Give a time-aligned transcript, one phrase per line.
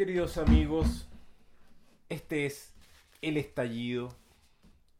[0.00, 1.06] Queridos amigos,
[2.08, 2.74] este es
[3.20, 4.08] El Estallido.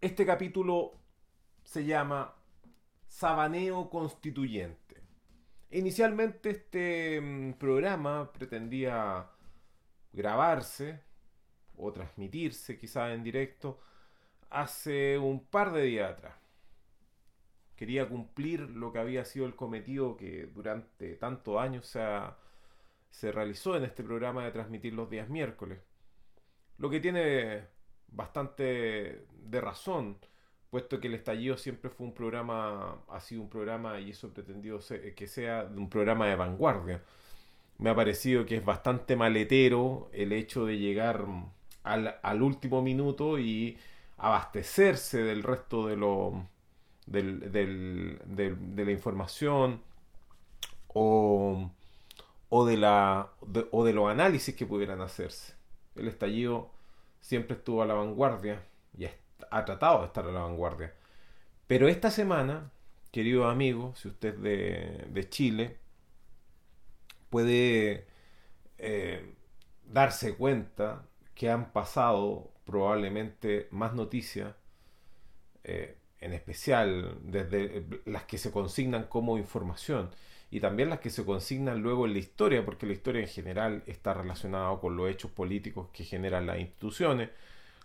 [0.03, 0.93] Este capítulo
[1.65, 2.35] se llama
[3.07, 5.01] Sabaneo Constituyente.
[5.71, 9.31] Inicialmente este mm, programa pretendía
[10.13, 11.01] grabarse
[11.79, 13.81] o transmitirse quizás en directo
[14.51, 16.35] hace un par de días atrás.
[17.75, 22.01] Quería cumplir lo que había sido el cometido que durante tantos años se,
[23.11, 25.81] se realizó en este programa de transmitir los días miércoles.
[26.79, 27.65] Lo que tiene
[28.09, 30.19] bastante de razón,
[30.71, 34.81] puesto que el estallido siempre fue un programa, ha sido un programa y eso pretendido
[35.17, 37.03] que sea un programa de vanguardia.
[37.79, 41.25] Me ha parecido que es bastante maletero el hecho de llegar
[41.85, 43.79] al, al último minuto y
[44.19, 46.47] abastecerse del resto de lo
[47.07, 47.51] del,
[48.27, 49.83] de la información
[50.89, 51.71] o,
[52.51, 53.31] o, de la,
[53.71, 55.55] o de los análisis que pudieran hacerse.
[55.97, 56.71] El estallido
[57.21, 58.63] siempre estuvo a la vanguardia
[58.99, 60.93] y ha tratado de estar a la vanguardia.
[61.67, 62.71] Pero esta semana,
[63.13, 65.79] querido amigo, si usted es de, de Chile,
[67.31, 68.07] puede
[68.79, 69.35] eh,
[69.87, 74.55] darse cuenta que han pasado probablemente más noticias,
[75.65, 80.11] eh, en especial desde las que se consignan como información
[80.51, 83.83] y también las que se consignan luego en la historia, porque la historia en general
[83.87, 87.31] está relacionada con los hechos políticos que generan las instituciones.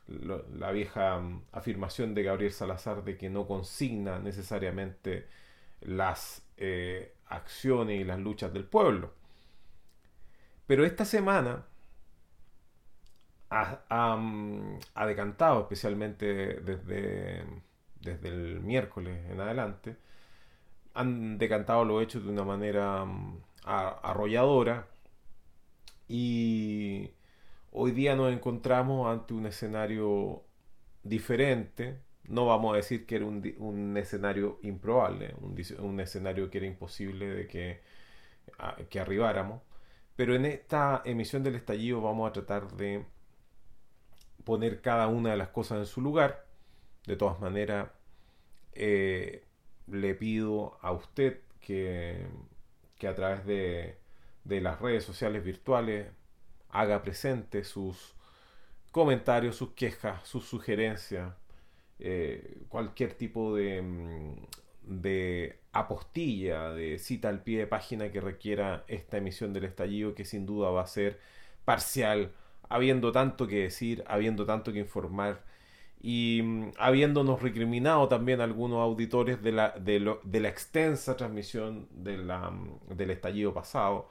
[0.07, 5.27] la vieja mm, afirmación de Gabriel Salazar de que no consigna necesariamente
[5.81, 9.13] las eh, acciones y las luchas del pueblo.
[10.67, 11.65] Pero esta semana
[13.49, 16.25] ha, decantado, especialmente
[16.61, 17.45] desde,
[18.01, 19.97] desde el miércoles en adelante,
[20.95, 24.87] han decantado los hechos de una manera mm, arrolladora
[26.07, 27.11] y
[27.71, 30.43] hoy día nos encontramos ante un escenario
[31.03, 31.99] diferente.
[32.23, 35.35] No vamos a decir que era un, escenario improbable,
[35.79, 37.81] un, escenario que era imposible de que,
[38.89, 39.61] que arribáramos.
[40.15, 43.05] Pero en esta emisión del estallido vamos a tratar de
[44.45, 46.45] poner cada una de las cosas en su lugar.
[47.05, 47.89] De todas maneras,
[48.73, 49.44] eh,
[49.87, 52.25] le pido a usted que,
[52.97, 53.97] que a través de,
[54.43, 56.07] de, las redes sociales virtuales
[56.69, 58.13] haga presente sus
[58.91, 61.33] comentarios, sus quejas, sus sugerencias,
[61.99, 64.35] eh, cualquier tipo de, mm,
[64.83, 70.25] de apostilla, de cita al pie de página que requiera esta emisión del estallido, que
[70.25, 71.19] sin duda va a ser
[71.65, 72.31] parcial,
[72.69, 75.43] habiendo tanto que decir, habiendo tanto que informar
[76.01, 83.09] y mm, habiéndonos recriminado también algunos auditores de la, de, la extensa transmisión mm, del
[83.11, 84.09] estallido pasado,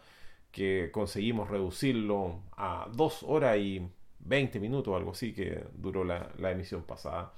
[0.50, 3.82] que conseguimos reducirlo a dos horas y
[4.20, 7.32] 20 minutos, algo así que duró la, la emisión pasada,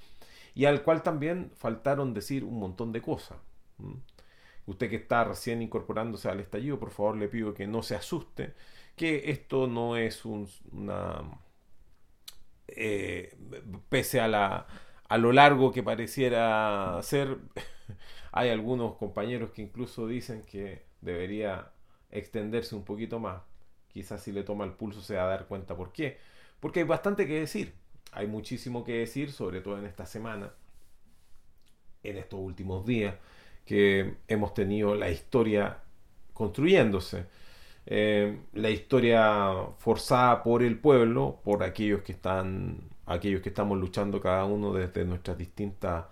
[0.55, 3.37] y al cual también faltaron decir un montón de cosas.
[4.65, 8.53] Usted que está recién incorporándose al estallido, por favor le pido que no se asuste,
[8.95, 11.23] que esto no es una...
[12.79, 13.35] Eh,
[13.89, 14.67] pese a, la,
[15.09, 17.37] a lo largo que pareciera ser,
[18.31, 21.71] hay algunos compañeros que incluso dicen que debería
[22.11, 23.41] extenderse un poquito más.
[23.89, 26.17] Quizás si le toma el pulso se va a dar cuenta por qué.
[26.59, 27.73] Porque hay bastante que decir.
[28.11, 30.53] Hay muchísimo que decir, sobre todo en esta semana,
[32.03, 33.15] en estos últimos días,
[33.65, 35.79] que hemos tenido la historia
[36.33, 37.25] construyéndose.
[37.89, 44.19] Eh, la historia forzada por el pueblo, por aquellos que están, aquellos que estamos luchando
[44.19, 46.05] cada uno desde nuestras distintas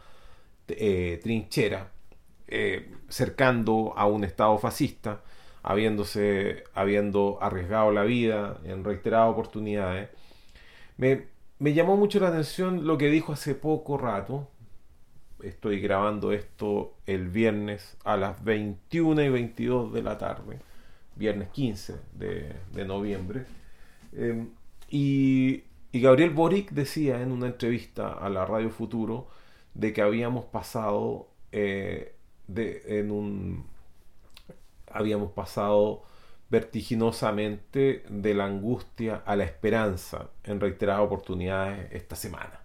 [0.70, 1.88] eh, trincheras,
[2.48, 5.22] eh, cercando a un estado fascista,
[5.64, 10.10] habiéndose, habiendo arriesgado la vida en reiteradas oportunidades.
[10.98, 11.28] Me,
[11.60, 14.48] me llamó mucho la atención lo que dijo hace poco rato.
[15.44, 20.60] Estoy grabando esto el viernes a las 21 y 22 de la tarde
[21.16, 23.46] viernes 15 de, noviembre.
[24.14, 24.50] Em,
[24.90, 25.64] y,
[25.94, 29.30] Gabriel Boric decía en una entrevista a la Radio Futuro
[29.74, 32.16] de que habíamos pasado eh,
[32.48, 33.66] de, en un
[34.92, 36.04] habíamos pasado
[36.50, 42.62] vertiginosamente de la angustia a la esperanza en reiteradas oportunidades esta semana.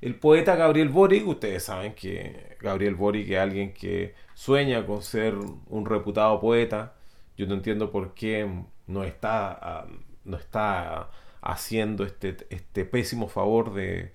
[0.00, 5.34] El poeta Gabriel Boric, ustedes saben que Gabriel Boric es alguien que sueña con ser
[5.34, 6.94] un reputado poeta,
[7.40, 8.46] yo no entiendo por qué
[8.86, 9.86] no está, ah,
[10.24, 11.08] no está
[11.40, 14.12] haciendo este, este pésimo favor de,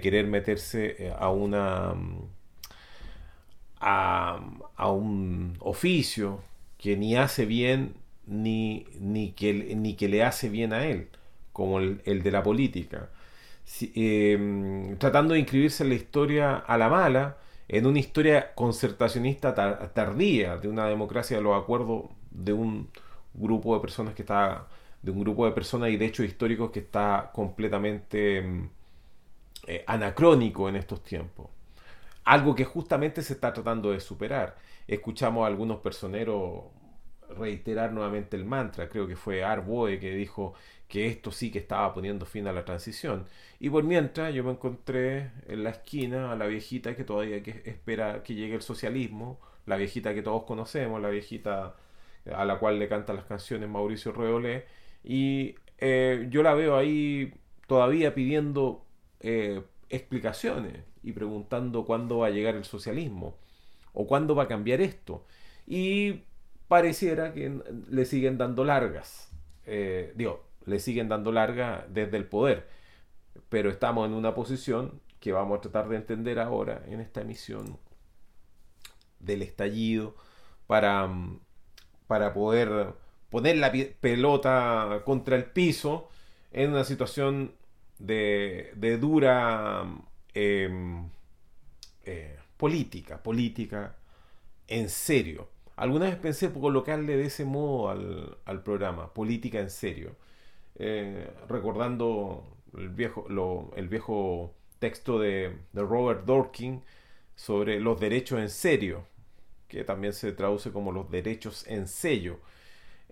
[0.00, 1.94] querer meterse eh, a una
[3.78, 6.40] a, un oficio
[6.78, 7.94] que ni hace bien
[8.26, 11.08] ni, ni, que, ni que le hace bien a él.
[11.52, 13.10] como el, de la política,
[13.94, 17.36] em, tratando de inscribirse en la historia a la mala,
[17.68, 19.54] en una historia concertacionista
[19.94, 22.04] tardía de una democracia de los acuerdos
[22.34, 22.88] de un
[23.34, 24.66] grupo de personas que está
[25.02, 28.68] de un grupo de personas y de hechos históricos que está completamente em,
[29.66, 31.48] eh, anacrónico en estos tiempos.
[32.24, 34.56] Algo que justamente se está tratando de superar.
[34.86, 36.64] Escuchamos a algunos personeros
[37.36, 40.54] reiterar nuevamente el mantra, creo que fue Arboe que dijo
[40.86, 43.26] que esto sí que estaba poniendo fin a la transición.
[43.58, 47.62] Y por mientras yo me encontré en la esquina a la viejita que todavía que
[47.64, 51.74] espera que llegue el socialismo, la viejita que todos conocemos, la viejita
[52.32, 54.66] a la cual le cantan las canciones Mauricio Reolé,
[55.04, 57.34] y eh, yo la veo ahí
[57.66, 58.84] todavía pidiendo
[59.20, 63.36] eh, explicaciones y preguntando cuándo va a llegar el socialismo
[63.92, 65.24] o cuándo va a cambiar esto.
[65.66, 66.22] Y
[66.68, 67.60] pareciera que
[67.90, 69.30] le siguen dando largas.
[69.66, 72.68] Eh, digo, le siguen dando largas desde el poder.
[73.48, 77.78] Pero estamos en una posición que vamos a tratar de entender ahora en esta emisión
[79.20, 80.16] del estallido
[80.66, 81.08] para,
[82.06, 82.94] para poder
[83.30, 86.08] poner la pelota contra el piso
[86.52, 87.52] en una situación
[87.98, 89.84] de, dura
[90.34, 91.08] em,
[92.04, 93.96] eh, política, política
[94.68, 95.48] en serio.
[95.76, 100.16] Alguna vez pensé colocarle de ese modo al, programa, política en serio,
[100.76, 102.44] eh, recordando
[102.76, 103.26] el viejo,
[103.76, 106.82] el viejo texto de, Robert Dorkin
[107.34, 109.04] sobre los derechos en serio,
[109.72, 112.40] que también se traduce como los derechos en sello.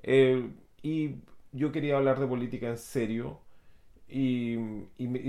[0.03, 0.51] Eh,
[0.83, 1.15] y
[1.53, 3.41] yo quería hablar de política en serio
[4.07, 4.59] y,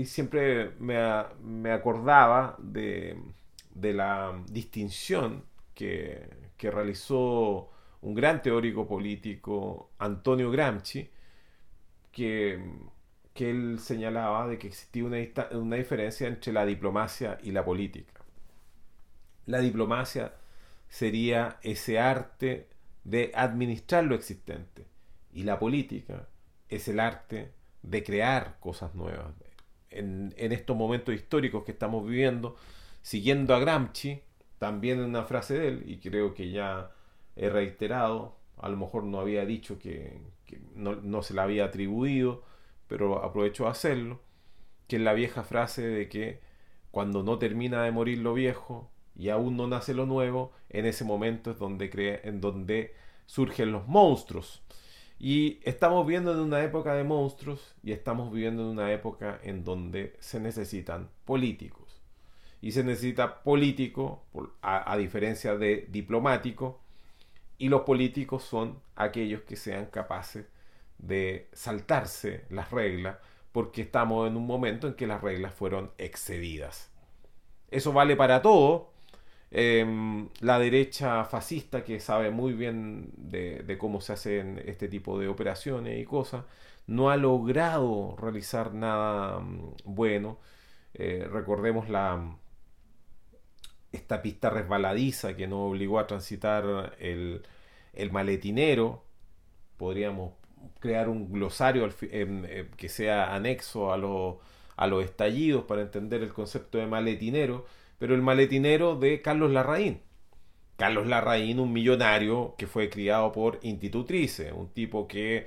[0.04, 3.16] siempre me, acordaba de,
[3.74, 5.44] la distinción
[5.74, 6.28] que,
[6.60, 7.70] realizó
[8.02, 11.08] un gran teórico político, Antonio Gramsci,
[12.12, 12.60] que,
[13.36, 15.16] él señalaba de que existía una,
[15.52, 18.20] una diferencia entre la diplomacia y la política.
[19.46, 20.34] La diplomacia
[20.92, 22.68] sería ese arte
[23.02, 24.84] de administrar lo existente
[25.32, 26.28] y la política
[26.68, 27.50] es el arte
[27.80, 29.32] de crear cosas nuevas.
[29.88, 32.56] En, estos momentos históricos que estamos viviendo,
[33.00, 34.20] siguiendo a Gramsci,
[34.58, 36.90] también una frase de él, y creo que ya
[37.36, 40.20] he reiterado, a lo mejor no había dicho que,
[40.74, 42.42] no, se la había atribuido,
[42.86, 44.20] pero aprovecho a hacerlo,
[44.88, 46.40] que es la vieja frase de que
[46.90, 48.91] cuando no termina de morir lo viejo
[49.22, 52.92] y aún no nace lo nuevo, en ese momento es donde, cree, en donde
[53.26, 54.64] surgen los monstruos.
[55.16, 59.62] Y estamos viviendo en una época de monstruos y estamos viviendo en una época en
[59.62, 62.02] donde se necesitan políticos.
[62.60, 64.24] Y se necesita político,
[64.60, 66.80] a, diferencia de diplomático,
[67.58, 70.46] y los políticos son aquellos que sean capaces
[70.98, 73.18] de saltarse las reglas,
[73.52, 76.90] porque estamos en un momento en que las reglas fueron excedidas.
[77.70, 78.91] Eso vale para todo,
[79.54, 85.28] Em, la derecha fascista, que sabe muy bien de, cómo se hacen este tipo de
[85.28, 86.44] operaciones y cosas,
[86.86, 90.38] no ha logrado realizar nada mm, bueno.
[90.94, 92.36] Eh, recordemos la
[93.92, 97.42] esta pista resbaladiza que nos obligó a transitar el,
[98.10, 99.04] maletinero.
[99.76, 100.34] Podríamos
[100.80, 103.96] crear un glosario em, eh, que sea anexo a,
[104.76, 107.66] a los estallidos para entender el concepto de maletinero
[108.02, 110.00] pero el maletinero de Carlos Larraín.
[110.76, 115.46] Carlos Larraín, un millonario que fue criado por institutrices, un tipo que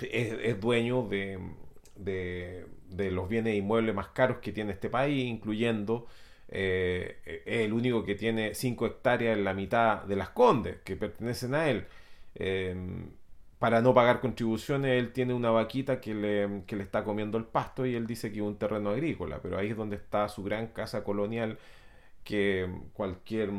[0.00, 1.38] es, dueño de,
[1.94, 6.08] de, los bienes inmuebles más caros que tiene este país, incluyendo
[6.48, 10.96] eh, es el único que tiene 5 hectáreas en la mitad de las Condes, que
[10.96, 11.86] pertenecen a él.
[12.34, 12.74] Eh,
[13.58, 17.44] para no pagar contribuciones, él tiene una vaquita que le, que le, está comiendo el
[17.44, 20.42] pasto y él dice que es un terreno agrícola, pero ahí es donde está su
[20.44, 21.58] gran casa colonial
[22.24, 23.50] que cualquier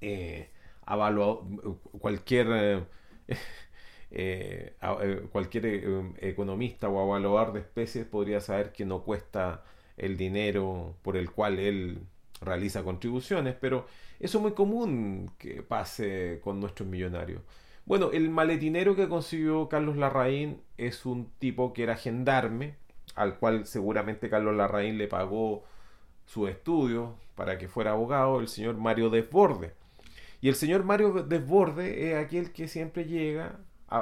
[0.00, 0.50] eh,
[2.00, 2.84] cualquier eh,
[4.10, 5.66] eh, eh, cualquier
[6.20, 9.64] economista o evaluador de especies podría saber que no cuesta
[9.96, 12.00] el dinero por el cual él
[12.40, 13.86] realiza contribuciones, pero
[14.20, 17.42] eso es muy común que pase con nuestros millonarios.
[17.86, 22.74] Bueno, el maletinero que consiguió Carlos Larraín es un tipo que era gendarme,
[23.14, 25.62] al cual seguramente Carlos Larraín le pagó
[26.26, 29.72] su estudio para que fuera abogado, el señor Mario Desborde.
[30.40, 33.60] Y el señor Mario Desborde es aquel que siempre llega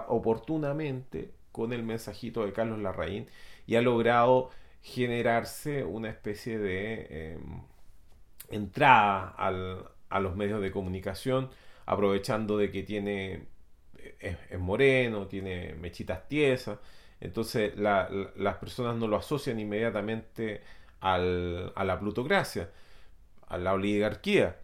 [0.09, 3.27] oportunamente con el mensajito de Carlos Larraín
[3.67, 4.51] y ha logrado
[4.83, 7.61] generarse una especie de em,
[8.49, 9.35] entrada
[10.09, 11.51] a los medios de comunicación,
[11.85, 13.54] aprovechando de que tiene
[14.21, 16.79] es, moreno, tiene mechitas tiesas,
[17.21, 20.63] Entonces las personas no lo asocian inmediatamente
[21.01, 22.71] al, a la plutocracia,
[23.47, 24.59] a la oligarquía.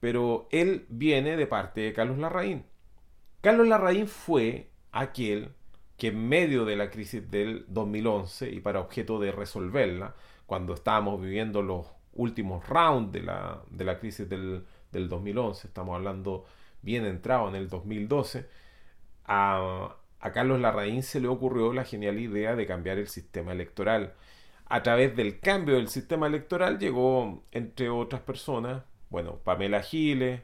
[0.00, 2.64] Pero él viene de parte de Carlos Larraín.
[3.40, 5.52] Carlos Larraín fue aquel
[5.96, 10.14] que en medio de la crisis del 2011 y para objeto de resolverla,
[10.46, 15.94] cuando estábamos viviendo los últimos rounds de la, de la crisis del, del 2011, estamos
[15.94, 16.44] hablando
[16.82, 18.48] bien entrado en el 2012,
[19.24, 19.96] a,
[20.32, 24.14] Carlos Larraín se le ocurrió la genial idea de cambiar el sistema electoral.
[24.66, 30.40] A través del cambio del sistema electoral llegó, entre otras personas, bueno, Pamela Giles,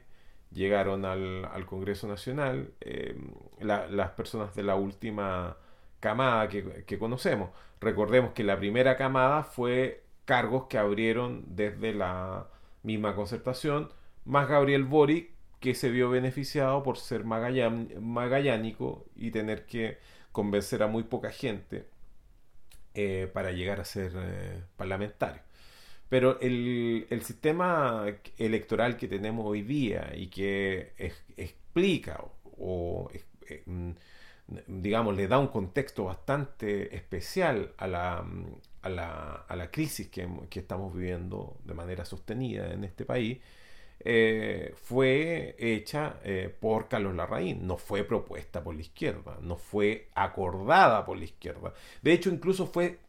[0.51, 3.15] llegaron al, Congreso Nacional eh,
[3.59, 5.57] las personas de la última
[5.99, 7.51] camada que, que, conocemos.
[7.81, 12.47] Recordemos que la primera camada fue cargos que abrieron desde la
[12.83, 13.89] misma concertación,
[14.25, 19.97] más Gabriel Boric, que se vio beneficiado por ser magallánico y tener que
[20.31, 21.87] convencer a muy poca gente
[22.93, 25.41] eh, para llegar a ser eh, parlamentario.
[26.09, 28.05] Pero el, sistema
[28.37, 30.93] electoral que tenemos hoy día y que
[31.37, 32.23] explica
[32.57, 33.09] o,
[33.47, 33.91] eh, mm,
[34.67, 42.05] digamos, le da un contexto bastante especial a la, crisis que, estamos viviendo de manera
[42.05, 43.39] sostenida en este país,
[44.01, 50.07] eh, fue hecha eh, por Carlos Larraín, no fue propuesta por la izquierda, no fue
[50.15, 51.73] acordada por la izquierda.
[52.01, 52.99] De hecho, incluso fue,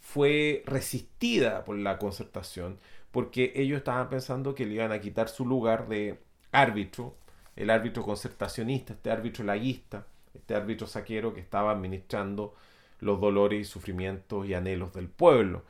[0.00, 2.78] fue resistida por la concertación,
[3.10, 6.18] porque ellos estaban pensando que le iban a quitar su lugar de
[6.50, 7.16] árbitro,
[7.56, 12.54] el árbitro concertacionista, este árbitro laguista, este árbitro saquero que estaba administrando
[13.00, 15.62] los dolores y sufrimientos y anhelos del pueblo.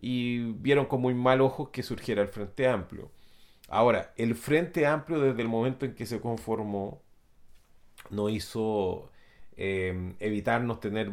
[0.00, 3.10] Y vieron con muy mal ojo que surgiera el Frente Amplio.
[3.68, 7.02] Ahora, el Frente Amplio desde el momento en que se conformó
[8.10, 9.10] no hizo
[9.56, 11.10] eh, evitarnos tener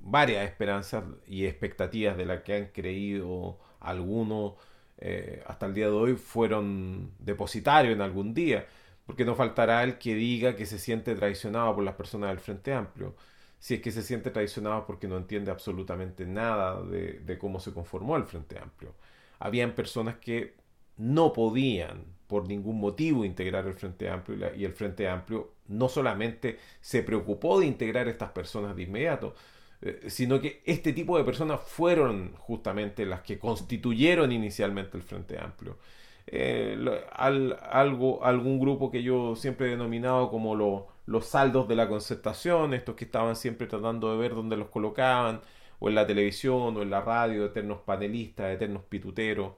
[0.00, 4.54] varias esperanzas y expectativas de las que han creído algunos
[4.98, 8.66] eh, hasta el día de hoy fueron depositarios en algún día,
[9.06, 12.72] porque no faltará el que diga que se siente traicionado por las personas del Frente
[12.74, 13.14] Amplio,
[13.58, 17.72] si es que se siente traicionado porque no entiende absolutamente nada de, de cómo se
[17.72, 18.94] conformó el Frente Amplio.
[19.38, 20.56] Habían personas que
[20.98, 26.58] no podían por ningún motivo integrar el Frente Amplio y, el Frente Amplio no solamente
[26.80, 29.34] se preocupó de integrar a estas personas de inmediato,
[29.80, 35.38] eh, sino que este tipo de personas fueron justamente las que constituyeron inicialmente el Frente
[35.38, 35.78] Amplio.
[36.26, 36.76] Eh,
[37.12, 42.94] algo, algún grupo que yo siempre he denominado como los saldos de la concertación, estos
[42.94, 45.40] que estaban siempre tratando de ver dónde los colocaban,
[45.78, 49.52] o en la televisión, o en la radio, eternos panelistas, eternos pituteros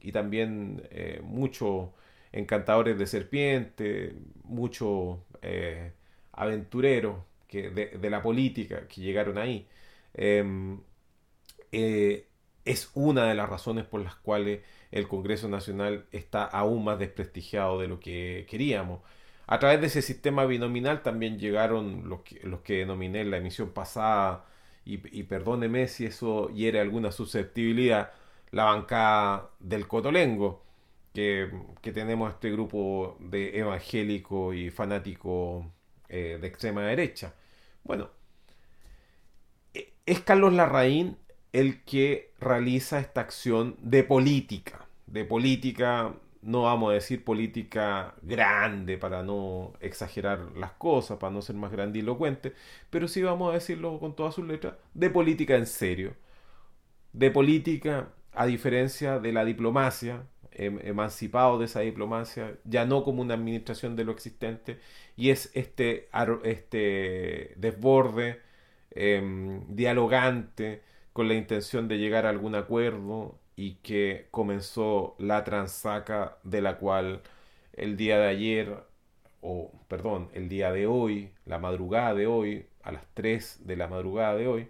[0.00, 1.90] y también eh, muchos
[2.32, 5.92] encantadores de serpiente, muchos eh,
[6.32, 7.18] aventureros
[7.50, 9.66] de, la política que llegaron ahí.
[10.14, 10.80] Em,
[11.72, 12.28] eh,
[12.64, 17.80] es una de las razones por las cuales el Congreso Nacional está aún más desprestigiado
[17.80, 19.00] de lo que queríamos.
[19.46, 23.38] A través de ese sistema binominal también llegaron los que, los que denominé en la
[23.38, 24.46] emisión pasada,
[24.84, 28.12] y, y perdóneme si eso hiere alguna susceptibilidad,
[28.50, 30.64] la bancada del Cotolengo,
[31.12, 31.50] que,
[31.94, 35.70] tenemos este grupo de evangélico y fanático
[36.08, 37.34] eh, de extrema derecha.
[37.84, 38.10] Bueno,
[39.72, 41.16] e, es Carlos Larraín
[41.52, 48.98] el que realiza esta acción de política, de política, no vamos a decir política grande
[48.98, 52.52] para no exagerar las cosas, para no ser más grandilocuente,
[52.90, 56.14] pero sí vamos a decirlo con todas sus letras, de política en serio,
[57.12, 63.22] de política a diferencia de la diplomacia, em, emancipado de esa diplomacia, ya no como
[63.22, 64.78] una administración de lo existente,
[65.16, 66.08] y es este,
[66.44, 68.40] este desborde
[68.90, 76.38] em, dialogante con la intención de llegar a algún acuerdo y que comenzó la transaca
[76.44, 77.22] de la cual
[77.74, 78.84] el día de ayer,
[79.40, 83.88] o perdón, el día de hoy, la madrugada de hoy, a las 3 de la
[83.88, 84.68] madrugada de hoy,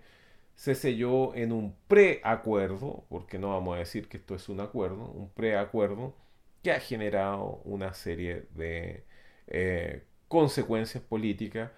[0.57, 5.05] se selló en un preacuerdo, porque no vamos a decir que esto es un acuerdo,
[5.05, 6.15] un preacuerdo
[6.63, 9.05] que ha generado una serie de
[9.49, 11.71] eh, consecuencias políticas,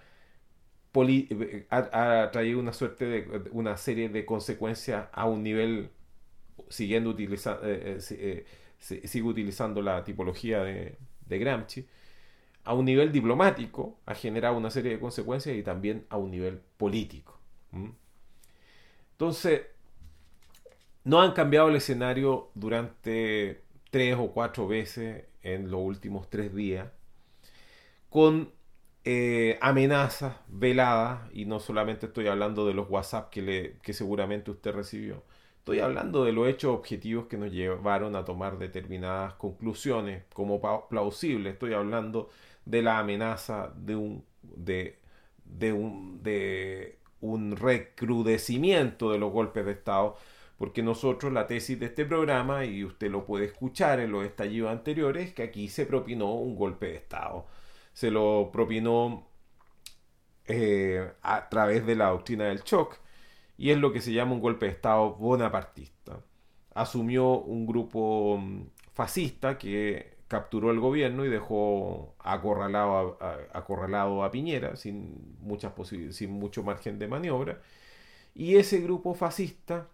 [1.70, 5.90] ha, traído una suerte de una serie de consecuencias a un nivel,
[6.68, 8.47] siguiendo utilizando, eh, eh,
[8.78, 10.97] sigue utilizando la tipología de,
[11.28, 11.87] Gramsci,
[12.64, 16.61] a un nivel diplomático ha generado una serie de consecuencias y también a un nivel
[16.76, 17.38] político.
[19.18, 19.62] Entonces,
[21.02, 26.88] no han cambiado el escenario durante tres o cuatro veces en los últimos tres días,
[28.10, 28.52] con
[29.04, 35.25] eh, amenazas veladas, y no solamente estoy hablando de los WhatsApp que, seguramente usted recibió,
[35.58, 41.54] estoy hablando de los hechos objetivos que nos llevaron a tomar determinadas conclusiones como plausibles,
[41.54, 42.30] estoy hablando
[42.64, 44.98] de la amenaza de un, de,
[45.44, 50.16] de un, de un recrudecimiento de los golpes de Estado,
[50.56, 54.70] porque nosotros la tesis de este programa, y usted lo puede escuchar en los estallidos
[54.70, 57.46] anteriores, que aquí se propinó un golpe de Estado.
[57.92, 59.28] Se lo propinó
[60.46, 62.98] eh, a través de la doctrina del shock,
[63.56, 66.20] y es lo que se llama un golpe de Estado bonapartista.
[66.75, 74.30] Asumió un grupo mm, fascista que capturó el gobierno y dejó acorralado a, acorralado a
[74.30, 75.73] Piñera sin, muchas
[76.11, 77.61] sin mucho margen de maniobra.
[78.35, 79.88] Y ese grupo fascista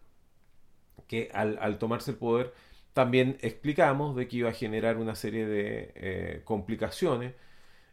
[1.09, 2.53] que al, tomarse el poder
[2.93, 7.35] también explicamos de que iba a generar una serie de eh, complicaciones,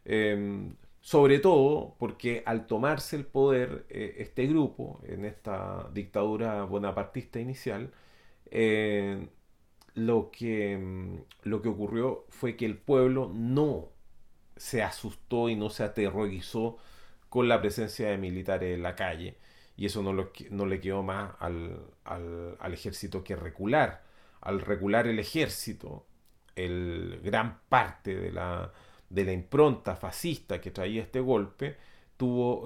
[0.04, 7.40] em, sobre todo porque al tomarse el poder eh, este grupo en esta dictadura bonapartista
[7.40, 7.92] inicial,
[8.50, 9.28] eh,
[9.94, 13.88] lo, que, em, lo que ocurrió fue que el pueblo no
[14.56, 16.78] se asustó y no se aterrorizó
[17.28, 19.36] con la presencia de militares en la calle
[19.76, 20.12] y eso no,
[20.50, 24.02] no le quedó más al, al, ejército que recular.
[24.40, 26.06] Al recular el ejército,
[26.56, 28.72] el gran parte de la,
[29.08, 31.76] de la impronta fascista que traía este golpe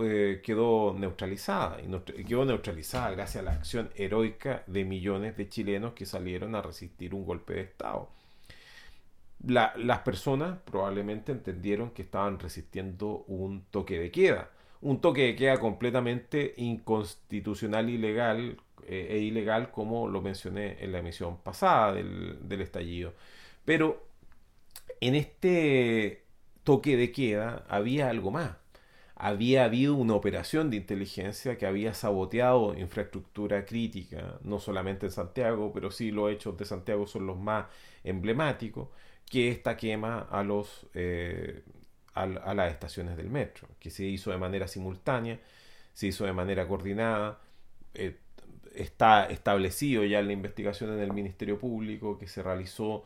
[0.05, 5.95] eh, quedó neutralizada y quedó neutralizada gracias a la acción heroica de millones de chilenos
[5.95, 8.09] que salieron a resistir un golpe de Estado.
[9.45, 15.59] las personas probablemente entendieron que estaban resistiendo un toque de queda un toque de queda
[15.59, 23.15] completamente inconstitucional ilegal, eh, e ilegal, como lo mencioné en la emisión pasada del, estallido.
[23.65, 24.07] Pero
[25.01, 26.25] en este
[26.65, 28.57] toque de queda había algo más.
[29.17, 35.73] Había habido una operación de inteligencia que había saboteado infraestructura crítica, no solamente en Santiago,
[35.73, 37.67] pero sí los hechos de Santiago son los más
[38.05, 38.89] emblemáticos,
[39.31, 41.63] que esta quema a los eh,
[42.17, 45.39] a, las estaciones del metro, que se hizo de manera simultánea,
[45.93, 47.39] se hizo de manera coordinada,
[47.95, 48.17] eh,
[48.75, 53.05] está establecido ya la investigación en el Ministerio Público que se realizó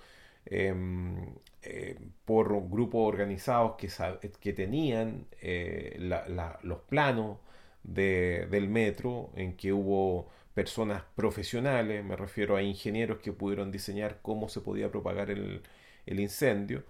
[0.51, 5.97] em, eh, por grupos organizados que, tenían eh,
[6.63, 7.39] los planos
[7.83, 14.49] del metro, en que hubo personas profesionales, me refiero a ingenieros que pudieron diseñar cómo
[14.49, 15.63] se podía propagar el,
[16.07, 16.85] el incendio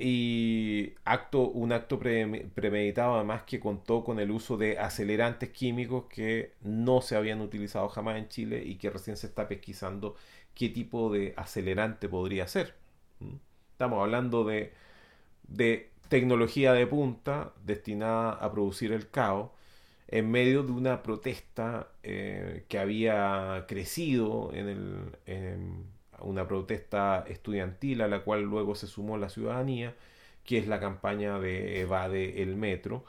[0.00, 6.54] y acto, un acto premeditado además que contó con el uso de acelerantes químicos que
[6.62, 10.16] no se habían utilizado jamás en Chile y que recién se está pesquisando
[10.54, 12.79] qué tipo de acelerante podría ser.
[13.72, 14.72] Estamos hablando de,
[16.08, 19.50] tecnología de punta destinada a producir el caos
[20.08, 25.86] en medio de una protesta eh, que había crecido en en,
[26.20, 29.94] una protesta estudiantil a la cual luego se sumó la ciudadanía,
[30.44, 33.04] que es la campaña de Evade el Metro.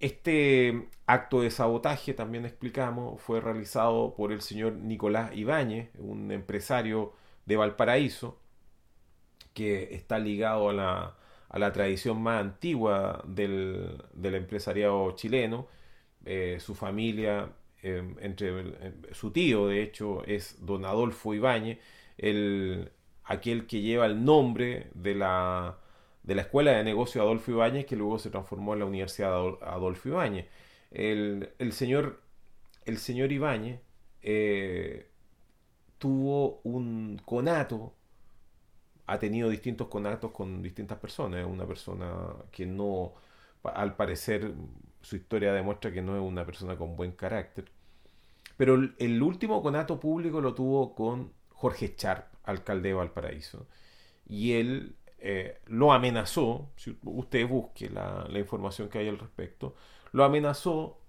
[0.00, 7.12] Este acto de sabotaje, también explicamos, fue realizado por el señor Nicolás Ibáñez, un empresario
[7.46, 8.38] de Valparaíso,
[9.58, 11.16] que está ligado a la,
[11.48, 15.66] a la tradición más antigua del, del empresariado chileno.
[16.24, 17.50] Eh, su familia,
[17.82, 21.78] eh, entre su tío, de hecho, es don Adolfo Ibáñez,
[22.18, 22.90] el,
[23.24, 25.78] aquel que lleva el nombre de la,
[26.22, 30.08] de la Escuela de Negocio Adolfo Ibáñez, que luego se transformó en la Universidad Adolfo
[30.08, 30.46] Ibáñez.
[30.90, 32.20] El, el señor,
[32.84, 33.80] el señor Ibáñez
[34.22, 35.06] eh,
[35.98, 37.94] tuvo un conato,
[39.08, 42.12] ha tenido distintos conatos con distintas personas, es una persona
[42.52, 43.14] que no,
[43.64, 44.52] al parecer,
[45.00, 47.64] su historia demuestra que no es una persona con buen carácter.
[48.56, 53.66] Pero el último conato público lo tuvo con Jorge Charp, alcalde de Valparaíso.
[54.28, 59.74] Y él eh, lo amenazó, si usted busque la, información que hay al respecto,
[60.12, 61.00] lo amenazó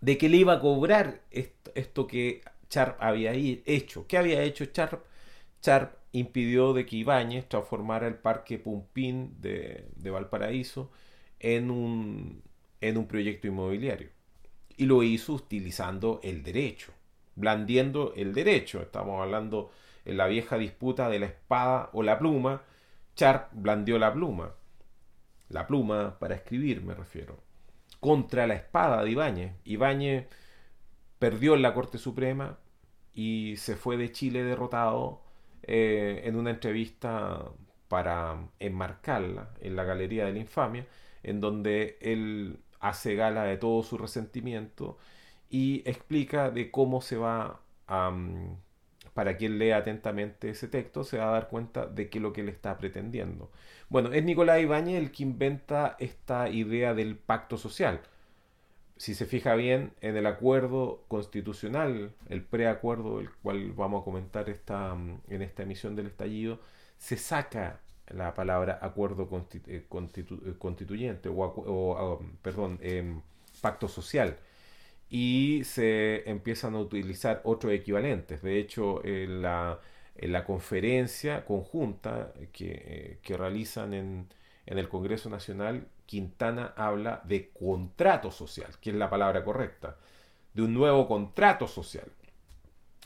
[0.00, 4.06] de que le iba a cobrar esto, que Charp había hecho.
[4.06, 5.04] ¿Qué había hecho Charp?
[5.60, 10.90] Charp impidió de que Ibáñez transformara el parque Pumpín de, de Valparaíso
[11.40, 12.42] en un,
[12.80, 14.10] en un proyecto inmobiliario.
[14.76, 16.92] Y lo hizo utilizando el derecho
[17.38, 18.82] blandiendo el derecho.
[18.82, 19.70] Estamos hablando
[20.04, 22.62] en la vieja disputa de la espada o la pluma.
[23.16, 24.54] Sharp blandió la pluma.
[25.48, 27.38] La pluma para escribir, me refiero.
[28.00, 29.52] Contra la espada de Ibáñez.
[29.64, 30.26] Ibáñez
[31.18, 32.58] perdió en la Corte Suprema
[33.14, 35.22] y se fue de Chile derrotado
[35.62, 37.44] eh, en una entrevista
[37.88, 40.86] para enmarcarla en la Galería de la Infamia,
[41.22, 44.98] en donde él hace gala de todo su resentimiento
[45.50, 48.12] y explica de cómo se va a...
[49.14, 52.32] para quien lea atentamente ese texto, se va a dar cuenta de qué es lo
[52.32, 53.50] que él está pretendiendo.
[53.88, 58.00] Bueno, es Nicolás Ibáñez el que inventa esta idea del pacto social.
[58.98, 64.50] Si se fija bien, en el acuerdo constitucional, el preacuerdo, el cual vamos a comentar
[64.50, 64.96] esta,
[65.28, 66.60] en esta emisión del estallido,
[66.98, 69.28] se saca la palabra acuerdo
[69.68, 73.20] eh, eh, constituyente o, perdón, em,
[73.60, 74.36] pacto social
[75.10, 78.42] y se empiezan a utilizar otros equivalentes.
[78.42, 79.80] De hecho, en la,
[80.16, 84.28] la conferencia conjunta que, eh, que realizan en,
[84.66, 89.98] en, el Congreso Nacional, Quintana habla de contrato social, que es la palabra correcta,
[90.54, 92.10] de un nuevo contrato social.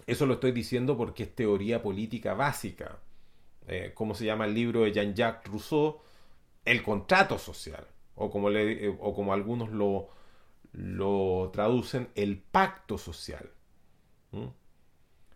[0.07, 3.01] Eso lo estoy diciendo porque es teoría política básica.
[3.67, 5.99] Eh, ¿cómo se llama el libro de Jean-Jacques Rousseau?
[6.65, 7.85] El contrato social,
[8.15, 10.09] o como, le, eh, o como algunos lo,
[10.71, 13.51] lo traducen, el pacto social.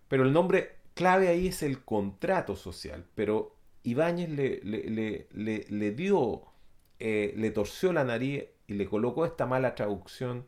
[0.06, 6.44] Pero el nombre clave ahí es el contrato social, pero Ibáñez le, le, le dio,
[6.98, 10.44] eh, le torció la nariz y le colocó esta mala traducción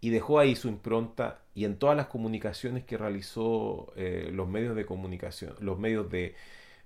[0.00, 4.84] y dejó ahí su impronta y en todas las comunicaciones que realizó los medios de
[4.84, 6.34] comunicación, los medios de,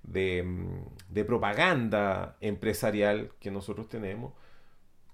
[0.03, 4.33] Mm, de, propaganda empresarial que nosotros tenemos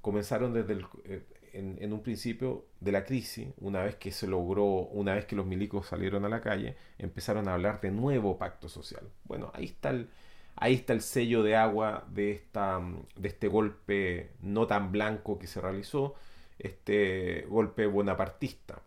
[0.01, 1.23] comenzaron desde el, eh,
[1.53, 5.45] en, un principio de la crisis, una vez que se logró, una vez que los
[5.45, 9.09] milicos salieron a la calle, empezaron a hablar de nuevo pacto social.
[9.23, 10.09] Bueno, ahí está el,
[10.55, 15.39] ahí está el sello de agua de, esta, mm, de este golpe no tan blanco
[15.39, 16.15] que se realizó,
[16.59, 18.81] este golpe bonapartista.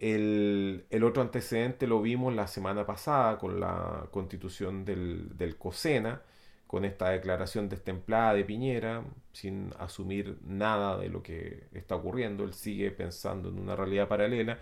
[0.00, 6.22] El, otro antecedente lo vimos la semana pasada con la constitución del, del COSENA,
[6.66, 12.44] con esta declaración destemplada de Piñera, sin asumir nada de lo que está ocurriendo.
[12.44, 14.58] Él sigue pensando en una realidad paralela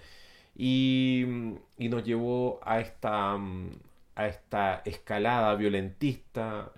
[0.57, 1.25] y,
[1.79, 3.39] nos llevó a esta,
[4.17, 6.73] a esta escalada violentista,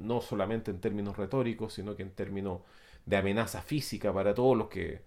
[0.00, 2.60] no solamente en términos retóricos, sino que en términos
[3.06, 5.02] de amenaza física para todos los que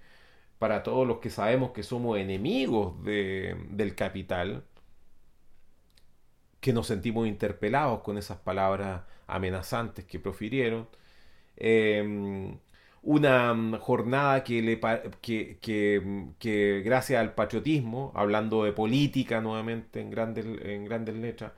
[0.60, 4.64] para todos los que sabemos que somos enemigos del capital,
[6.60, 10.88] que nos sentimos interpelados con esas palabras amenazantes que profirieron.
[11.58, 12.60] Em,
[13.02, 14.80] una jornada que, le,
[15.22, 15.58] que,
[16.40, 21.54] que, gracias al patriotismo, hablando de política nuevamente en grandes, en grandes letras,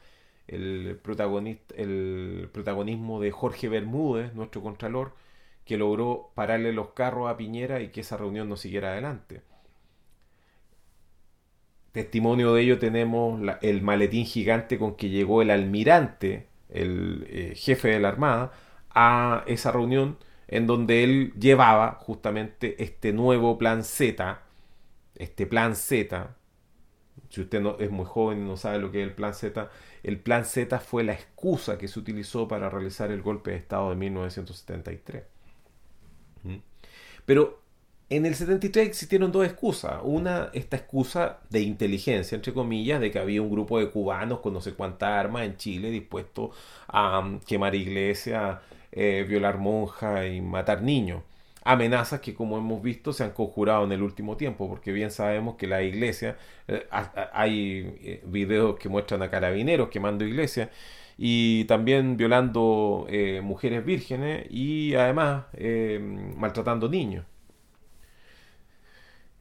[0.48, 5.16] el, protagonista, el protagonismo de Jorge Bermúdez, nuestro contralor,
[5.66, 9.42] que logró pararle los carros a Piñera y que esa reunión no siguiera adelante.
[11.92, 17.90] Testimonio de ello tenemos el maletín gigante con que llegó el almirante, el eh, jefe
[17.90, 18.54] de la Armada,
[18.92, 20.18] a esa reunión
[20.52, 24.42] en donde él llevaba justamente este nuevo plan Z,
[25.16, 26.36] este plan Z,
[27.30, 29.70] si usted no, es muy joven y no sabe lo que es el plan Z,
[30.04, 33.90] el plan Z fue la excusa que se utilizó para realizar el golpe de Estado
[33.90, 35.24] de 1973.
[37.26, 37.62] Pero
[38.10, 40.02] en el 73 existieron dos excusas.
[40.04, 44.54] Una, esta excusa de inteligencia, entre comillas, de que había un grupo de cubanos con
[44.54, 46.50] no sé cuántas armas en Chile dispuestos
[46.88, 48.60] a um, quemar iglesias,
[48.92, 51.24] eh, violar monjas y matar niños.
[51.64, 55.56] Amenazas que, como hemos visto, se han conjurado en el último tiempo, porque bien sabemos
[55.56, 56.88] que la iglesia, eh,
[57.34, 60.70] hay eh, videos que muestran a carabineros quemando iglesias
[61.18, 63.08] y también violando
[63.44, 65.46] mujeres vírgenes y además
[66.38, 67.26] maltratando niños.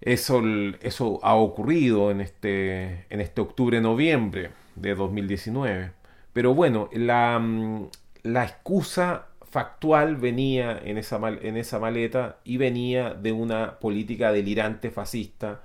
[0.00, 0.42] Eso,
[0.80, 5.92] eso ha ocurrido en este, en este octubre-noviembre de 2019.
[6.32, 7.88] Pero bueno, la, mm,
[8.22, 14.90] la excusa factual venía en esa, en esa maleta y venía de una política delirante
[14.90, 15.62] fascista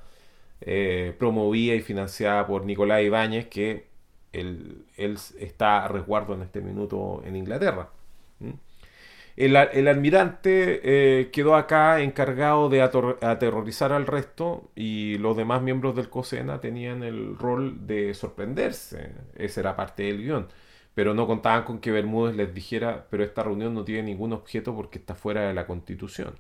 [0.62, 3.88] eh, promovida y financiada por Nicolás Ibáñez que
[4.34, 7.89] él, está a resguardo en este minuto en Inglaterra.
[9.36, 16.10] El, almirante eh, quedó acá encargado de aterrorizar al resto y los demás miembros del
[16.10, 19.12] COSENA tenían el rol de sorprenderse.
[19.36, 20.48] Esa era parte del guion.
[20.96, 24.76] Pero no contaban con que Bermúdez les dijera, pero esta reunión no tiene ningún objeto
[24.76, 26.36] porque está fuera de la constitución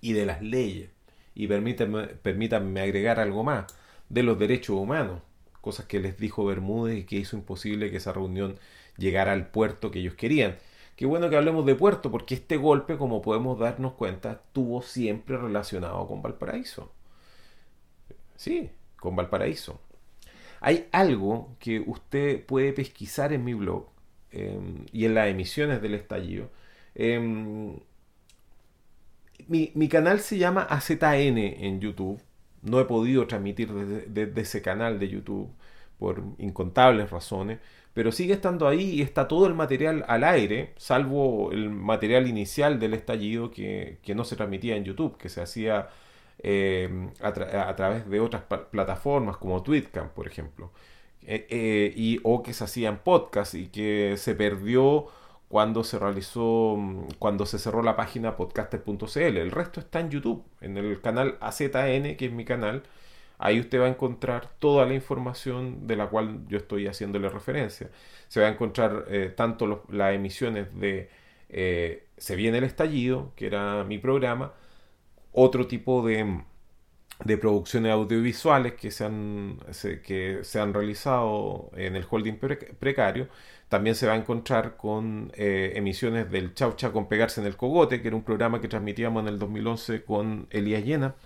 [0.00, 0.90] y de las leyes.
[1.34, 3.66] Y permítanme agregar algo más,
[4.08, 5.22] de los derechos humanos
[5.66, 8.56] cosas que les dijo Bermúdez y que hizo imposible que esa reunión
[8.98, 10.58] llegara al puerto que ellos querían.
[10.94, 15.36] Qué bueno que hablemos de puerto, porque este golpe, como podemos darnos cuenta, estuvo siempre
[15.36, 16.92] relacionado con Valparaíso.
[18.36, 19.80] Sí, con Valparaíso.
[20.66, 23.86] Hay algo que usted puede pesquisar en mi blog
[24.32, 26.50] em, y en las emisiones del estallido.
[26.96, 27.78] Em,
[29.46, 32.20] mi, canal se llama AZN en YouTube.
[32.62, 35.48] No he podido transmitir desde, ese canal de YouTube
[36.00, 37.60] por incontables razones,
[37.94, 42.80] pero sigue estando ahí y está todo el material al aire, salvo el material inicial
[42.80, 45.90] del estallido que, no se transmitía en YouTube, que se hacía
[46.38, 50.70] em, a, través de otras plataformas como Twitcam, por ejemplo,
[51.26, 55.06] eh, eh, y, o que se hacían podcast y que se perdió
[55.48, 59.36] cuando se realizó, mm, cuando se cerró la página podcaster.cl.
[59.36, 62.84] El resto está en YouTube, en el canal AZN, que es mi canal.
[63.38, 67.90] Ahí usted va a encontrar toda la información de la cual yo estoy haciéndole referencia.
[68.28, 71.10] Se va a encontrar eh, tanto las emisiones de
[72.18, 74.52] Se viene el estallido, que era mi programa,
[75.36, 76.42] otro tipo de,
[77.24, 79.58] de producciones audiovisuales que se, han,
[80.04, 82.34] que se han realizado en el holding
[82.78, 83.28] precario
[83.68, 88.00] también se va a encontrar con eh, emisiones del Chaucha con Pegarse en el Cogote,
[88.00, 91.16] que era un programa que transmitíamos en el 2011 con Elías Llena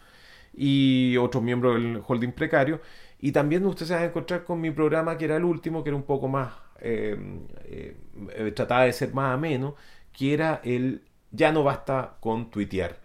[0.55, 2.81] y otros miembros del holding precario.
[3.21, 5.91] Y también usted se va a encontrar con mi programa, que era el último, que
[5.91, 7.17] era un poco más, eh,
[7.67, 9.75] eh, trataba de ser más ameno,
[10.13, 12.99] que era el Ya no basta con tuitear,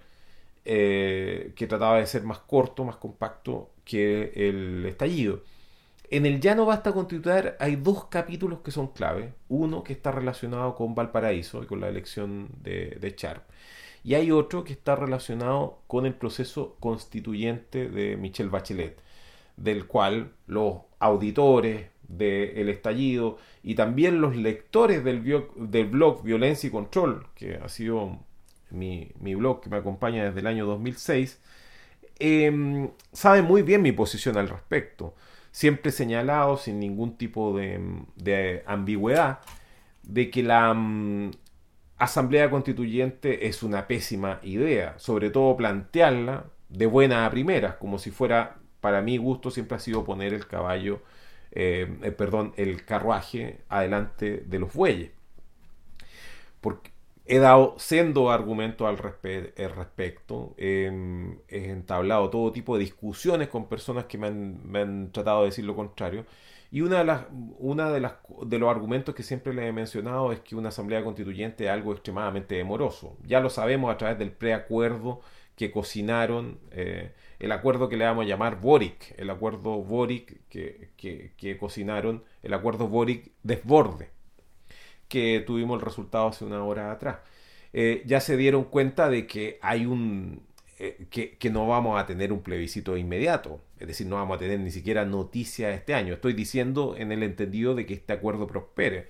[0.66, 5.42] que trataba de ser más corto, más compacto que el estallido.
[6.10, 7.08] En el Ya no basta con
[7.60, 9.34] hay dos capítulos que son clave.
[9.50, 13.44] Uno que está relacionado con Valparaíso y con la elección de, de Sharp.
[14.04, 19.02] Y hay otro que está relacionado con el proceso constituyente de Michelle Bachelet,
[19.58, 25.24] del cual los auditores del estallido y también los lectores del,
[25.56, 28.20] del blog Violencia y Control, que ha sido
[28.72, 31.40] mi, blog que me acompaña desde el año 2006,
[32.20, 35.16] eh, saben muy bien mi posición al respecto
[35.56, 39.40] siempre señalado sin ningún tipo de, ambigüedad
[40.04, 41.32] de que la mm,
[41.98, 48.12] Asamblea Constituyente es una pésima idea, sobre todo plantearla de buena a primera, como si
[48.12, 51.02] fuera, para mi gusto, siempre ha sido poner el caballo,
[51.52, 55.12] eh, eh, perdón, el carruaje adelante de los bueyes.
[56.60, 56.92] Porque,
[57.28, 64.06] He dado siendo argumentos al respecto, em, he entablado todo tipo de discusiones con personas
[64.06, 66.26] que me han, tratado de decir lo contrario.
[66.72, 67.26] Y una de las,
[67.58, 68.14] una de las
[68.46, 71.94] de los argumentos que siempre les he mencionado es que una asamblea constituyente es algo
[71.94, 73.18] extremadamente demoroso.
[73.24, 75.22] Ya lo sabemos a través del preacuerdo
[75.56, 80.90] que cocinaron, eh, el acuerdo que le vamos a llamar Boric, el acuerdo Boric que,
[81.38, 84.15] que cocinaron, el acuerdo Boric desborde
[85.08, 87.18] que tuvimos el resultado hace una hora atrás.
[87.74, 90.42] Eh, ya se dieron cuenta de que hay un
[90.78, 94.60] eh, que, no vamos a tener un plebiscito inmediato, es decir, no vamos a tener
[94.60, 96.14] ni siquiera noticia este año.
[96.14, 99.08] Estoy diciendo en el entendido de que este acuerdo prospere.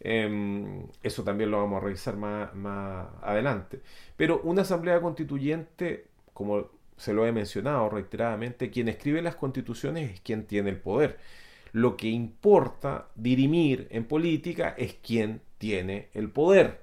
[0.00, 3.80] Em, eso también lo vamos a revisar más, más adelante.
[4.16, 10.20] Pero una asamblea constituyente, como se lo he mencionado reiteradamente, quien escribe las constituciones es
[10.20, 11.18] quien tiene el poder.
[11.74, 16.82] Lo que importa dirimir en política es quién tiene el poder.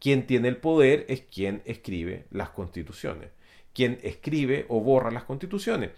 [0.00, 3.30] Quien tiene el poder es quien escribe las constituciones.
[3.72, 5.92] Quien escribe o borra las constituciones.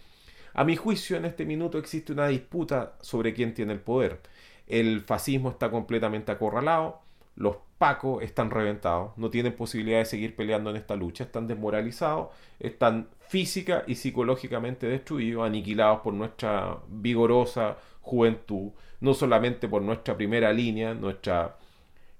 [0.53, 4.21] A mi juicio, en este minuto existe una disputa sobre quién tiene el poder.
[4.67, 7.01] El fascismo está completamente acorralado,
[7.39, 12.31] los pacos están reventados, no tienen posibilidad de seguir peleando en esta lucha, están desmoralizados,
[12.59, 20.53] están física y psicológicamente destruidos, aniquilados por nuestra vigorosa juventud, no solamente por nuestra primera
[20.53, 21.57] línea, nuestra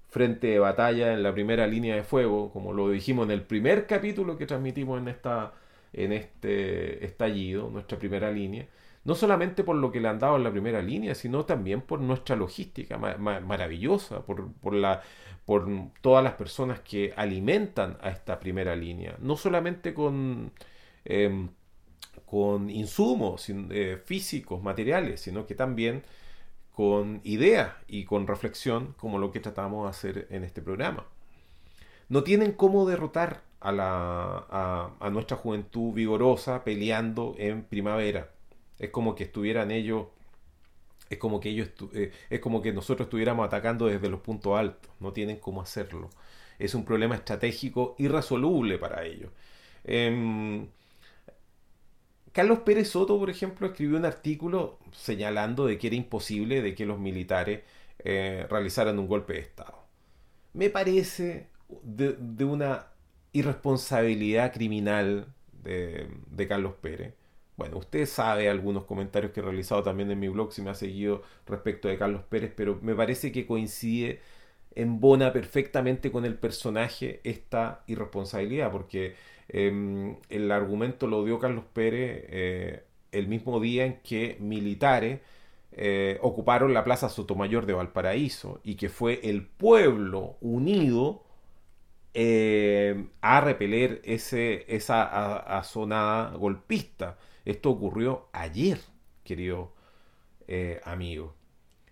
[0.07, 3.87] frente de batalla en la primera línea de fuego, como lo dijimos en el primer
[3.87, 5.53] capítulo que transmitimos en, esta,
[5.91, 8.67] en este estallido, nuestra primera línea,
[9.03, 11.99] no solamente por lo que le han dado en la primera línea, sino también por
[12.01, 14.51] nuestra logística maravillosa, por,
[16.01, 20.51] todas las personas que alimentan a esta primera línea, no solamente con,
[21.05, 21.49] em,
[22.69, 26.03] insumos eh, físicos, materiales, sino que también
[26.71, 31.05] con ideas y con reflexión, como lo que tratamos de hacer en este programa.
[32.09, 38.29] No tienen cómo derrotar a nuestra juventud vigorosa peleando en primavera
[38.79, 40.07] es como que estuvieran ellos,
[41.09, 44.91] es como que ellos, eh, es como que nosotros estuviéramos atacando desde los puntos altos.
[44.99, 46.09] No tienen cómo hacerlo.
[46.59, 49.31] Es un problema estratégico irresoluble para ellos.
[49.83, 50.67] Em,
[52.31, 56.85] Carlos Pérez Soto, por ejemplo, escribió un artículo señalando de que era imposible de que
[56.85, 57.61] los militares
[57.99, 59.79] eh, realizaran un golpe de Estado.
[60.53, 61.47] Me parece
[61.83, 62.87] de, una
[63.33, 65.27] irresponsabilidad criminal
[65.63, 67.13] de, de Carlos Pérez
[67.59, 70.75] Bueno, usted sabe algunos comentarios que he realizado también en mi blog si me ha
[70.75, 74.21] seguido respecto de Carlos Pérez, pero me parece que coincide,
[74.75, 79.15] embona perfectamente con el personaje esta irresponsabilidad, porque
[79.49, 85.19] em, el argumento lo dio Carlos Pérez eh, el mismo día en que militares
[85.73, 91.23] eh, ocuparon la Plaza Sotomayor de Valparaíso y que fue el pueblo unido
[92.13, 97.17] eh, a repeler ese, esa zona golpista.
[97.49, 98.79] Esto ocurrió ayer,
[99.23, 99.71] querido
[100.47, 101.33] eh, amigo.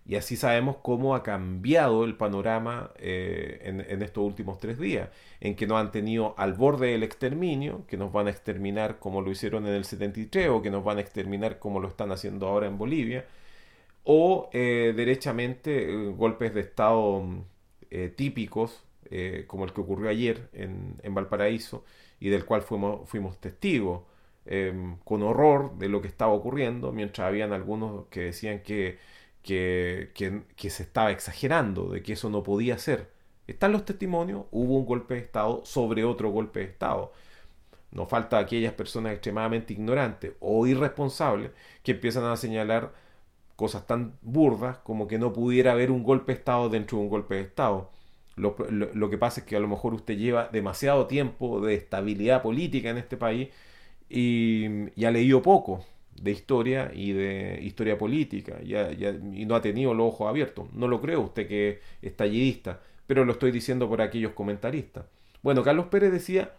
[0.06, 5.54] Y así sabemos cómo ha cambiado el panorama en, en, estos últimos tres días, en
[5.54, 9.30] que nos han tenido al borde del exterminio, que nos van a exterminar como lo
[9.30, 12.68] hicieron en el 73 o que nos van a exterminar como lo están haciendo ahora
[12.68, 13.26] en Bolivia,
[14.10, 17.22] o eh, derechamente eh, golpes de Estado
[17.90, 18.84] eh, típicos,
[19.46, 21.82] como el que ocurrió ayer en, Valparaíso
[22.20, 24.02] y del cual fuimos, fuimos testigos
[24.48, 28.98] em, con horror de lo que estaba ocurriendo, mientras habían algunos que decían que,
[29.42, 30.10] que,
[30.56, 33.10] que, se estaba exagerando, de que eso no podía ser.
[33.46, 37.12] Están los testimonios, hubo un golpe de Estado sobre otro golpe de Estado.
[37.92, 42.92] Nos falta aquellas personas extremadamente ignorantes o irresponsables que empiezan a señalar
[43.56, 47.10] cosas tan burdas como que no pudiera haber un golpe de Estado dentro de un
[47.10, 47.90] golpe de Estado.
[48.36, 52.90] Lo, que pasa es que a lo mejor usted lleva demasiado tiempo de estabilidad política
[52.90, 53.48] en este país
[54.08, 55.84] y, ha leído poco
[56.20, 60.72] de historia y de historia política y, no ha tenido los ojos abiertos.
[60.72, 65.06] No lo creo usted que es estallidista, pero lo estoy diciendo por aquellos comentaristas.
[65.42, 66.52] Bueno, Carlos Pérez decía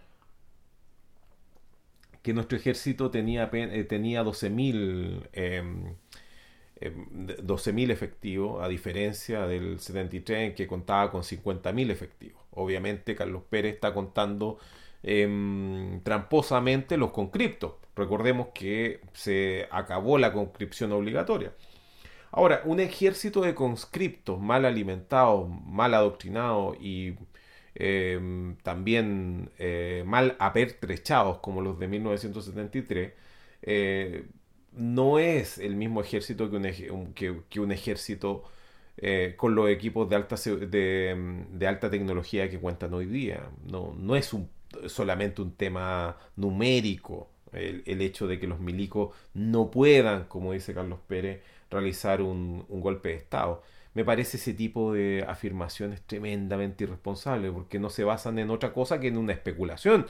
[2.21, 5.95] que nuestro ejército tenía, eh, tenía 12.000
[6.79, 12.41] 12.000 efectivos, a diferencia del 73 en que contaba con 50.000 efectivos.
[12.51, 14.59] Obviamente Carlos Pérez está contando
[15.03, 17.73] em, tramposamente los conscriptos.
[17.95, 21.53] Recordemos que se acabó la conscripción obligatoria.
[22.31, 27.15] Ahora, un ejército de conscriptos mal alimentados, mal adoctrinados y
[27.75, 33.13] em, también eh, mal apertrechados como los de 1973,
[34.73, 38.43] no es el mismo ejército que un, que, un ejército
[38.97, 43.49] eh, con los equipos de alta, de, alta tecnología que cuentan hoy día.
[43.65, 44.49] No, no es un,
[44.87, 50.99] solamente un tema numérico el, hecho de que los milicos no puedan, como dice Carlos
[51.07, 53.63] Pérez, realizar un, golpe de Estado.
[53.93, 58.99] Me parece ese tipo de afirmaciones tremendamente irresponsable porque no se basan en otra cosa
[58.99, 60.05] que en una especulación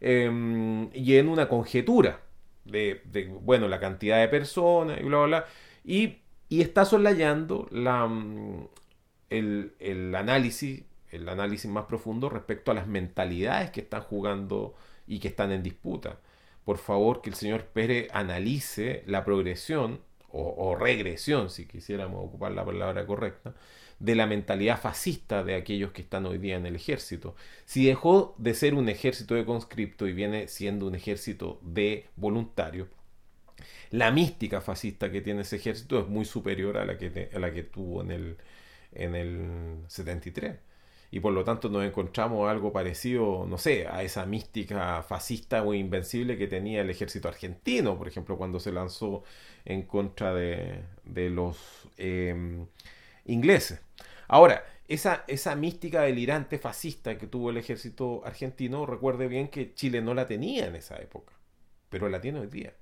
[0.00, 2.20] em, y en una conjetura
[2.64, 3.00] de,
[3.42, 5.46] bueno, la cantidad de personas y bla, bla, bla.
[5.84, 6.18] Y,
[6.48, 8.68] y está soslayando la, mm,
[9.30, 14.74] el, el, análisis, el análisis más profundo respecto a las mentalidades que están jugando
[15.06, 16.18] y que están en disputa.
[16.64, 22.64] Por favor, que el señor Pérez analice la progresión o, regresión, si quisiéramos ocupar la
[22.64, 23.54] palabra correcta,
[23.98, 27.34] de la mentalidad fascista de aquellos que están hoy día en el ejército.
[27.64, 32.88] Si dejó de ser un ejército de conscripto y viene siendo un ejército de voluntarios,
[33.90, 37.52] la mística fascista que tiene ese ejército es muy superior a la que, a la
[37.52, 38.36] que tuvo en el,
[38.92, 40.67] en el 73
[41.10, 45.74] y por lo tanto nos encontramos algo parecido, no sé, a esa mística fascista o
[45.74, 49.24] invencible que tenía el ejército argentino, por ejemplo, cuando se lanzó
[49.64, 52.66] en contra de, de los em,
[53.26, 53.80] ingleses.
[54.28, 60.00] Ahora, esa, esa mística delirante fascista que tuvo el ejército argentino, recuerde bien que Chile
[60.02, 61.32] no la tenía en esa época,
[61.90, 62.74] pero la tiene hoy día.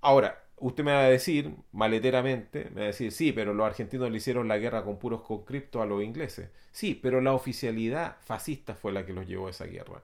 [0.00, 4.10] Ahora, usted me va a decir, maleteramente, me va a decir, sí, pero los argentinos
[4.10, 6.50] le hicieron la guerra con puros conscriptos a los ingleses.
[6.72, 10.02] Sí, pero la oficialidad fascista fue la que los llevó a esa guerra.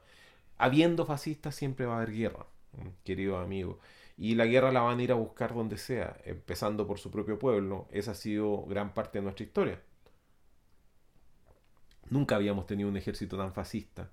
[0.58, 2.46] Habiendo fascistas siempre va a haber guerra,
[3.04, 3.80] querido amigo.
[4.16, 7.38] Y la guerra la van a ir a buscar donde sea, empezando por su propio
[7.38, 7.88] pueblo.
[7.90, 9.80] Esa ha sido gran parte de nuestra historia.
[12.10, 14.10] Nunca habíamos tenido un ejército tan fascista.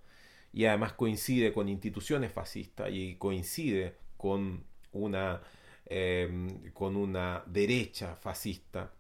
[0.53, 5.41] Y además coincide con instituciones fascistas y coincide con una,
[5.85, 8.91] em, con una derecha fascista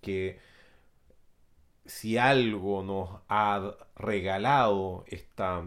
[0.00, 0.38] que
[1.86, 5.62] si algo nos ha regalado esta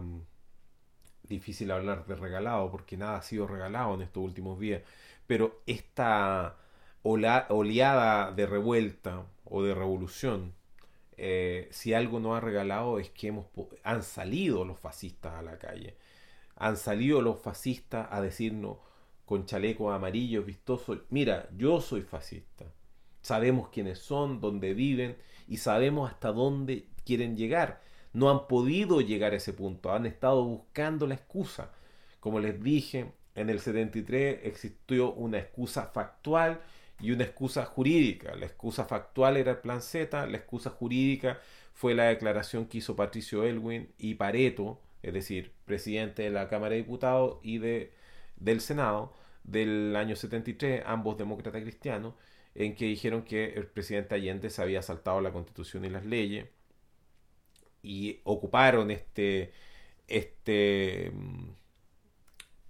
[1.28, 4.82] difícil hablar de regalado porque nada ha sido regalado en estos últimos días,
[5.26, 6.56] pero esta
[7.02, 10.54] oleada de revuelta o de revolución,
[11.16, 13.46] eh, si algo nos ha regalado es que hemos,
[13.82, 15.96] han salido los fascistas a la calle,
[16.56, 18.78] han salido los fascistas a decirnos
[19.28, 22.64] con chalecos amarillos vistosos, mira, yo soy fascista,
[23.20, 25.16] sabemos quiénes son, dónde viven
[25.46, 27.80] y sabemos hasta dónde quieren llegar
[28.12, 31.70] no han podido llegar a ese punto, han estado buscando la excusa.
[32.20, 36.60] Como les dije en el 73 existió una excusa factual
[37.00, 38.34] y una excusa jurídica.
[38.34, 41.38] La excusa factual era el plan Z, la excusa jurídica
[41.72, 46.70] fue la declaración que hizo Patricio Elwin y Pareto, es decir, presidente de la Cámara
[46.70, 47.92] de Diputados y de,
[48.36, 49.14] del Senado
[49.50, 52.14] del año 73, ambos demócratas cristianos,
[52.54, 56.48] en que dijeron que el presidente Allende se había saltado la constitución y las leyes
[57.82, 59.52] y ocuparon este,
[60.08, 61.12] este,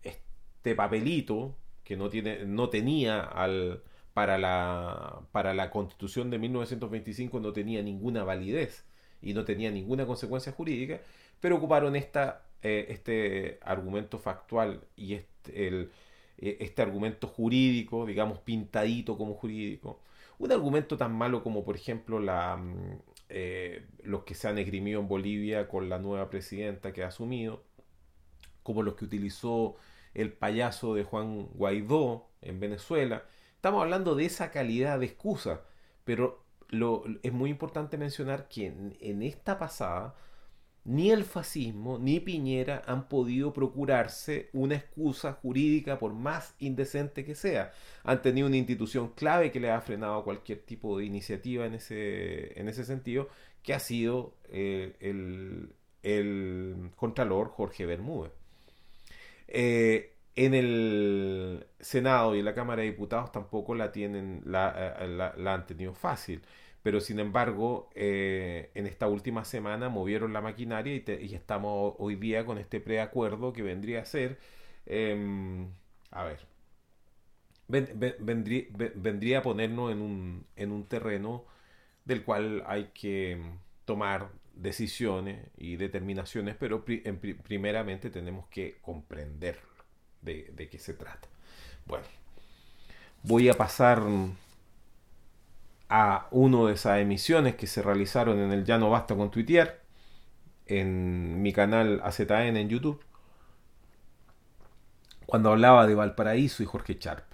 [0.03, 7.41] este papelito que no, tiene, no tenía al, para, la, para la constitución de 1925
[7.41, 8.85] no tenía ninguna validez
[9.23, 11.01] y no tenía ninguna consecuencia jurídica,
[11.41, 15.21] pero ocuparon esta, eh, este argumento factual y
[15.55, 15.91] el,
[16.39, 20.01] eh, este argumento jurídico, digamos, pintadito como jurídico.
[20.39, 25.09] Un argumento tan malo como, por ejemplo, mm, eh, los que se han esgrimido en
[25.09, 27.65] Bolivia con la nueva presidenta que ha asumido,
[28.63, 29.77] como los que utilizó
[30.15, 33.25] el payaso de Juan Guaidó en Venezuela.
[33.57, 35.63] Estamos hablando de esa calidad de excusa,
[36.05, 36.45] pero
[37.23, 40.15] es muy importante mencionar que en, esta pasada
[40.85, 47.35] ni el fascismo ni Piñera han podido procurarse una excusa jurídica por más indecente que
[47.35, 47.73] sea.
[48.05, 52.59] Han tenido una institución clave que le ha frenado cualquier tipo de iniciativa en ese,
[52.59, 53.29] en ese sentido,
[53.63, 55.75] que ha sido eh, el,
[56.97, 58.33] contralor Jorge Bermúdez.
[59.49, 65.09] Eh, en el Senado y en la Cámara de Diputados tampoco la tienen, la, eh,
[65.09, 66.43] la, han tenido fácil.
[66.83, 72.45] Pero sin embargo, eh, en esta última semana movieron la maquinaria y, estamos hoy día
[72.47, 74.39] con este preacuerdo que vendría a ser,
[74.87, 75.69] em,
[76.11, 76.41] a ver,
[77.69, 81.45] vendría, a ponernos en un, en un terreno
[82.05, 83.41] del cual hay que
[83.85, 89.59] tomar decisiones y determinaciones, pero primeramente tenemos que comprender
[90.23, 91.29] de, de qué se trata.
[91.87, 92.07] Bueno,
[93.23, 94.03] voy a pasar
[95.89, 99.81] a una de esas emisiones que se realizaron en el Ya no basta con tuitear,
[100.67, 103.03] en mi canal AZN en YouTube,
[105.27, 107.25] cuando hablaba de Valparaíso y Jorge Charp.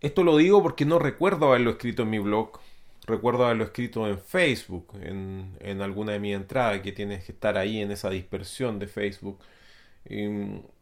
[0.00, 2.58] Esto lo digo porque no recuerdo haberlo escrito en mi blog,
[3.06, 7.58] recuerdo haberlo escrito en Facebook, en, en alguna de mis entradas, que tienes que estar
[7.58, 9.38] ahí en esa dispersión de Facebook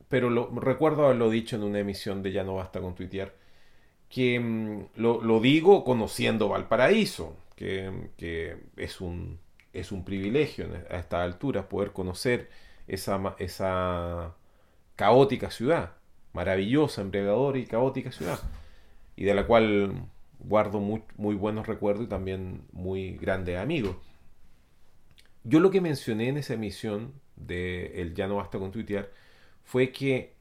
[0.08, 3.34] pero lo, recuerdo haberlo dicho en una emisión de Ya no basta con tuitear,
[4.08, 7.90] que mm, lo, digo conociendo Valparaíso, que,
[8.76, 9.38] es, un,
[9.72, 12.50] es un privilegio a esta altura poder conocer
[12.86, 14.34] esa, esa
[14.96, 15.92] caótica ciudad,
[16.32, 18.38] maravillosa, embriagadora y caótica ciudad,
[19.16, 20.06] y de la cual
[20.38, 23.96] guardo muy, muy buenos recuerdos y también muy grandes amigos.
[25.44, 29.10] Yo lo que mencioné en esa emisión de El Ya no basta con tuitear
[29.64, 30.37] fue que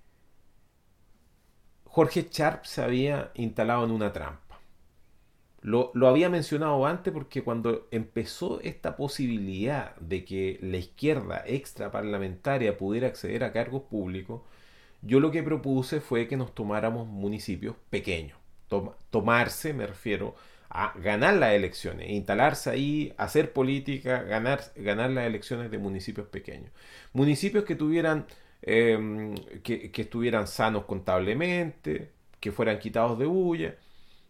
[1.98, 4.60] Jorge Sharp se había instalado en una trampa.
[5.64, 13.08] Lo, había mencionado antes porque cuando empezó esta posibilidad de que la izquierda extraparlamentaria pudiera
[13.08, 14.44] acceder a cargos públicos,
[15.02, 18.38] yo lo que propuse fue que nos tomáramos municipios pequeños.
[19.10, 20.36] tomarse, me refiero
[20.70, 26.70] a ganar las elecciones, instalarse ahí, hacer política, ganar, ganar las elecciones de municipios pequeños.
[27.14, 28.28] Municipios que tuvieran
[28.62, 33.76] Em, que, estuvieran sanos contablemente, que fueran quitados de bulla,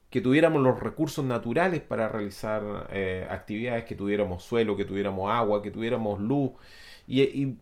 [0.10, 5.62] que tuviéramos los recursos naturales para realizar eh, actividades, que tuviéramos suelo, que tuviéramos agua,
[5.62, 6.52] que tuviéramos luz.
[7.08, 7.58] Y,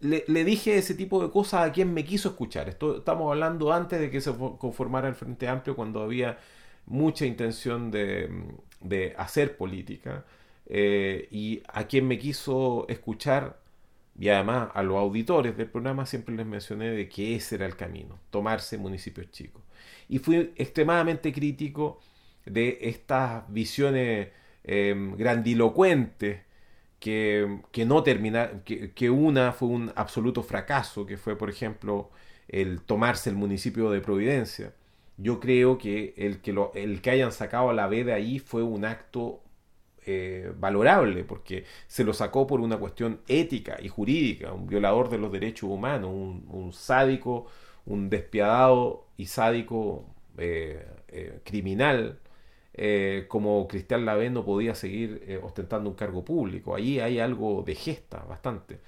[0.00, 2.68] le, dije ese tipo de cosas a quien me quiso escuchar.
[2.68, 6.38] Esto, estamos hablando antes de que se conformara el Frente Amplio, cuando había
[6.86, 10.24] mucha intención de, hacer política.
[10.66, 13.63] Eh, y a quien me quiso escuchar
[14.18, 17.76] y además a los auditores del programa siempre les mencioné de que ese era el
[17.76, 19.62] camino, tomarse municipios chicos.
[20.08, 22.00] Y fui extremadamente crítico
[22.46, 24.28] de estas visiones
[24.64, 26.42] em, grandilocuentes
[27.00, 32.10] que, no terminaron, que, una fue un absoluto fracaso, que fue por ejemplo
[32.48, 34.74] el tomarse el municipio de Providencia.
[35.16, 38.38] Yo creo que el que, lo, el que hayan sacado a la B de ahí
[38.38, 39.43] fue un acto
[40.06, 45.18] eh, valorable, porque se lo sacó por una cuestión ética y jurídica, un violador de
[45.18, 47.46] los derechos humanos, un, sádico,
[47.86, 50.04] un despiadado y sádico
[50.38, 52.18] eh, eh, criminal,
[53.28, 56.74] como Cristian Lavén no podía seguir ostentando un cargo público.
[56.74, 58.80] Allí hay algo de gesta, bastante.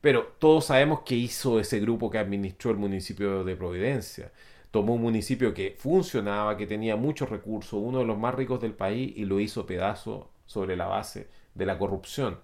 [0.00, 4.32] Pero todos sabemos que hizo ese grupo que administró el municipio de Providencia
[4.70, 8.74] tomó un municipio que funcionaba, que tenía muchos recursos, uno de los más ricos del
[8.74, 12.38] país, y lo hizo pedazo sobre la base de la corrupción.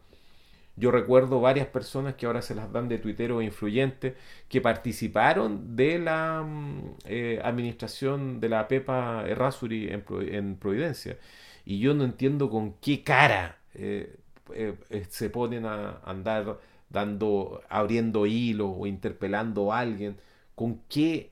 [0.77, 4.15] Yo recuerdo varias personas que ahora se las dan de tuiteros influyentes
[4.49, 11.19] que participaron de la mm, eh, administración de la Pepa Errázuri en, Providencia.
[11.67, 14.17] Y yo no entiendo con qué cara eh,
[14.55, 14.77] eh,
[15.11, 20.17] se ponen a andar dando, abriendo hilo o interpelando a alguien,
[20.55, 21.32] con qué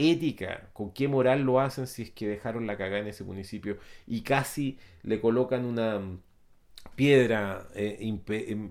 [0.00, 3.78] ética, con qué moral lo hacen si es que dejaron la cagada en ese municipio
[4.06, 6.20] y casi le colocan una mm,
[6.96, 8.20] piedra, eh, em,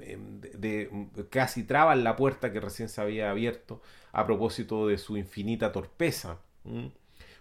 [0.02, 5.18] em, de, casi traban la puerta que recién se había abierto a propósito de su
[5.18, 6.40] infinita torpeza.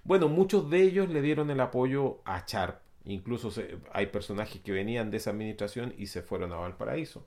[0.05, 2.81] Bueno, muchos de ellos le dieron el apoyo a Sharp.
[3.05, 3.51] Incluso
[3.93, 7.27] hay personajes que venían de esa administración y se fueron a Valparaíso.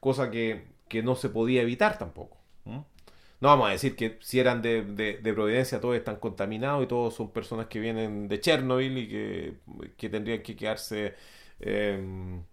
[0.00, 2.38] Cosa que, que no se podía evitar tampoco.
[3.42, 7.14] No vamos a decir que si eran de, de, Providencia todos están contaminados y todos
[7.14, 9.54] son personas que vienen de Chernobyl y que,
[9.96, 11.14] que tendrían que quedarse
[11.58, 12.44] em,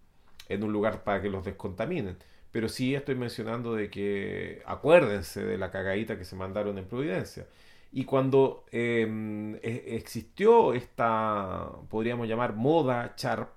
[0.48, 2.16] en un lugar para que los descontaminen.
[2.50, 7.46] Pero sí estoy mencionando de que acuérdense de la cagadita que se mandaron en Providencia.
[7.92, 13.50] Y cuando em, e, existió esta, podríamos llamar, moda Sharp,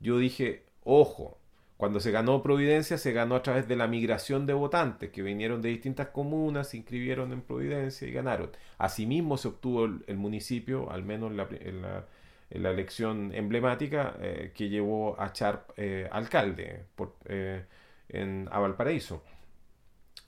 [0.00, 1.38] yo dije, ojo,
[1.76, 5.60] cuando se ganó Providencia, se ganó a través de la migración de votantes que vinieron
[5.60, 8.50] de distintas comunas, se inscribieron en Providencia y ganaron.
[8.78, 12.06] Asimismo se obtuvo el, municipio, al menos en la,
[12.50, 16.84] elección emblemática eh, que llevó a Charp eh, alcalde
[17.26, 17.64] eh,
[18.08, 19.24] en, a Valparaíso.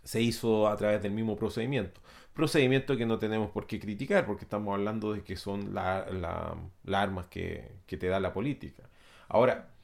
[0.03, 2.01] Se hizo a través del mismo procedimiento.
[2.35, 6.07] Procedimiento que no tenemos por qué criticar porque estamos hablando de que son las
[6.93, 8.83] armas que, que te da la política.
[9.29, 9.76] Ahora,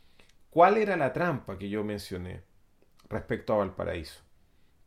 [0.53, 2.43] ¿Cuál era la trampa que yo mencioné
[3.09, 4.21] respecto a Valparaíso?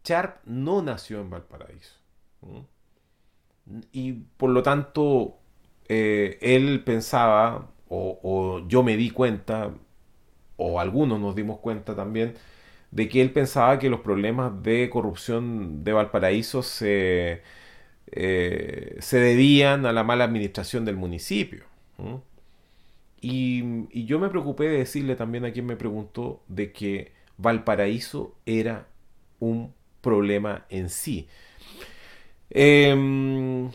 [0.03, 1.95] Sharp no nació en Valparaíso.
[3.91, 5.39] Y por lo tanto,
[5.87, 9.71] eh, él pensaba, o, yo me di cuenta,
[10.55, 12.35] o algunos nos dimos cuenta también,
[12.91, 17.41] de que él pensaba que los problemas de corrupción de Valparaíso se,
[18.11, 21.65] eh, se debían a la mala administración del municipio.
[23.27, 28.87] Y, yo me preocupé de decirle también a quien me preguntó de que Valparaíso era
[29.39, 31.27] un problema en sí.
[32.51, 33.71] Em,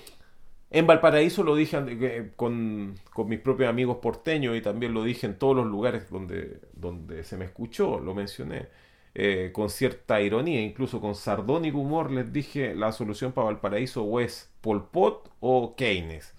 [0.71, 2.95] en Valparaíso lo dije eh, con,
[3.27, 7.37] mis propios amigos porteños y también lo dije en todos los lugares donde, donde se
[7.37, 8.69] me escuchó, lo mencioné
[9.17, 14.21] eh, con cierta ironía, incluso con sardónico humor les dije la solución para Valparaíso o
[14.21, 16.35] es Pol Pot o Keynes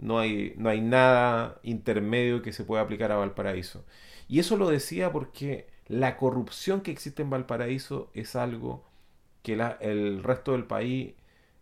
[0.00, 3.84] no hay, no hay nada intermedio que se pueda aplicar a Valparaíso.
[4.28, 8.84] Y eso lo decía porque la corrupción que existe en Valparaíso es algo
[9.42, 11.14] que el resto del país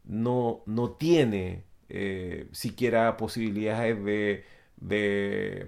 [0.04, 4.44] no, no tiene eh, siquiera posibilidades de,
[4.76, 5.66] de,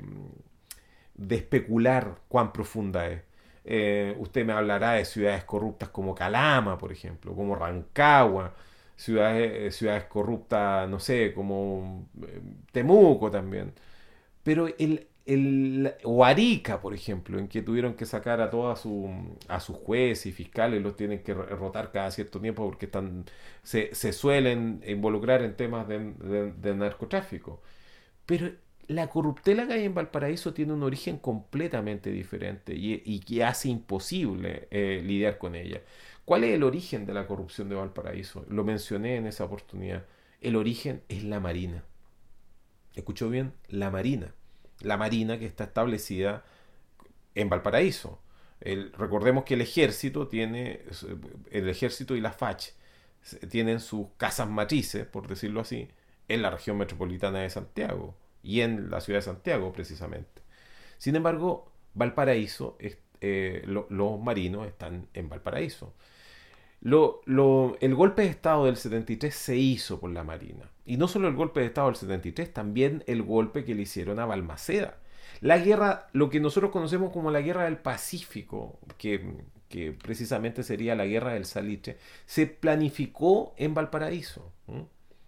[1.15, 3.23] de, especular cuán profunda es.
[3.65, 8.55] Eh, usted me hablará de ciudades corruptas como Calama, por ejemplo, como Rancagua,
[9.01, 12.41] ciudades, eh, ciudades corruptas, no sé, como eh,
[12.73, 13.73] Temuco también.
[14.43, 15.95] Pero el, el,
[16.83, 19.11] por ejemplo, en que tuvieron que sacar a todos su,
[19.49, 23.25] a sus jueces y fiscales, los tienen que rotar cada cierto tiempo porque están,
[23.63, 27.63] se, se suelen involucrar en temas de, narcotráfico.
[28.27, 28.51] Pero
[28.89, 34.69] la corruptela que hay en Valparaíso tiene un origen completamente diferente y, que hace imposible
[34.71, 35.81] eh, lidiar con ella.
[36.25, 38.45] ¿Cuál es el origen de la corrupción de Valparaíso?
[38.49, 40.05] Lo mencioné en esa oportunidad.
[40.41, 41.85] El origen es la Marina.
[42.95, 43.53] ¿Escuchó bien?
[43.69, 44.35] La Marina.
[44.81, 46.45] La Marina que está establecida
[47.35, 48.21] en Valparaíso.
[48.61, 50.83] recordemos que el ejército tiene,
[51.51, 52.71] el ejército y la FACH
[53.49, 55.89] tienen sus casas matrices, por decirlo así,
[56.29, 60.43] en la región metropolitana de Santiago y en la ciudad de Santiago precisamente.
[60.99, 62.77] Sin embargo, Valparaíso,
[63.21, 65.95] eh, los marinos están en Valparaíso.
[66.83, 70.71] El golpe de Estado del 73 se hizo por la Marina.
[70.87, 74.19] Y no solo el golpe de Estado del 73, también el golpe que le hicieron
[74.19, 74.97] a Balmaceda.
[75.41, 80.95] La guerra, lo que nosotros conocemos como la guerra del Pacífico, que, que precisamente sería
[80.95, 84.53] la guerra del Salitre, se planificó en Valparaíso.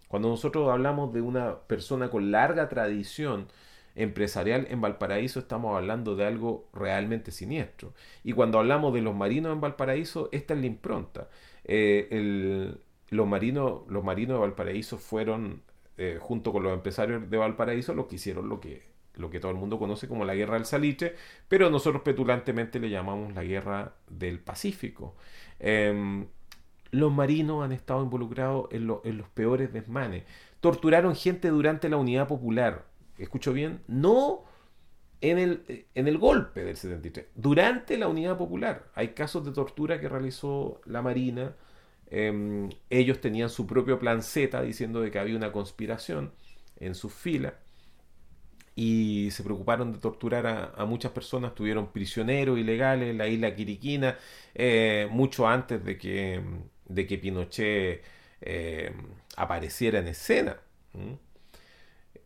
[0.07, 3.47] Cuando nosotros hablamos de una persona con larga tradición
[3.95, 7.93] empresarial en Valparaíso, estamos hablando de algo realmente siniestro.
[8.23, 11.29] Y cuando hablamos de los marinos en Valparaíso, esta es la impronta.
[11.63, 12.75] Eh,
[13.09, 15.61] los, marinos, los marinos de Valparaíso fueron,
[15.97, 18.91] eh, junto con los empresarios de Valparaíso, los que hicieron lo que,
[19.39, 21.15] todo el mundo conoce como la guerra del salitre,
[21.47, 25.15] pero nosotros petulantemente le llamamos la guerra del Pacífico.
[25.59, 26.25] Em,
[26.91, 30.23] los marinos han estado involucrados en, en los peores desmanes.
[30.61, 32.85] Torturaron gente durante la unidad popular
[33.23, 34.45] escucho bien, no
[35.21, 38.91] en el, en el golpe del 73, durante la Unidad Popular.
[38.93, 41.55] Hay casos de tortura que realizó la Marina.
[42.07, 46.33] Em, ellos tenían su propio plan Z diciendo de que había una conspiración
[46.77, 47.53] en sus filas
[48.75, 54.17] y se preocuparon de torturar a, muchas personas, tuvieron prisioneros ilegales en la isla Quiriquina,
[54.55, 56.41] eh, mucho antes de que,
[56.85, 58.03] de que Pinochet
[58.41, 58.91] eh,
[59.37, 60.57] apareciera en escena.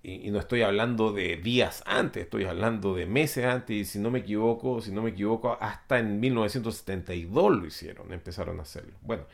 [0.04, 4.12] Y, no estoy hablando de días antes, estoy hablando de meses antes, y si no
[4.12, 8.94] me equivoco, si no me equivoco, hasta en 1972 lo hicieron, empezaron a hacerlo.
[9.02, 9.26] Bueno,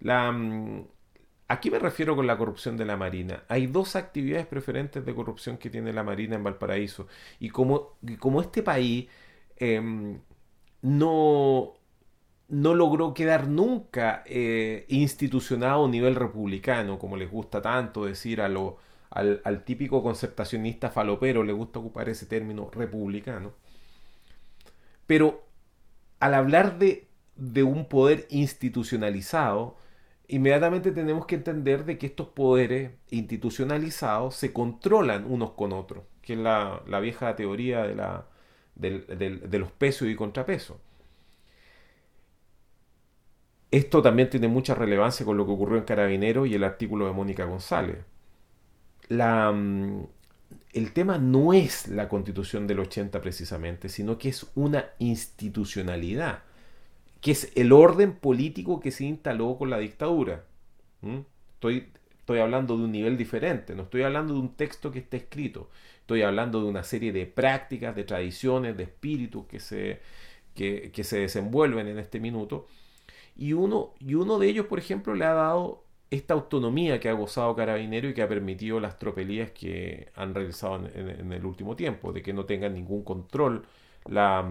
[0.00, 0.84] la, mm,
[1.50, 3.42] Aquí me refiero con la corrupción de la Marina.
[3.48, 7.08] Hay dos actividades preferentes de corrupción que tiene la Marina en Valparaíso.
[7.40, 9.08] Y como, como este país
[9.56, 10.20] em,
[10.82, 11.74] no,
[12.48, 18.48] no logró quedar nunca eh, institucionado a nivel republicano, como les gusta tanto decir a
[18.48, 18.78] lo,
[19.10, 23.52] al, típico concertacionista falopero, le gusta ocupar ese término republicano.
[25.06, 25.44] Pero
[26.20, 27.08] al hablar de,
[27.62, 29.76] un poder institucionalizado,
[30.28, 36.34] inmediatamente tenemos que entender de que estos poderes institucionalizados se controlan unos con otros, que
[36.34, 37.82] es la, vieja teoría
[38.76, 40.76] de, de los pesos y contrapesos.
[43.72, 47.12] Esto también tiene mucha relevancia con lo que ocurrió en Carabinero y el artículo de
[47.12, 47.98] Mónica González.
[49.10, 50.06] La, mm,
[50.72, 56.44] el tema no es la constitución del 80 precisamente, sino que es una institucionalidad
[57.20, 60.44] que es el orden político que se instaló con la dictadura.
[61.54, 61.88] Estoy,
[62.18, 65.70] estoy hablando de un nivel diferente, no estoy hablando de un texto que está escrito,
[66.00, 70.00] estoy hablando de una serie de prácticas, de tradiciones, de espíritus que se,
[70.54, 72.66] que, se desenvuelven en este minuto.
[73.36, 77.12] Y uno, y uno de ellos, por ejemplo, le ha dado esta autonomía que ha
[77.12, 82.12] gozado Carabinero y que ha permitido las tropelías que han realizado en, el último tiempo,
[82.12, 83.64] de que no tengan ningún control
[84.06, 84.44] la,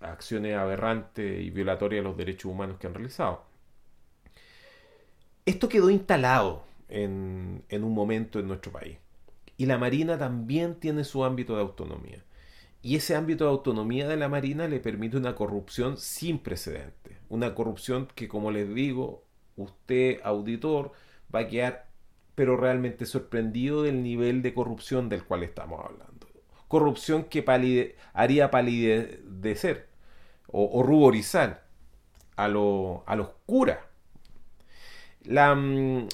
[0.00, 3.44] acciones aberrantes y violatorias de los derechos humanos que han realizado.
[5.44, 8.98] Esto quedó instalado en, un momento en nuestro país.
[9.56, 12.22] Y la Marina también tiene su ámbito de autonomía.
[12.80, 17.16] Y ese ámbito de autonomía de la Marina le permite una corrupción sin precedentes.
[17.28, 19.21] Una corrupción que, como les digo,
[19.56, 20.92] usted, auditor,
[21.34, 21.92] va a quedar
[22.34, 26.28] pero realmente sorprendido del nivel de corrupción del cual estamos hablando.
[26.68, 27.44] Corrupción que
[28.14, 29.88] haría palidecer
[30.46, 31.66] o, ruborizar
[32.36, 33.78] a, lo, a los curas.
[35.24, 36.08] La, mm,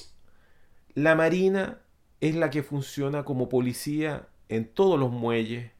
[0.95, 1.79] la Marina
[2.19, 5.71] es la que funciona como policía en todos los muelles,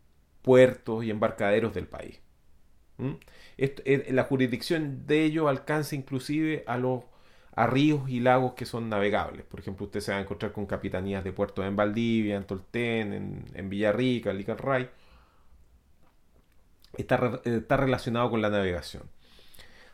[0.41, 2.22] puertos y embarcaderos del país.
[2.97, 3.14] ¿Mm?
[3.57, 7.03] Eh, la jurisdicción de ellos alcanza inclusive a los
[7.60, 9.43] a ríos y lagos que son navegables.
[9.45, 13.12] Por ejemplo, usted se va a encontrar con capitanías de puertos en Valdivia, en Tolten,
[13.12, 14.89] en, en Villarrica, en Licarray,
[16.97, 17.18] está,
[17.78, 19.03] relacionado con la navegación.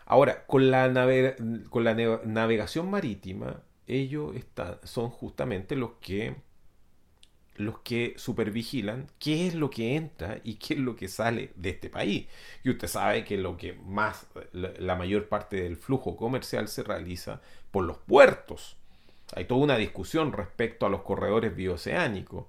[0.06, 1.36] Ahora, con la,
[1.72, 6.36] con la navegación marítima, ellos están, son justamente los que
[7.56, 11.70] los que supervigilan qué es lo que entra y qué es lo que sale de
[11.70, 12.28] este país.
[12.64, 17.42] Y usted sabe que lo que más, la mayor parte del flujo comercial se realiza
[17.72, 18.78] por los puertos.
[19.36, 22.46] Hay toda una discusión respecto a los corredores bioceánicos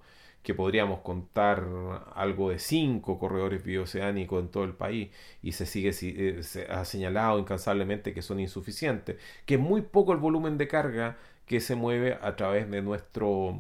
[0.47, 1.67] que podríamos contar
[2.15, 5.11] algo de cinco corredores bioceánicos en todo el país
[5.43, 10.13] y se sigue eh, se ha señalado incansablemente que son insuficientes, que es muy poco
[10.13, 13.59] el volumen de carga que se mueve a través de nuestro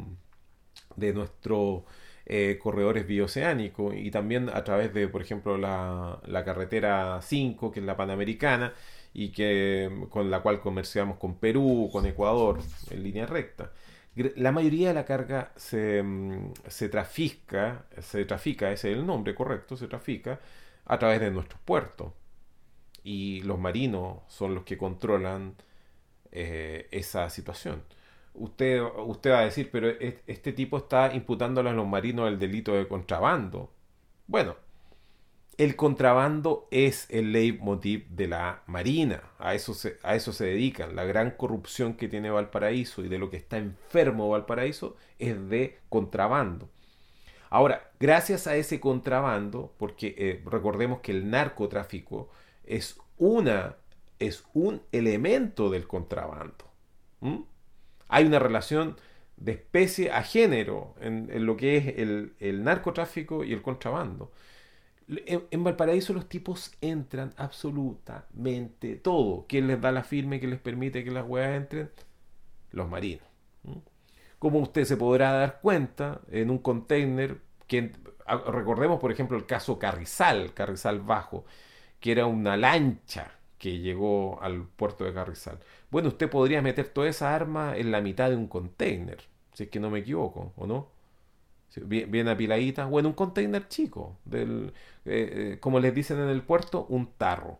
[0.96, 1.84] de nuestro
[2.26, 7.80] eh, corredores bioceánicos y también a través de por ejemplo la, la carretera 5 que
[7.80, 8.72] es la panamericana
[9.14, 12.58] y que con la cual comerciamos con Perú, con Ecuador
[12.90, 13.70] en línea recta
[14.36, 19.34] la mayoría de la carga se, mm, se trafica, se trafica, ese es el nombre
[19.34, 20.40] correcto, se trafica
[20.86, 22.12] a través de nuestros puertos.
[23.04, 25.54] Y los marinos son los que controlan
[26.32, 27.82] eh, esa situación.
[28.36, 32.72] Usted, usted va a decir, pero este tipo está imputándole a los marinos el delito
[32.74, 33.70] de contrabando.
[34.26, 34.56] Bueno,
[35.58, 40.94] el contrabando es el leitmotiv de la Marina, a eso, se, a eso se dedican.
[40.94, 45.78] La gran corrupción que tiene Valparaíso y de lo que está enfermo Valparaíso es de
[45.88, 46.68] contrabando.
[47.48, 52.28] Ahora, gracias a ese contrabando, porque eh, recordemos que el narcotráfico
[52.64, 53.76] es, una,
[54.18, 56.66] es un elemento del contrabando.
[58.08, 58.96] Hay una relación
[59.36, 64.32] de especie a género en, lo que es el, narcotráfico y el contrabando.
[65.08, 69.46] En, Valparaíso los tipos entran absolutamente todo.
[69.48, 71.90] ¿Quién les da la firme que les permite que las huevas entren?
[72.72, 73.26] Los marinos.
[74.38, 77.92] Como usted se podrá dar cuenta, en un container, que
[78.26, 81.44] recordemos, por ejemplo, el caso Carrizal, Carrizal Bajo,
[82.00, 85.58] que era una lancha que llegó al puerto de Carrizal.
[85.90, 89.18] Bueno, usted podría meter toda esa arma en la mitad de un container,
[89.52, 90.88] si es que no me equivoco, ¿o no?
[91.84, 94.72] Bien, apiladita, bueno, un container chico, del,
[95.04, 97.58] eh, eh, como les dicen en el puerto, un tarro.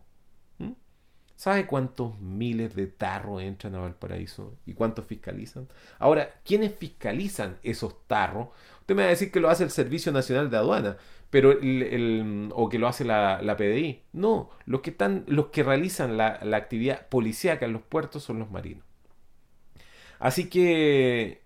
[1.37, 5.69] ¿Sabe cuántos miles de tarros entran a Valparaíso y cuántos fiscalizan?
[5.99, 8.49] Ahora, ¿quiénes fiscalizan esos tarros?
[8.81, 10.97] Usted me va a decir que lo hace el Servicio Nacional de Aduana,
[11.31, 14.03] pero el, o que lo hace la, PDI.
[14.13, 18.39] No, los que están, los que realizan la, la actividad policíaca en los puertos son
[18.39, 18.85] los marinos.
[20.19, 21.43] Así que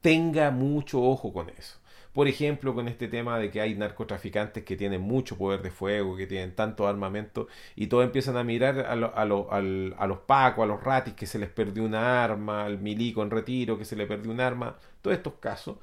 [0.00, 1.80] tenga mucho ojo con eso
[2.16, 6.16] por ejemplo, con este tema de que hay narcotraficantes que tienen mucho poder de fuego,
[6.16, 10.66] que tienen tanto armamento, y todos empiezan a mirar a, a, a los pacos, a
[10.66, 14.06] los ratis, que se les perdió una arma, al milico en retiro, que se le
[14.06, 15.76] perdió un arma, todos estos casos.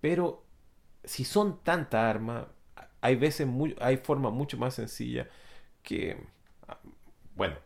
[0.00, 0.42] Pero
[1.04, 2.46] si son tantas armas,
[3.00, 5.28] hay veces, muy, hay formas mucho más sencillas
[5.82, 6.16] que,
[7.36, 7.56] bueno,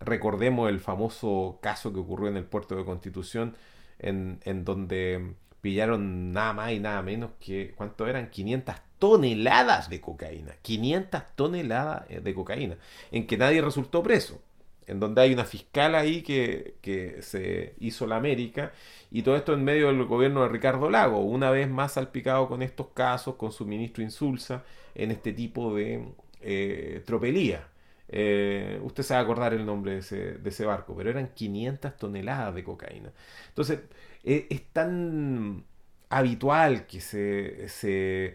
[0.00, 3.56] recordemos el famoso caso que ocurrió en el puerto de Constitución,
[3.98, 8.30] en, en donde pillaron nada más y nada menos que, ¿cuánto eran?
[8.30, 10.54] 500 toneladas de cocaína.
[10.62, 12.76] 500 toneladas eh, de cocaína.
[13.10, 14.40] En que nadie resultó preso.
[14.86, 18.72] En donde hay una fiscal ahí que, que se hizo la América.
[19.10, 21.20] Y todo esto en medio del gobierno de Ricardo Lago.
[21.20, 24.64] Una vez más salpicado con estos casos, con su ministro Insulsa,
[24.94, 26.04] en este tipo de
[26.42, 27.68] eh, tropelía.
[28.12, 31.28] Eh, usted se va a acordar el nombre de ese, de ese barco, pero eran
[31.34, 33.12] 500 toneladas de cocaína.
[33.48, 33.80] Entonces,
[34.24, 35.64] e, es, tan
[36.08, 38.34] habitual que se, se,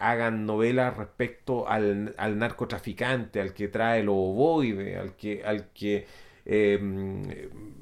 [0.00, 6.06] hagan novelas respecto al, narcotraficante, al que trae el ovoide, al que, al que
[6.44, 7.22] em,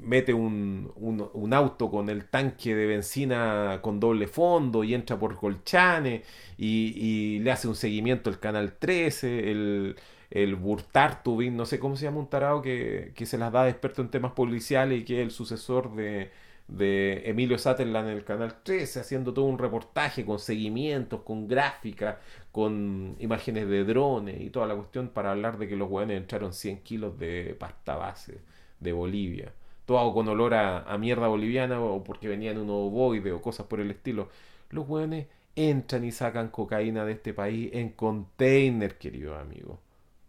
[0.01, 5.35] mete un, un, auto con el tanque de benzina con doble fondo y entra por
[5.37, 6.23] Colchane
[6.57, 9.95] y, le hace un seguimiento el Canal 13, el,
[10.31, 13.71] el Burtartubin, no sé cómo se llama un tarado que, que se las da de
[13.71, 16.31] experto en temas policiales y que es el sucesor de,
[16.67, 22.17] de Emilio Sutherland en el canal 13, haciendo todo un reportaje con seguimientos, con gráficas,
[22.51, 26.53] con imágenes de drones y toda la cuestión para hablar de que los hueones entraron
[26.53, 28.41] 100 kilos de pasta base
[28.79, 29.53] de Bolivia.
[29.85, 33.91] Todo con olor a, mierda boliviana o porque venían un ovoide o cosas por el
[33.91, 34.29] estilo.
[34.69, 39.79] Los hueones entran y sacan cocaína de este país en container, querido amigo.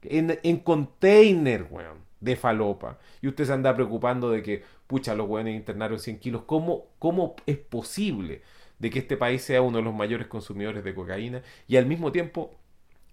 [0.03, 2.99] En, en container, weón, de falopa.
[3.23, 6.43] Y usted se anda preocupando de que pucha, los hueones internaron 100 kilos.
[6.47, 8.43] ¿Cómo, ¿Cómo es posible
[8.81, 11.43] de que este país sea uno de los mayores consumidores de cocaína?
[11.69, 12.57] Y al mismo tiempo,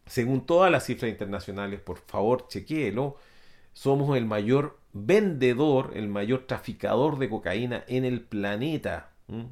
[0.07, 3.17] según todas las cifras internacionales, por favor, chequéelo,
[3.73, 9.11] somos el mayor vendedor, el mayor traficador de cocaína en el planeta,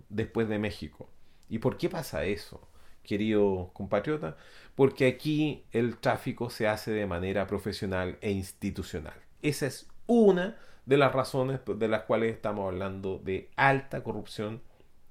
[0.09, 1.09] después de México.
[1.49, 2.67] ¿Y por qué pasa eso,
[3.03, 4.37] querido compatriota?
[4.75, 9.22] Porque aquí el tráfico se hace de manera profesional e institucional.
[9.43, 14.61] Esa es una de las razones de las cuales estamos hablando de alta corrupción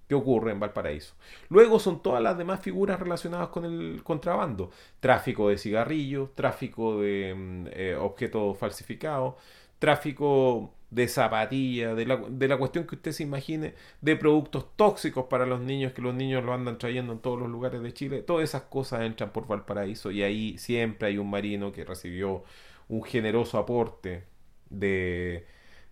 [0.08, 1.14] que ocurre en Valparaíso.
[1.48, 4.70] Luego son todas las demás figuras relacionadas con el contrabando.
[5.00, 9.34] Tráfico de cigarrillos, tráfico de mm, eh, objetos falsificados,
[9.78, 15.26] tráfico de zapatillas, de la, de la, cuestión que usted se imagine, de productos tóxicos
[15.26, 18.22] para los niños, que los niños lo andan trayendo en todos los lugares de Chile.
[18.22, 22.44] Todas esas cosas entran por Valparaíso y ahí siempre hay un marino que recibió
[22.88, 24.24] un generoso aporte
[24.70, 25.46] de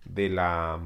[0.05, 0.79] de la,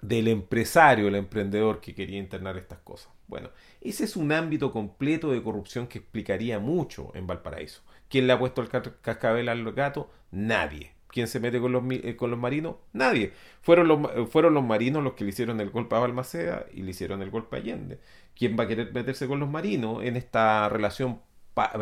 [0.00, 3.12] del empresario, el emprendedor que quería internar estas cosas.
[3.26, 3.50] Bueno,
[3.80, 7.82] ese es un ámbito completo de corrupción que explicaría mucho en Valparaíso.
[8.08, 10.10] ¿Quién le ha puesto el cascabel al gato?
[10.30, 10.92] Nadie.
[11.08, 12.76] ¿Quién se mete con los, eh, con los marinos?
[12.92, 13.32] Nadie.
[13.60, 16.90] Fueron los, fueron los marinos los que le hicieron el golpe a Balmaceda y le
[16.90, 17.98] hicieron el golpe a Allende.
[18.34, 21.20] ¿Quién va a querer meterse con los marinos en esta relación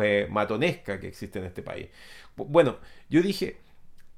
[0.01, 1.89] eh, matonesca que existe en este país?
[2.35, 2.77] Bueno,
[3.09, 3.57] yo dije,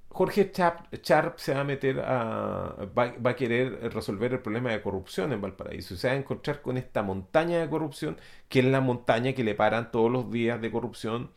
[0.10, 2.76] Jorge Charp, se va a meter a.
[2.98, 5.96] Va, a querer resolver el problema de corrupción en Valparaíso.
[5.96, 8.18] Se va a encontrar con esta montaña de corrupción,
[8.50, 11.32] que es la montaña que le paran todos los días de corrupción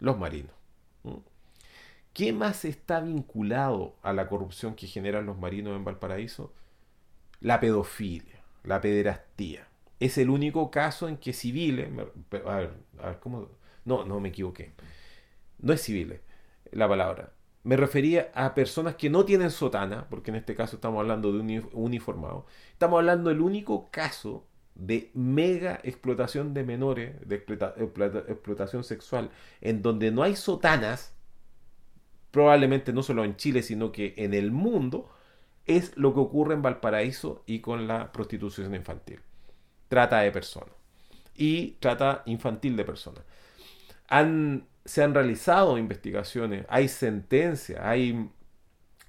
[0.00, 0.52] los marinos.
[2.12, 6.52] ¿Qué más está vinculado a la corrupción que generan los marinos en Valparaíso?
[7.40, 9.68] La pedofilia, la pederastía.
[10.02, 11.88] Es el único caso en que civiles.
[12.46, 13.48] A ver, a ver, ¿cómo?
[13.84, 14.72] No, no me equivoqué.
[15.58, 16.20] No es civiles
[16.72, 17.32] la palabra
[17.64, 21.40] me refería a personas que no tienen sotana, porque en este caso estamos hablando de
[21.40, 22.46] un uniformado.
[22.72, 29.30] Estamos hablando del único caso de mega explotación de menores, de explotación sexual,
[29.60, 31.14] en donde no hay sotanas,
[32.32, 35.10] probablemente no solo en Chile, sino que en el mundo,
[35.66, 39.20] es lo que ocurre en Valparaíso y con la prostitución infantil.
[39.92, 40.74] Trata de personas.
[41.36, 43.24] y trata infantil de personas.
[44.86, 48.30] se han realizado investigaciones, hay sentencias, hay,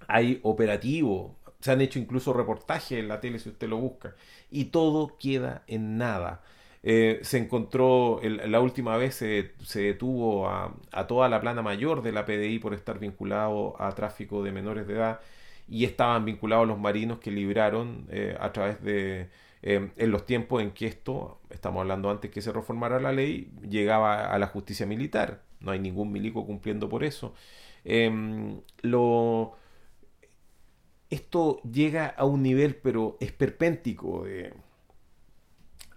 [0.08, 1.32] hay operativos,
[1.62, 4.16] se han hecho incluso reportajes en la tele si usted lo busca,
[4.52, 6.44] y todo queda en nada.
[6.84, 10.76] Eh, se encontró, la última vez se, detuvo a,
[11.08, 14.96] toda la plana mayor de la PDI por estar vinculado a tráfico de menores de
[14.96, 15.22] edad
[15.66, 19.30] y estaban vinculados los marinos que libraron eh, a través de,
[19.64, 23.52] eh, en los tiempos en que esto, estamos hablando antes que se reformara la ley,
[23.68, 25.44] llegaba a la justicia militar.
[25.60, 27.34] No hay ningún milico cumpliendo por eso.
[27.86, 29.56] Em, lo,
[31.10, 34.54] esto llega a un nivel, pero esperpéntico de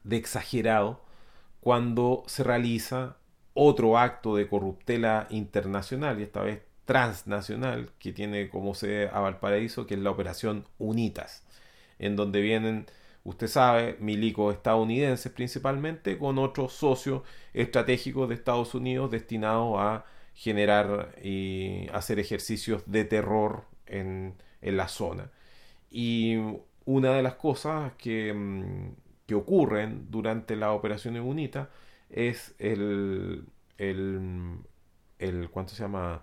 [0.06, 1.00] de exagerado
[1.60, 3.16] cuando se realiza
[3.54, 9.86] otro acto de corruptela internacional y esta vez transnacional que tiene como sede a Valparaíso,
[9.86, 11.44] que es la operación UNITAS,
[11.98, 12.86] en donde vienen,
[13.26, 17.22] usted sabe, milicos estadounidenses principalmente, con otros socios
[17.54, 20.04] estratégicos de Estados Unidos destinados a
[20.34, 25.30] generar y hacer ejercicios de terror en, en la zona.
[25.90, 26.36] Y
[26.84, 28.90] una de las cosas que mm,
[29.26, 31.68] que ocurren durante la operación UNITA
[32.10, 33.44] es el,
[33.78, 34.58] el,
[35.18, 36.22] el ¿cuánto se llama?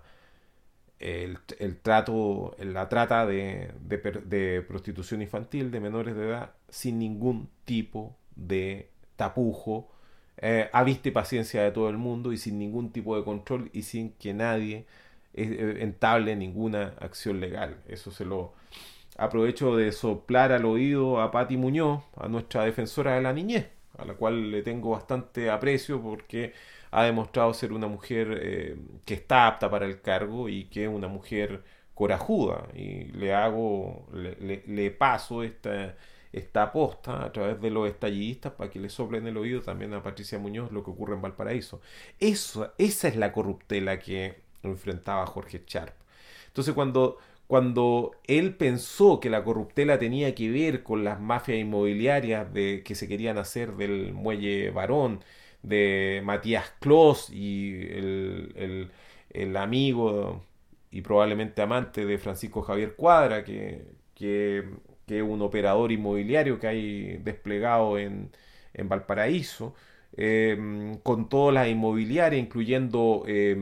[0.98, 7.48] El, el trato, la trata de, de, prostitución infantil de menores de edad sin ningún
[7.64, 9.90] tipo de tapujo,
[10.38, 13.70] eh, a vista y paciencia de todo el mundo y sin ningún tipo de control
[13.72, 14.86] y sin que nadie
[15.34, 17.76] eh, entable ninguna acción legal.
[17.88, 18.54] Eso se lo,
[19.16, 23.68] aprovecho de soplar al oído a Patti Muñoz, a nuestra defensora de la niñez,
[23.98, 26.52] a la cual le tengo bastante aprecio porque
[26.94, 30.88] ha demostrado ser una mujer eh, que está apta para el cargo y que es
[30.88, 31.64] una mujer
[31.94, 32.68] corajuda.
[32.74, 35.96] Y le hago, le, paso esta,
[36.32, 40.02] esta aposta a través de los estallidistas para que le soplen el oído también a
[40.02, 41.80] Patricia Muñoz lo que ocurre en Valparaíso.
[42.20, 45.94] Eso, esa es la corruptela que enfrentaba Jorge Charp.
[46.46, 52.52] Entonces cuando cuando él pensó que la corruptela tenía que ver con las mafias inmobiliarias
[52.52, 55.20] de, que se querían hacer del muelle varón,
[55.64, 60.44] de Matías Clos y el, amigo
[60.90, 63.84] y probablemente amante de Francisco Javier Cuadra, que,
[64.14, 64.64] que,
[65.08, 68.30] es un operador inmobiliario que hay desplegado en,
[68.84, 69.74] Valparaíso,
[70.16, 73.24] eh, con todas las inmobiliarias, incluyendo...
[73.26, 73.56] Eh,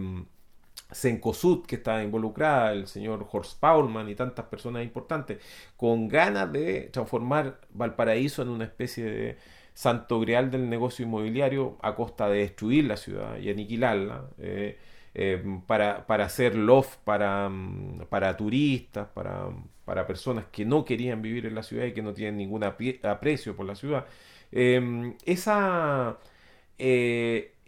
[1.66, 5.38] que está involucrada, el señor Horst Paulman y tantas personas importantes,
[5.76, 9.38] con ganas de transformar Valparaíso en una especie de
[9.75, 14.79] santo grial del negocio inmobiliario a costa de destruir la ciudad y aniquilarla, eh,
[15.14, 19.49] eh, para, para, hacer loft para, mm, para turistas, para,
[19.85, 23.57] para, personas que no querían vivir en la ciudad y que no tienen ningún aprecio
[23.57, 24.07] por la ciudad.
[24.53, 26.18] Eh, esa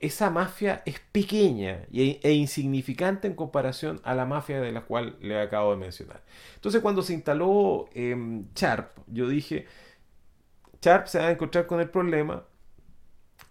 [0.04, 5.40] esa mafia es pequeña e insignificante en comparación a la mafia de la cual le
[5.40, 6.22] acabo de mencionar.
[6.56, 9.66] Entonces cuando se instaló em, Sharp, yo dije,
[10.84, 12.44] Sharp se va a encontrar con el problema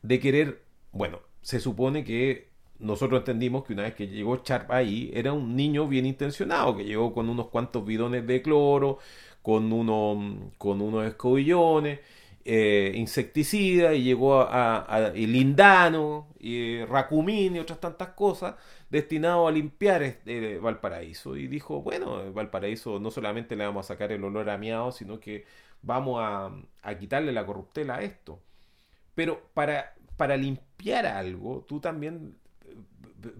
[0.03, 5.11] de querer, bueno, se supone que nosotros entendimos que una vez que llegó Sharp ahí,
[5.15, 8.99] era un niño bien intencionado, que llegó con unos cuantos bidones de cloro,
[9.41, 12.01] con, uno, con unos escobillones,
[12.45, 18.55] eh, insecticida y llegó a, lindano y racumín y otras tantas cosas
[18.89, 21.37] destinado a limpiar este, Valparaíso.
[21.37, 25.19] Y dijo bueno Valparaíso no solamente le vamos a sacar el olor a miado sino
[25.21, 25.45] que
[25.83, 26.51] vamos a,
[26.99, 28.41] quitarle la corruptela a esto
[29.15, 32.37] pero para, para limpiar algo tú también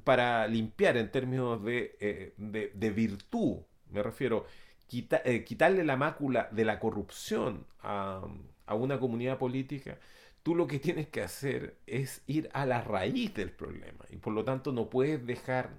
[0.03, 3.57] para limpiar en términos de, eh, de, virtud
[3.89, 4.45] me refiero
[4.91, 8.21] eh, quitarle la mácula de la corrupción a
[8.65, 9.97] a una comunidad política,
[10.43, 14.33] tú lo que tienes que hacer es ir a la raíz del problema y por
[14.33, 15.71] lo tanto no puedes dejar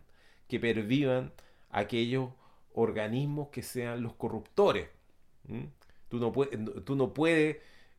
[0.49, 1.33] que pervivan
[1.71, 2.31] aquellos
[2.73, 4.89] organismos que sean los corruptores.
[6.15, 7.13] Tú no, puedes, tú no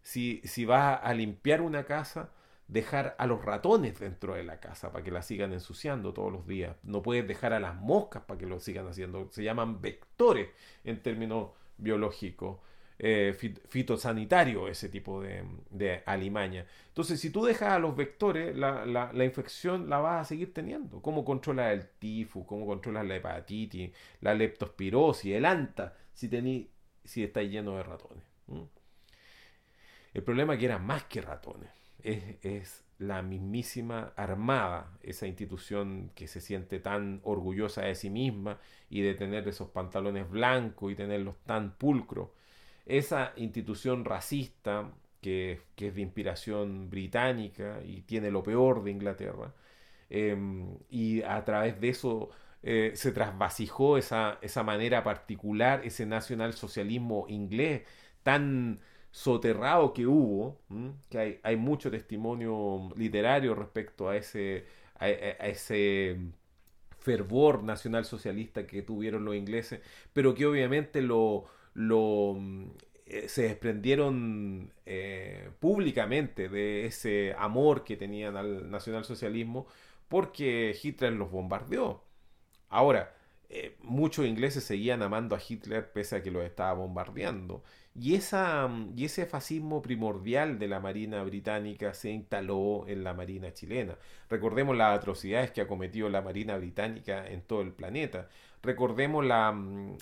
[0.01, 2.29] si, si vas a limpiar una casa,
[2.69, 6.47] dejar a los ratones dentro de la casa para que la sigan ensuciando todos los
[6.47, 6.77] días.
[6.83, 9.27] No puedes dejar a las moscas para que lo sigan haciendo.
[9.31, 10.47] Se llaman vectores
[10.85, 12.59] en términos biológicos.
[12.97, 13.35] Eh,
[13.67, 16.65] fitosanitario ese tipo de, alimaña.
[16.87, 21.01] Entonces, si tú dejas a los vectores, la, infección la vas a seguir teniendo.
[21.01, 22.45] ¿Cómo controlas el tifus?
[22.45, 23.91] ¿Cómo controlas la hepatitis?
[24.21, 26.69] La leptospirosis, el anta, si, tení,
[27.05, 28.23] si está lleno de ratones.
[30.13, 31.69] El problema es que era más que ratones.
[32.03, 38.57] Es, es, la mismísima Armada, esa institución que se siente tan orgullosa de sí misma
[38.89, 42.29] y de tener esos pantalones blancos y tenerlos tan pulcros
[42.85, 44.91] esa institución racista
[45.21, 49.53] que, es de inspiración británica y tiene lo peor de Inglaterra.
[50.09, 52.29] Em, y a través de eso
[52.67, 57.83] eh, se trasvasijó esa, esa manera particular, ese nacionalsocialismo inglés
[58.23, 58.79] tan
[59.11, 60.57] soterrado que hubo,
[61.09, 66.17] que hay, hay, mucho testimonio literario respecto a ese, a, ese
[66.99, 71.45] fervor nacionalsocialista que tuvieron los ingleses, pero que obviamente lo,
[71.75, 72.35] lo
[73.05, 79.67] eh, se desprendieron eh, públicamente de ese amor que tenían al nacionalsocialismo
[80.07, 82.04] porque Hitler los bombardeó.
[82.69, 83.13] Ahora,
[83.49, 87.63] eh, muchos ingleses seguían amando a Hitler pese a que los estaba bombardeando.
[87.93, 93.53] Y, esa, y ese fascismo primordial de la Marina británica se instaló en la Marina
[93.53, 93.97] chilena.
[94.29, 98.27] Recordemos las atrocidades que ha cometido la Marina británica en todo el planeta.
[98.63, 99.55] Recordemos la,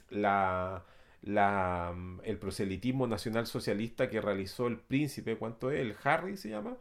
[0.09, 0.84] la,
[1.22, 1.93] la,
[2.24, 5.82] el proselitismo nacional socialista que realizó el príncipe, ¿cuánto es?
[5.82, 6.78] El Harry se llama,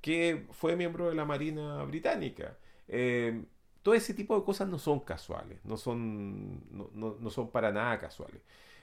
[0.00, 2.56] que fue miembro de la Marina británica.
[2.88, 3.42] Eh,
[3.84, 8.42] todo ese tipo de cosas no son casuales, no son, no, son para nada casuales.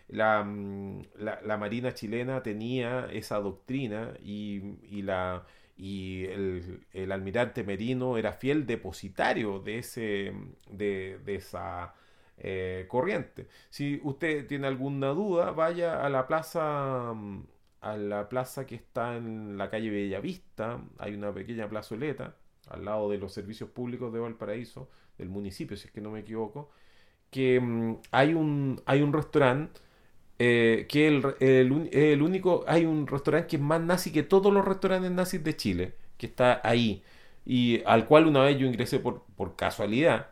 [0.10, 5.45] Mm, la, la, Marina chilena tenía esa doctrina y, y la,
[5.78, 10.34] y el, el, almirante Merino era fiel depositario de, ese,
[10.70, 11.95] de, de esa
[12.38, 13.47] eh, corriente.
[13.70, 17.43] Si usted tiene alguna duda, vaya a la plaza mm,
[17.82, 22.36] a la plaza que está en la calle Bellavista, hay una pequeña plazoleta
[22.72, 26.22] al lado de los servicios públicos de Valparaíso, del municipio, si es que no me
[26.22, 26.72] equivoco,
[27.30, 29.82] que mm, hay un, hay un restaurante
[30.40, 34.66] eh, que el, el, único, hay un restaurante que es más nazi que todos los
[34.66, 37.04] restaurantes nazis de Chile, que está ahí,
[37.46, 40.30] y al cual una vez yo ingresé por, por casualidad.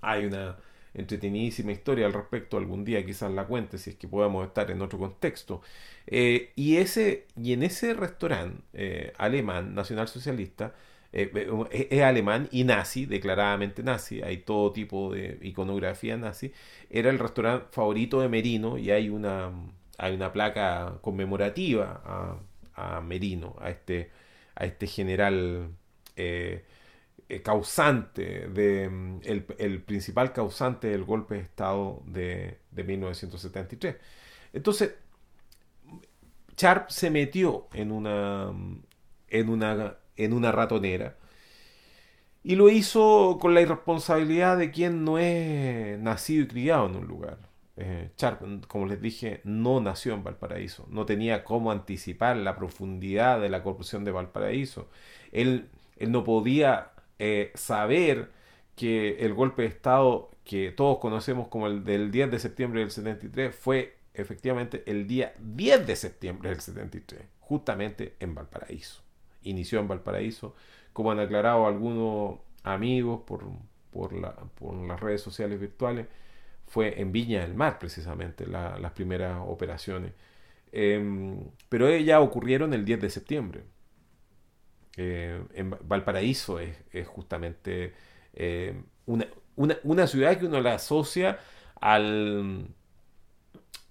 [0.00, 0.56] Hay una
[0.94, 4.82] entretenidísima historia al respecto, algún día quizás la cuente, si es que podamos estar en
[4.82, 5.62] otro contexto.
[6.06, 10.74] Eh, y, ese, y en ese restaurante eh, alemán, nacionalsocialista,
[11.12, 16.52] eh, eh, es alemán y nazi, declaradamente nazi, hay todo tipo de iconografía nazi,
[16.88, 19.50] era el restaurante favorito de Merino y hay una,
[19.98, 22.02] hay una placa conmemorativa
[22.74, 24.10] a, Merino, a este,
[24.54, 25.68] a este general
[26.16, 26.64] eh,
[27.42, 28.84] causante, de,
[29.58, 33.96] el, principal causante del golpe de Estado de, de 1973.
[34.52, 34.94] Entonces,
[36.56, 38.52] Sharp se metió en una,
[39.28, 41.16] en una en una ratonera.
[42.42, 47.06] Y lo hizo con la irresponsabilidad de quien no es nacido y criado en un
[47.06, 47.38] lugar.
[47.76, 48.10] Eh,
[48.68, 53.62] como les dije, no nació en Valparaíso, no tenía cómo anticipar la profundidad de la
[53.62, 54.88] corrupción de Valparaíso.
[55.32, 58.30] Él, él no podía eh, saber
[58.76, 62.90] que el golpe de Estado que todos conocemos como el del 10 de septiembre del
[62.90, 69.02] 73 fue efectivamente el día 10 de septiembre del 73, justamente en Valparaíso
[69.42, 70.54] inició en Valparaíso,
[70.92, 73.44] como han aclarado algunos amigos por,
[73.90, 76.06] por, las redes sociales virtuales,
[76.66, 80.12] fue en Viña del Mar precisamente las primeras operaciones.
[80.72, 81.38] Em,
[81.68, 83.64] pero ellas ocurrieron el 10 de septiembre.
[84.96, 86.76] Eh, en Valparaíso es,
[87.06, 87.94] justamente
[88.34, 89.26] eh, una,
[89.56, 91.38] una, ciudad que uno la asocia
[91.80, 92.68] al,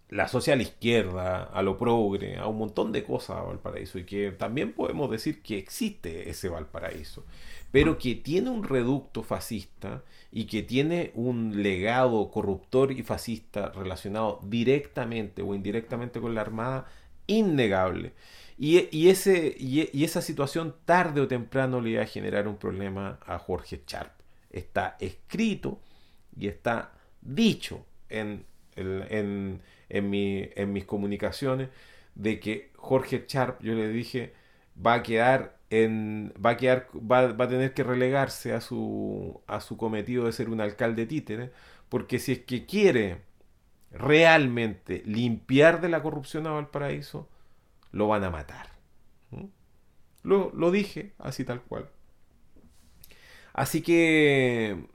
[0.09, 3.99] la asocia a la izquierda, a lo progre, a un montón de cosas a Valparaíso
[3.99, 7.25] y que también podemos decir que existe ese Valparaíso,
[7.71, 14.39] pero que tiene un reducto fascista y que tiene un legado corruptor y fascista relacionado
[14.43, 16.87] directamente o indirectamente con la Armada
[17.27, 18.13] innegable.
[18.61, 23.39] Y, ese, y, esa situación tarde o temprano le iba a generar un problema a
[23.39, 24.11] Jorge Sharp.
[24.49, 25.79] Está escrito
[26.37, 26.91] y está
[27.21, 28.43] dicho en,
[29.89, 31.69] mi, en mis comunicaciones
[32.15, 34.33] de que Jorge Sharp, yo le dije,
[34.85, 39.61] va a quedar en, va a quedar, va, a tener que relegarse a su, a
[39.61, 41.51] su cometido de ser un alcalde títere,
[41.89, 43.21] porque si es que quiere
[43.91, 47.29] realmente limpiar de la corrupción a Valparaíso,
[47.91, 48.69] lo van a matar.
[50.23, 51.89] Lo, lo dije así tal cual.
[53.53, 54.85] Así que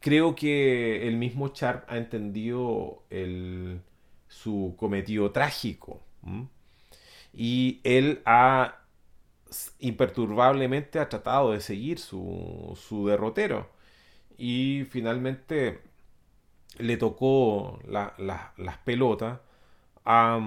[0.00, 3.82] creo que el mismo Sharp ha entendido el,
[4.30, 6.00] su cometido trágico.
[7.34, 8.76] Y él ha
[9.80, 13.68] imperturbablemente ha tratado de seguir su, su derrotero.
[14.38, 15.80] Y finalmente
[16.78, 19.40] le tocó las pelotas
[20.04, 20.40] a,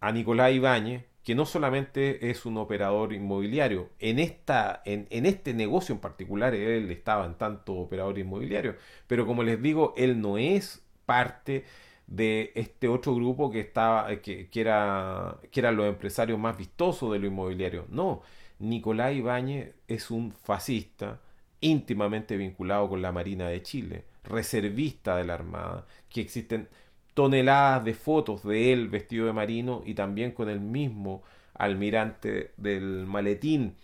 [0.00, 5.54] a Nicolás Ibáñez, que no solamente es un operador inmobiliario, en, esta, en, en, este
[5.54, 8.76] negocio en particular él estaba en tanto operador inmobiliario,
[9.08, 11.64] pero como les digo, él no es parte
[12.06, 17.12] de este otro grupo que estaba que, que era que eran los empresarios más vistosos
[17.12, 17.86] de lo inmobiliario.
[17.90, 18.22] No,
[18.58, 21.20] Nicolás Ibáñez es un fascista
[21.60, 26.68] íntimamente vinculado con la Marina de Chile, reservista de la Armada, que existen
[27.14, 31.22] toneladas de fotos de él vestido de marino y también con el mismo
[31.54, 33.74] almirante del maletín.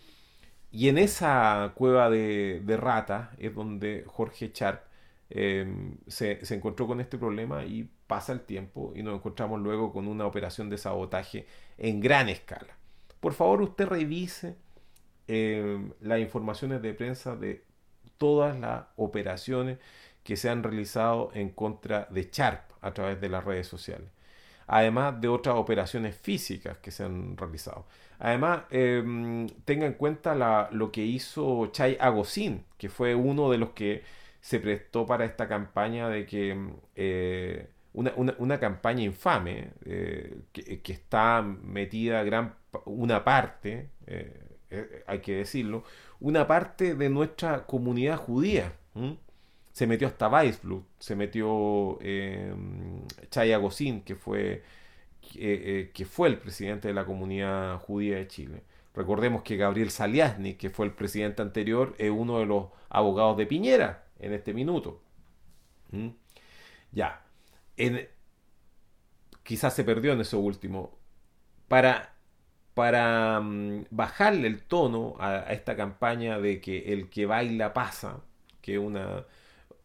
[0.71, 4.83] Y en esa cueva de, de rata es donde Jorge Sharp
[5.29, 9.91] em, se, se, encontró con este problema y pasa el tiempo y nos encontramos luego
[9.91, 11.47] con una operación de sabotaje
[11.79, 12.77] en gran escala.
[13.19, 14.55] Por favor, usted revise
[15.27, 17.63] em, las informaciones de prensa de
[18.19, 19.79] todas las operaciones
[20.23, 24.09] que se han realizado en contra de Sharp a través de las redes sociales
[24.67, 27.85] además de otras operaciones físicas que se han realizado.
[28.19, 33.71] Además, em, tenga en cuenta lo que hizo Chay Agosín, que fue uno de los
[33.71, 34.03] que
[34.39, 36.57] se prestó para esta campaña de que
[36.95, 45.83] eh, una, campaña infame eh, que, está metida gran una parte, eh, hay que decirlo,
[46.19, 48.73] una parte de nuestra comunidad judía
[49.73, 52.53] se metió hasta Weisblut, se metió eh,
[53.31, 53.51] Chay
[54.05, 54.61] que fue, eh,
[55.35, 58.63] eh, que fue el presidente de la comunidad judía de Chile.
[58.93, 63.47] Recordemos que Gabriel Saliasny, que fue el presidente anterior, es uno de los abogados de
[63.47, 65.01] Piñera en este minuto.
[66.91, 67.25] Ya.
[69.43, 70.97] Quizás se perdió en eso último.
[71.67, 72.15] Para,
[72.73, 78.21] para mm, bajarle el tono a, esta campaña de que el que baila pasa,
[78.61, 79.25] que una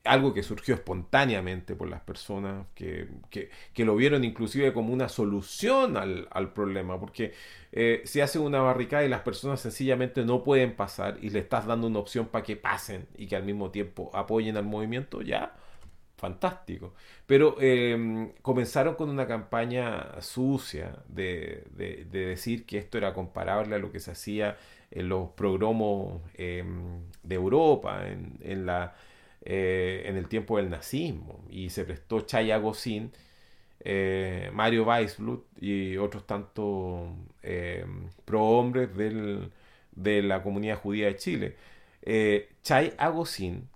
[0.08, 3.08] algo que surgió espontáneamente por las personas que,
[3.76, 7.34] lo vieron inclusive como una solución al, problema, porque
[7.72, 11.66] eh, si hace una barricada y las personas sencillamente no pueden pasar y le estás
[11.66, 15.54] dando una opción para que pasen y que al mismo tiempo apoyen al movimiento, ya,
[16.18, 16.94] fantástico.
[17.26, 21.64] Pero em, comenzaron con una campaña sucia de,
[22.10, 24.56] decir que esto era comparable a lo que se hacía
[24.90, 28.94] en los progromos em, de Europa, en la
[29.50, 33.12] eh, en el tiempo del nazismo y se prestó Chay Agosín,
[33.80, 37.08] eh, Mario Weisblut y otros tantos
[37.42, 37.86] eh,
[38.24, 41.56] prohombres de la comunidad judía de Chile.
[42.62, 43.68] Chay Agosín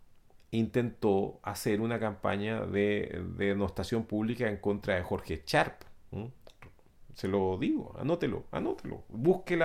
[0.53, 5.82] intentó hacer una campaña de, denostación pública en contra de Jorge Sharp.
[7.14, 9.59] Se lo digo, anótelo, anótelo, busque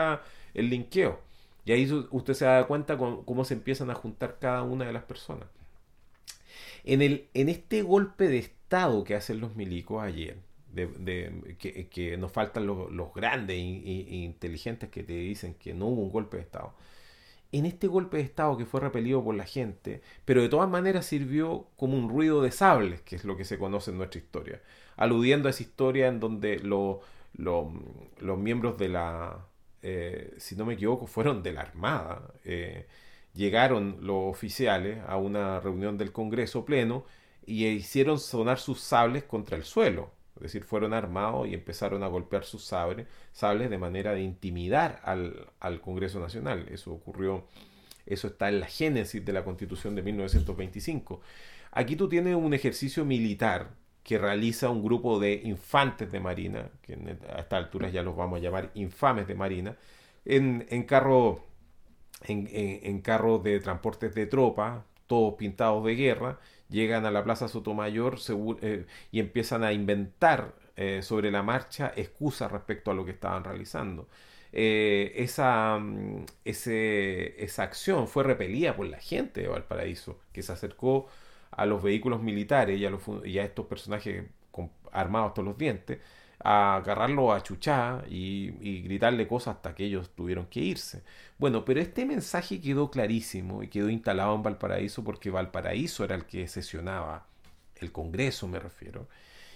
[0.54, 1.20] el linkeo.
[1.66, 5.04] Y ahí usted se da cuenta cómo se empiezan a juntar cada una de las
[5.04, 5.48] personas.
[6.84, 10.38] En, el, en este golpe de Estado que hacen los milicos ayer,
[10.72, 16.12] de, que, nos faltan los, grandes e inteligentes que te dicen que no hubo un
[16.12, 16.74] golpe de Estado.
[17.52, 21.06] En este golpe de Estado que fue repelido por la gente, pero de todas maneras
[21.06, 24.62] sirvió como un ruido de sables, que es lo que se conoce en nuestra historia,
[24.98, 27.02] aludiendo a esa historia en donde los
[28.38, 29.48] miembros de la,
[29.82, 32.34] eh, si no me equivoco, fueron de la Armada.
[32.44, 32.88] Eh,
[33.34, 37.06] llegaron los oficiales a una reunión del Congreso pleno
[37.46, 40.12] y hicieron sonar sus sables contra el suelo.
[40.38, 45.02] Es decir, fueron armados y empezaron a golpear sus sables, sables de manera de intimidar
[45.04, 46.68] al, al Congreso Nacional.
[46.72, 47.46] Eso ocurrió,
[48.06, 51.22] eso está en la génesis de la Constitución de 1925.
[51.72, 53.70] Aquí tú tienes un ejercicio militar
[54.04, 56.98] que realiza un grupo de infantes de Marina, que
[57.30, 59.76] a esta altura ya los vamos a llamar infames de Marina,
[60.24, 61.48] en, en carro
[62.26, 68.18] en, carros de transportes de tropa, todos pintados de guerra, llegan a la Plaza Sotomayor
[68.62, 73.44] eh, y empiezan a inventar eh, sobre la marcha excusas respecto a lo que estaban
[73.44, 74.08] realizando.
[74.54, 81.08] Eh, esa, mm, esa acción fue repelida por la gente de Valparaíso, que se acercó
[81.52, 82.86] a los vehículos militares y
[83.40, 84.26] a, estos personajes
[84.92, 86.00] armados hasta los dientes
[86.40, 91.04] a agarrarlo a chuchá y, gritarle cosas hasta que ellos tuvieron que irse.
[91.38, 96.26] Bueno, pero este mensaje quedó clarísimo y quedó instalado en Valparaíso porque Valparaíso era el
[96.26, 97.28] que sesionaba
[97.76, 99.08] el Congreso, me refiero,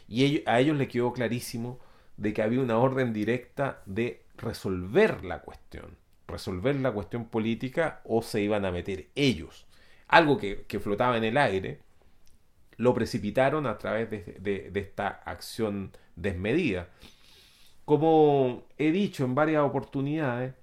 [0.07, 1.79] y a ellos le quedó clarísimo
[2.17, 5.97] de que había una orden directa de resolver la cuestión,
[6.27, 9.65] resolver la cuestión política o se iban a meter ellos.
[10.07, 11.79] Algo que, que flotaba en el aire,
[12.81, 15.91] lo precipitaron a través de, esta acción
[16.21, 16.89] desmedida.
[17.85, 20.53] Como he dicho en varias oportunidades,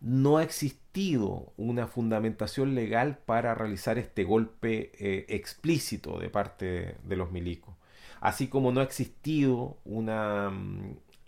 [0.00, 7.16] no ha existido una fundamentación legal para realizar este golpe eh, explícito de parte de
[7.16, 7.74] los milicos.
[8.20, 10.50] Así como no ha existido una,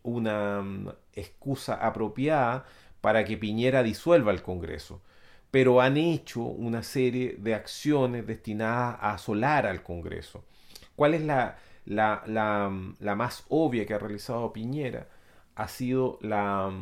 [0.03, 2.65] una excusa apropiada
[3.01, 5.03] para que Piñera disuelva el Congreso
[5.55, 10.43] pero han hecho una serie de acciones destinadas a asolar al Congreso,
[10.97, 15.09] ¿Cuál es la, la, la, más obvia que ha realizado Piñera?
[15.57, 16.73] ha sido la,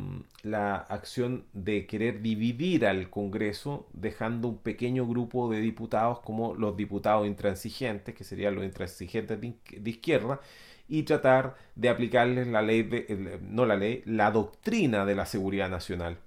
[0.41, 6.75] la, acción de querer dividir al Congreso, dejando un pequeño grupo de diputados como los
[6.75, 10.39] diputados intransigentes, que serían los intransigentes de, izquierda,
[10.87, 15.69] y tratar de aplicarles la ley, de, no la ley, la doctrina de la seguridad
[15.69, 16.17] nacional,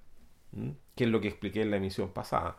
[0.95, 2.55] que es lo que expliqué en la emisión pasada.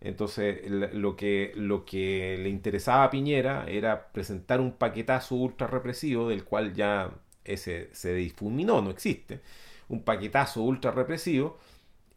[0.00, 6.28] Entonces, lo que, lo que le interesaba a Piñera era presentar un paquetazo ultra represivo,
[6.28, 7.12] del cual ya
[7.44, 9.40] ese se difuminó, no existe.
[9.88, 11.58] Un paquetazo ultra represivo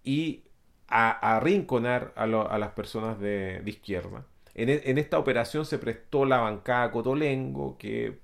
[0.03, 0.43] y
[0.87, 4.25] a, arrinconar a, las personas de, izquierda.
[4.55, 8.19] En, e, en, esta operación se prestó la bancada Cotolengo que,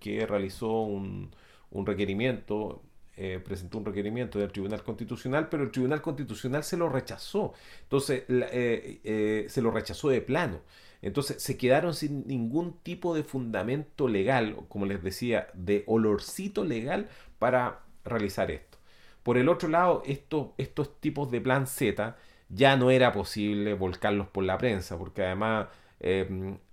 [0.00, 1.34] que realizó un,
[1.70, 2.82] un requerimiento
[3.16, 7.52] eh, presentó un requerimiento del Tribunal Constitucional, pero el Tribunal Constitucional se lo rechazó.
[7.82, 10.60] Entonces, eh, eh, se lo rechazó de plano.
[11.00, 17.08] Entonces, se quedaron sin ningún tipo de fundamento legal, como les decía, de olorcito legal
[17.38, 18.78] para realizar esto.
[19.22, 22.16] Por el otro lado, estos, estos tipos de plan Z
[22.48, 25.68] ya no era posible volcarlos por la prensa, porque además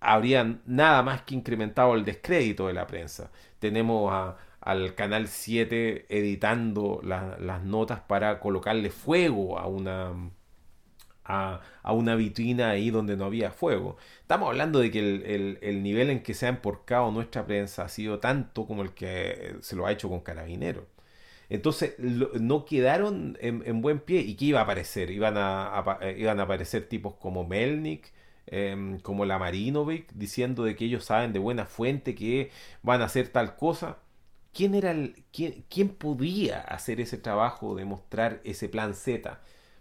[0.01, 3.31] habrían nada más que incrementado el descrédito de la prensa.
[3.59, 10.14] Tenemos a, al Canal 7 editando las notas para colocarle fuego a una,
[11.26, 11.62] a,
[11.94, 13.98] una vitrina ahí donde no había fuego.
[14.22, 15.00] Estamos hablando de que
[15.62, 19.56] el, nivel en que se ha emporcado nuestra prensa ha sido tanto como el que
[19.62, 20.86] se lo ha hecho con Carabineros.
[21.50, 24.22] Entonces no quedaron en, buen pie.
[24.22, 25.12] ¿Y qué iba a aparecer?
[25.12, 28.14] Iban a, iban a aparecer tipos como Melnik,
[28.48, 32.52] em, como la Marinovic, diciendo de que ellos saben de buena fuente que
[32.84, 33.98] van a hacer tal cosa.
[34.53, 39.40] ¿Quién, era el, quién, podía hacer ese trabajo de mostrar ese plan Z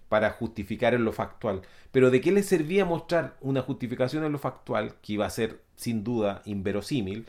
[0.08, 1.62] para justificar en lo factual?
[1.90, 5.60] Pero ¿de qué le servía mostrar una justificación en lo factual, que iba a ser
[5.76, 7.26] sin duda inverosímil,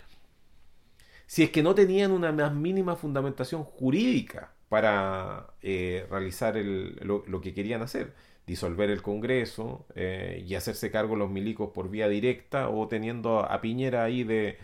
[1.25, 7.53] si es que no tenían una más mínima fundamentación jurídica para eh, realizar lo, que
[7.53, 8.13] querían hacer?
[8.45, 13.61] disolver el Congreso eh, y hacerse cargo los milicos por vía directa o teniendo a
[13.61, 14.57] Piñera ahí de,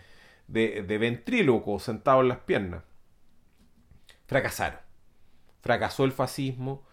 [0.48, 2.82] de, de ventríloco sentado en las piernas.
[4.26, 4.80] Fracasaron.
[5.60, 6.84] Fracasó el fascismo,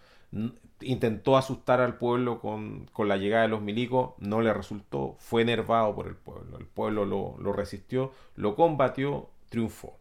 [0.80, 5.94] intentó asustar al pueblo con, la llegada de los milicos, no le resultó, fue enervado
[5.94, 6.58] por el pueblo.
[6.58, 9.98] El pueblo lo, resistió, lo combatió, triunfó.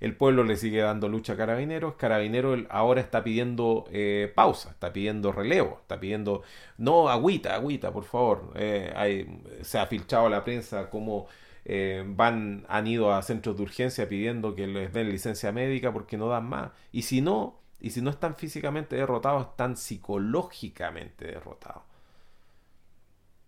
[0.00, 1.94] El pueblo le sigue dando lucha a Carabineros.
[1.96, 6.42] Carabineros ahora está pidiendo eh, pausa, está pidiendo relevo, está pidiendo,
[6.78, 8.52] no, agüita, agüita, por favor.
[8.54, 9.26] Eh,
[9.62, 11.26] se ha filtrado la prensa como
[11.64, 16.16] eh, van, han ido a centros de urgencia pidiendo que les den licencia médica porque
[16.16, 16.70] no dan más.
[16.92, 21.82] Y si no, y si no están físicamente derrotados, están psicológicamente derrotados.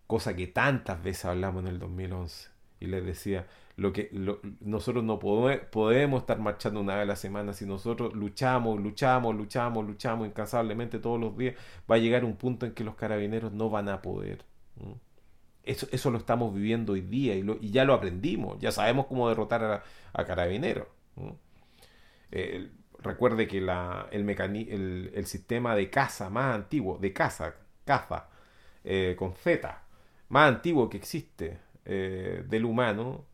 [0.07, 2.49] Cosa que tantas veces hablamos en el 2011.
[2.81, 3.47] Y les decía,
[3.77, 4.11] lo que
[4.61, 9.87] nosotros no podemos estar marchando una vez a la semana si nosotros luchamos, luchamos, luchamos,
[9.87, 11.55] luchamos incansablemente todos los días,
[11.91, 14.45] va a llegar un punto en que los carabineros no van a poder.
[15.63, 19.85] Eso, lo estamos viviendo hoy día y, ya lo aprendimos, ya sabemos cómo derrotar a,
[20.13, 20.87] a Carabineros.
[22.33, 27.55] Eh, recuerde que la, el, el, sistema de caza más antiguo, de caza,
[27.85, 28.29] caza,
[28.85, 29.83] eh, con Z,
[30.29, 33.25] más antiguo que existe eh, del humano,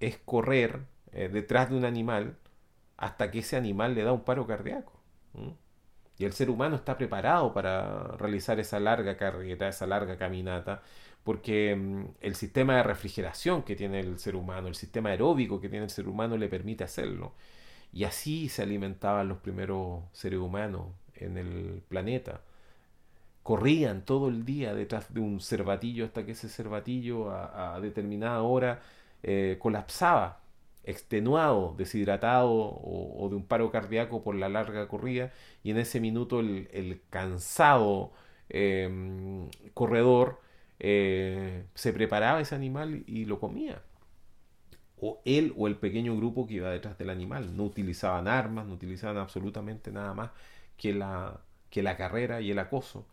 [0.00, 0.80] es correr
[1.12, 2.36] detrás de un animal
[2.96, 4.92] hasta que ese animal le da un paro cardíaco.
[6.18, 10.82] Y el ser humano está preparado para realizar esa larga carrera, esa larga caminata,
[11.24, 15.68] porque mm, el sistema de refrigeración que tiene el ser humano, el sistema aeróbico que
[15.68, 17.34] tiene el ser humano le permite hacerlo.
[17.92, 22.42] Y así se alimentaban los primeros seres humanos en el planeta.
[23.42, 28.82] Corrían todo el día detrás de un cervatillo hasta que ese cervatillo a, determinada hora
[29.22, 30.40] eh, colapsaba,
[30.84, 35.32] extenuado, deshidratado o, de un paro cardíaco por la larga corrida.
[35.62, 38.12] Y en ese minuto el, cansado
[38.48, 40.43] em, corredor
[40.80, 43.82] eh, se preparaba ese animal y lo comía.
[45.00, 47.56] O él o el pequeño grupo que iba detrás del animal.
[47.56, 50.30] No utilizaban armas, no utilizaban absolutamente nada más
[50.76, 51.40] que la,
[51.70, 53.06] que la carrera y el acoso.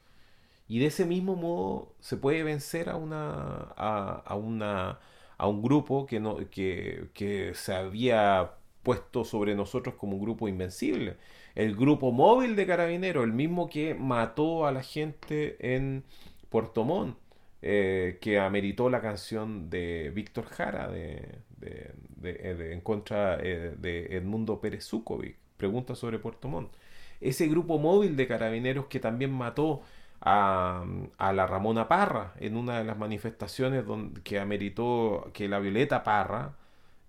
[0.68, 5.00] Y de ese mismo modo se puede vencer a una, a, una,
[5.38, 10.48] a un grupo que, no, que, que se había puesto sobre nosotros como un grupo
[10.48, 11.18] invencible.
[11.56, 16.06] El grupo móvil de carabineros, el mismo que mató a la gente en
[16.50, 17.18] Puerto Montt
[17.64, 24.60] eh, que ameritó la canción de Víctor Jara de, de, en contra eh, de Edmundo
[24.60, 26.74] Pérez Zukovic, Pregunta sobre Puerto Montt.
[27.20, 29.84] Ese grupo móvil de carabineros que también mató
[30.22, 30.84] a,
[31.20, 36.56] la Ramona Parra en una de las manifestaciones donde, que ameritó que la Violeta Parra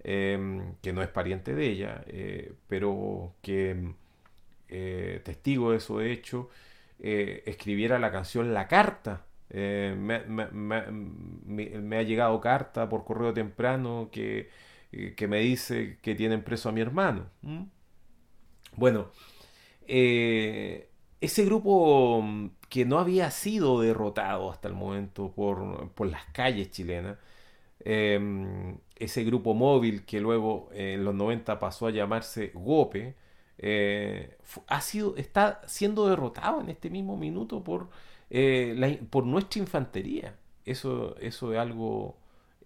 [0.03, 2.05] que no es pariente de ella,
[2.69, 3.95] pero que
[5.25, 6.51] testigo de eso de hecho,
[6.99, 9.25] escribiera la canción La Carta.
[9.53, 10.17] Me,
[11.97, 14.49] ha llegado carta por correo temprano que,
[15.17, 17.27] que, me dice que tienen preso a mi hermano.
[18.77, 19.11] Bueno,
[19.87, 22.25] ese grupo
[22.69, 27.19] que no había sido derrotado hasta el momento por, las calles chilenas.
[27.85, 33.15] Ese grupo móvil que luego en los 90 pasó a llamarse GOPE,
[33.59, 37.91] eh, ha sido, está siendo derrotado en este mismo minuto por,
[38.35, 40.35] eh, por nuestra infantería.
[40.65, 42.17] Eso, eso es algo,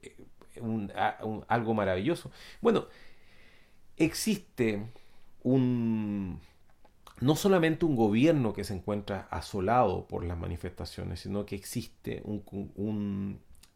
[0.01, 0.15] eh,
[1.49, 2.31] algo maravilloso.
[2.61, 2.87] Bueno,
[3.97, 4.87] existe
[5.43, 6.39] un,
[7.21, 12.23] no solamente un gobierno que se encuentra asolado por las manifestaciones, sino que existe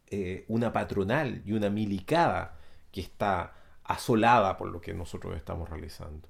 [0.07, 2.57] eh, una patronal y una milicada
[2.93, 3.53] que está
[3.83, 6.29] asolada por lo que nosotros estamos realizando.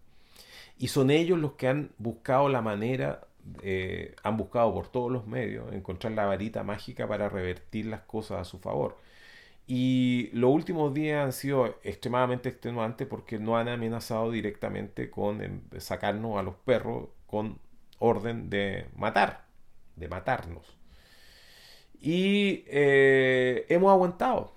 [0.79, 3.27] Y son ellos los que han buscado la manera,
[3.63, 8.39] eh, han buscado por todos los medios encontrar la varita mágica para revertir las cosas
[8.41, 8.97] a su favor.
[9.67, 15.61] Y los últimos días han sido extremadamente extenuantes porque no han amenazado directamente con em,
[15.79, 17.59] sacarnos a los perros con
[17.99, 19.45] orden de matar,
[19.95, 20.65] de matarnos.
[22.01, 24.51] Y eh, hemos aguantado,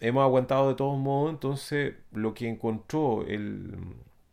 [0.00, 3.76] hemos aguantado de todos modos, entonces lo que encontró el,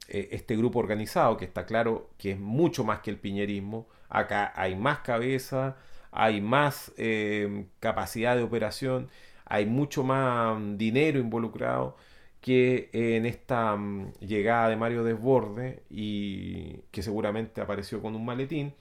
[0.07, 4.53] e, este grupo organizado, que está claro que es mucho más que el piñerismo, acá
[4.55, 5.77] hay más cabeza,
[6.11, 9.09] hay más eh, capacidad de operación,
[9.45, 11.97] hay mucho más mm, dinero involucrado
[12.41, 18.73] que en esta mm, llegada de Mario Desborde y que seguramente apareció con un maletín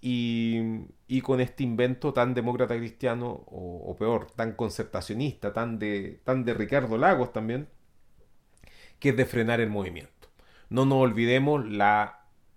[0.00, 6.54] y, con este invento tan demócrata cristiano o, peor, tan concertacionista, tan de, tan de
[6.54, 7.68] Ricardo Lagos también,
[8.98, 10.21] que es de frenar el movimiento.
[10.72, 11.64] No nos olvidemos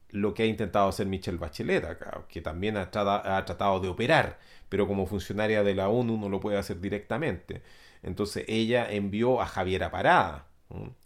[0.09, 1.85] lo que ha intentado hacer Michelle Bachelet
[2.29, 4.39] que también ha, tratado de operar
[4.69, 7.61] pero como funcionaria de la ONU no lo puede hacer directamente.
[8.03, 10.47] Entonces ella envió a Javiera Parada,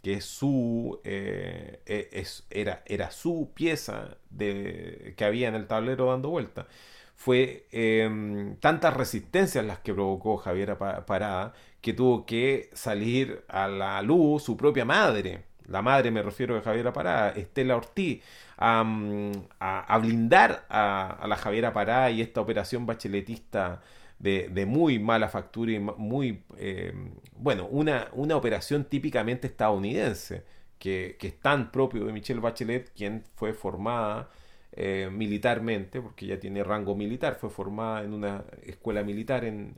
[0.02, 6.07] que es su, eh, e, era, era su pieza de, que había en el tablero
[6.11, 6.68] dando vuelta.
[7.15, 14.02] Fue em, tantas resistencias las que provocó Javiera Parada que tuvo que salir a la
[14.02, 15.44] luz su propia madre.
[15.69, 18.23] La madre, me refiero a Javiera Parada, Estela Ortiz,
[18.57, 23.81] a, blindar a, la Javiera Pará y esta operación bacheletista
[24.19, 26.93] de, muy mala factura y muy, eh,
[27.35, 30.43] bueno, una, una operación típicamente estadounidense,
[30.77, 34.29] que, es tan propio de Michelle Bachelet, quien fue formada
[34.71, 39.77] eh, militarmente, porque ya tiene rango militar, fue formada en una escuela militar en,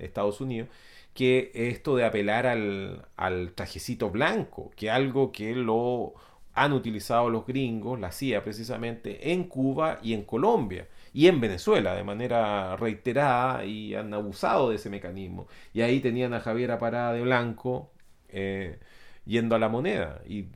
[0.00, 0.68] Estados Unidos,
[1.16, 6.14] que esto de apelar al, al trajecito blanco, que algo que lo
[6.56, 11.94] han utilizado los gringos, la CIA precisamente, en Cuba y en Colombia y en Venezuela
[11.94, 15.48] de manera reiterada y han abusado de ese mecanismo.
[15.74, 17.90] Y ahí tenían a Javier Parada de Blanco
[18.28, 18.78] eh,
[19.26, 20.46] yendo a la moneda y,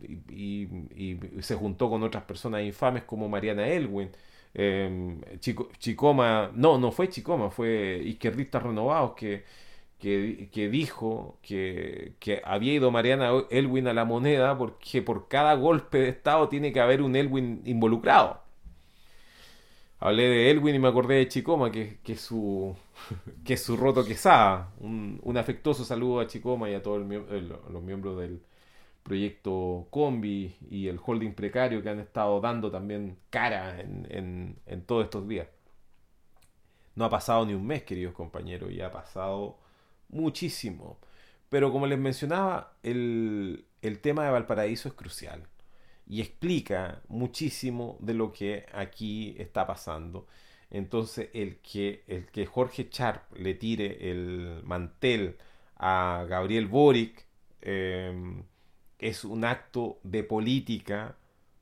[1.41, 4.11] se juntó con otras personas infames como Mariana Elwin.
[4.55, 9.45] Eh, Chico, Chicoma, no, no fue Chicoma, fue izquierdistas renovados que
[10.01, 16.09] que, dijo que, había ido Mariana Elwin a la moneda porque por cada golpe de
[16.09, 18.40] Estado tiene que haber un Elwin involucrado.
[19.98, 22.74] Hablé de Elwin y me acordé de Chicoma, que, que, su,
[23.44, 24.72] que su roto quesada.
[24.81, 28.43] Un, un afectuoso saludo a Chicoma y a todos los miembros del
[29.02, 35.05] proyecto Combi y el holding precario que han estado dando también cara en, en todos
[35.05, 35.48] estos días.
[36.94, 39.59] No ha pasado ni un mes, queridos compañeros, y ha pasado
[40.11, 40.99] muchísimo.
[41.51, 43.66] Pero como les mencionaba, el,
[44.03, 45.47] tema de Valparaíso es crucial
[46.07, 50.27] y explica muchísimo de lo que aquí está pasando.
[50.70, 55.37] Entonces, el que, el que Jorge Sharp le tire el mantel
[55.77, 57.27] a Gabriel Boric
[57.62, 58.45] em,
[58.99, 61.16] es un acto de política,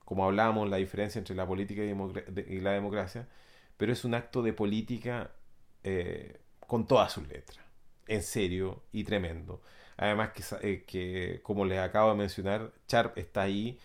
[0.04, 3.28] como hablábamos, la diferencia entre la política y, la democracia,
[3.76, 5.30] pero es un acto de política
[5.84, 7.67] eh, con todas sus letras
[8.08, 9.60] en serio y tremendo.
[9.96, 13.78] Además que, eh, que como les acabo de mencionar, Sharp está ahí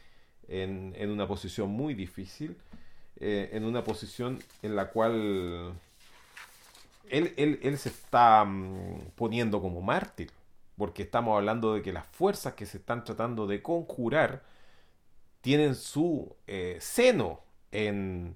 [0.48, 2.56] en, una posición muy difícil,
[3.20, 5.74] eh, en una posición en la cual
[7.10, 10.32] él, él, se está mm, poniendo como mártir,
[10.78, 14.44] porque estamos hablando de que las fuerzas que se están tratando de conjurar
[15.42, 17.42] tienen su eh, seno
[17.72, 18.36] en,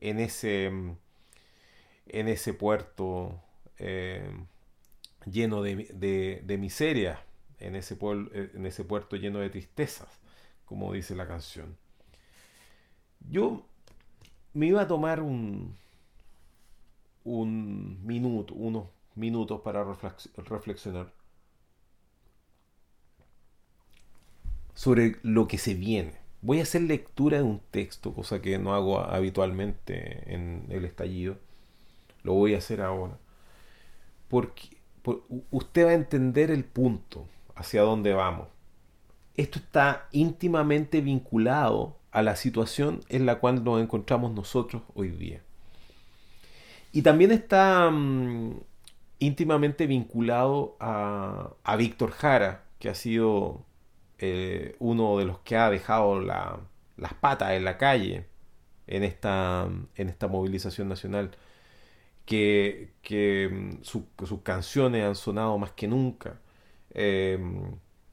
[0.00, 0.96] en, ese, mm,
[2.08, 3.40] en ese puerto
[5.30, 7.20] lleno de, miseria
[7.58, 10.08] en ese, pueblo, en ese puerto lleno de tristezas,
[10.64, 11.76] como dice la canción.
[13.28, 13.66] Yo
[14.54, 15.76] me iba a tomar un,
[17.24, 21.12] un minuto, unos minutos para reflexionar
[24.74, 26.12] sobre lo que se viene.
[26.42, 31.38] Voy a hacer lectura de un texto, cosa que no hago habitualmente en el estallido.
[32.22, 33.18] Lo voy a hacer ahora.
[34.28, 34.76] Porque,
[35.50, 38.48] usted va a entender el punto hacia dónde vamos.
[39.36, 45.42] Esto está íntimamente vinculado a la situación en la cual nos encontramos nosotros hoy día.
[46.92, 48.60] Y también está mm,
[49.18, 53.64] íntimamente vinculado a, Víctor Jara, que ha sido
[54.18, 58.26] eh, uno de los que ha dejado las patas en la calle
[58.86, 59.68] en esta
[60.28, 61.32] movilización nacional,
[62.26, 62.90] que,
[63.50, 66.40] mm, sus canciones han sonado más que nunca,
[66.94, 67.38] eh,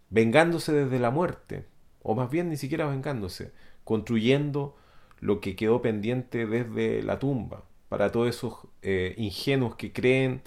[0.09, 1.65] vengándose desde la muerte,
[2.03, 3.51] o más bien ni siquiera vengándose,
[3.83, 4.77] construyendo
[5.19, 10.41] lo que quedó pendiente desde la tumba, para todos esos eh, ingenuos que creen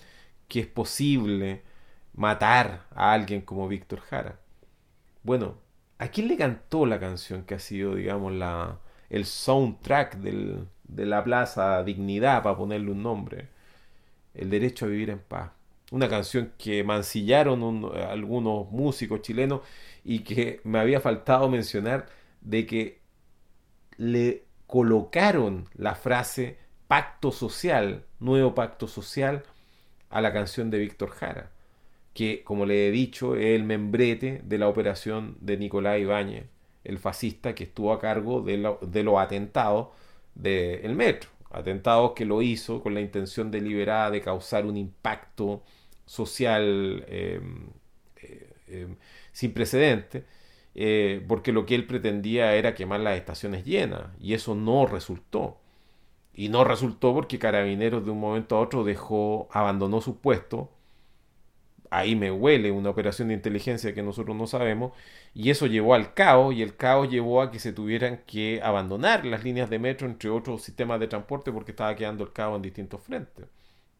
[0.49, 1.63] que es posible
[2.15, 4.39] matar a alguien como Víctor Jara.
[5.23, 5.57] Bueno,
[5.99, 8.79] ¿a quién le cantó la canción que ha sido, digamos, la,
[9.11, 13.49] el soundtrack del, de la Plaza Dignidad, para ponerle un nombre?
[14.37, 15.51] El derecho a vivir en paz.
[15.91, 19.61] Una canción que mancillaron algunos músicos chilenos
[20.05, 22.07] y que me había faltado mencionar
[22.41, 23.01] de que
[23.97, 26.59] le colocaron la frase
[26.89, 29.45] pacto social, nuevo pacto social,
[30.11, 31.51] a la canción de Víctor Jara
[32.17, 36.47] que, como le he dicho, es el membrete de la operación de Nicolás Ibáñez,
[36.83, 39.89] el fascista que estuvo a cargo de, los atentados
[40.35, 41.29] del metro.
[41.51, 45.63] Atentados que lo hizo con la intención deliberada de causar un impacto
[46.05, 47.69] social em,
[48.17, 48.97] eh, em,
[49.33, 50.25] sin precedentes,
[50.75, 55.59] eh, porque lo que él pretendía era quemar las estaciones llenas, y eso no resultó.
[56.35, 60.71] Y no resultó porque Carabineros de un momento a otro dejó, abandonó su puesto
[61.91, 64.93] ahí me huele una operación de inteligencia que nosotros no sabemos,
[65.35, 69.25] y eso llevó al caos, y el caos llevó a que se tuvieran que abandonar
[69.27, 72.63] las líneas de metro, entre otros sistemas de transporte, porque estaba quedando el caos en
[72.63, 73.47] distintos frentes.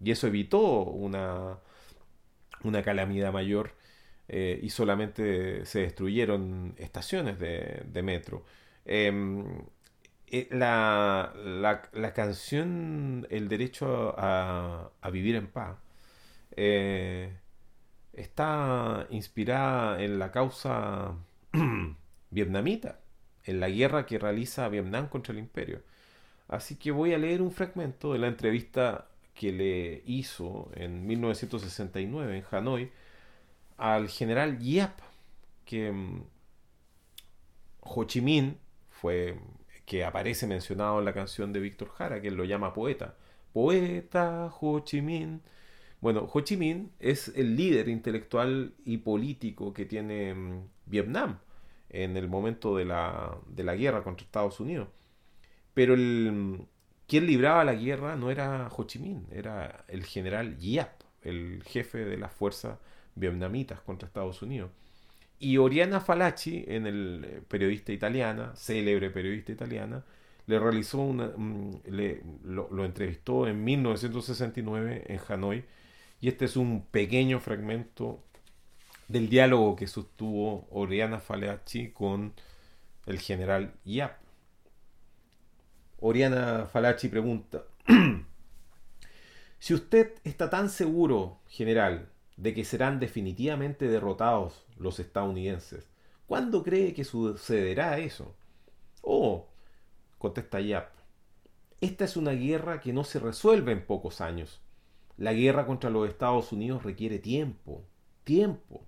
[0.01, 1.59] Y eso evitó una,
[2.65, 3.73] una calamidad mayor
[4.29, 8.45] eh, y solamente se destruyeron estaciones de, metro.
[8.85, 9.45] Em,
[10.29, 11.33] eh, la,
[11.93, 15.79] la, canción El derecho a, a vivir en paz
[16.57, 17.37] eh,
[18.17, 21.15] está inspirada en la causa
[22.31, 22.99] vietnamita,
[23.45, 25.83] en la guerra que realiza Vietnam contra el imperio.
[26.49, 32.39] Así que voy a leer un fragmento de la entrevista que le hizo en 1969
[32.39, 32.91] en Hanoi
[33.77, 34.99] al general Yap,
[35.65, 36.23] que mm,
[37.83, 38.57] Ho Chi Minh
[38.91, 39.39] fue
[39.85, 43.15] que aparece mencionado en la canción de Víctor Jara, que él lo llama poeta.
[43.53, 45.43] Poeta Ho Chi Minh
[46.01, 51.39] bueno, Ho Chi Minh es el líder intelectual y político que tiene mm, Vietnam
[51.91, 54.89] en el momento de la, de la guerra contra Estados Unidos.
[55.75, 56.67] Pero el, mm,
[57.07, 62.05] quien libraba la guerra no era Ho Chi Minh, era el general Giap, el jefe
[62.05, 62.79] de las fuerzas
[63.15, 64.71] vietnamitas contra Estados Unidos.
[65.39, 70.05] Y Oriana Falaci, en el eh, periodista italiana, célebre periodista italiana,
[70.47, 75.65] le realizó una, mm, le, lo, entrevistó en 1969 en Hanoi
[76.21, 78.23] y este es un pequeño fragmento
[79.09, 82.33] del diálogo que sostuvo Oriana Falaci con
[83.07, 84.19] el general Yap.
[86.01, 87.65] Oriana Falaci pregunta,
[89.59, 95.89] si usted está tan seguro, general, de que serán definitivamente derrotados los estadounidenses,
[96.27, 98.35] ¿cuándo cree que sucederá eso?
[99.03, 99.47] Oh,
[100.19, 100.97] contesta Yap,
[101.81, 104.61] esta es una guerra que no se resuelve en pocos años.
[105.19, 107.85] La guerra contra los Estados Unidos requiere tiempo,
[108.25, 108.83] tiempo.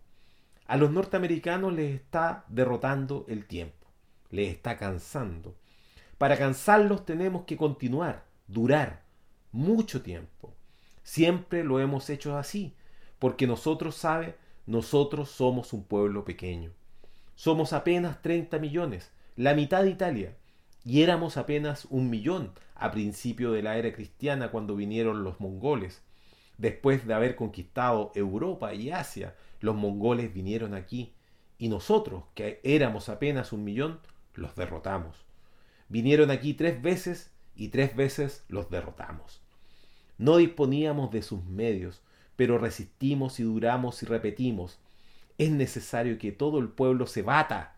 [0.66, 3.86] A los norteamericanos les está derrotando el tiempo,
[4.30, 5.55] les está cansando.
[6.16, 9.02] Para cansarlos tenemos que continuar, durar
[9.52, 10.55] mucho tiempo.
[11.02, 12.74] Siempre lo hemos hecho así,
[13.18, 14.36] porque nosotros, sabe,
[14.66, 16.72] nosotros somos un pueblo pequeño.
[17.34, 20.36] Somos apenas 30 millones, la mitad de Italia,
[20.84, 26.02] y éramos apenas un millón a principio de la era cristiana cuando vinieron los mongoles.
[26.56, 31.12] Después de haber conquistado Europa y Asia, los mongoles vinieron aquí
[31.59, 34.00] y nosotros, que éramos apenas un millón,
[34.34, 35.24] los derrotamos.
[35.88, 39.40] Vinieron aquí tres veces y tres veces los derrotamos.
[40.16, 42.02] No disponíamos de sus medios,
[42.36, 44.78] pero resistimos y duramos y repetimos.
[45.38, 47.76] es necesario que todo el pueblo se bata.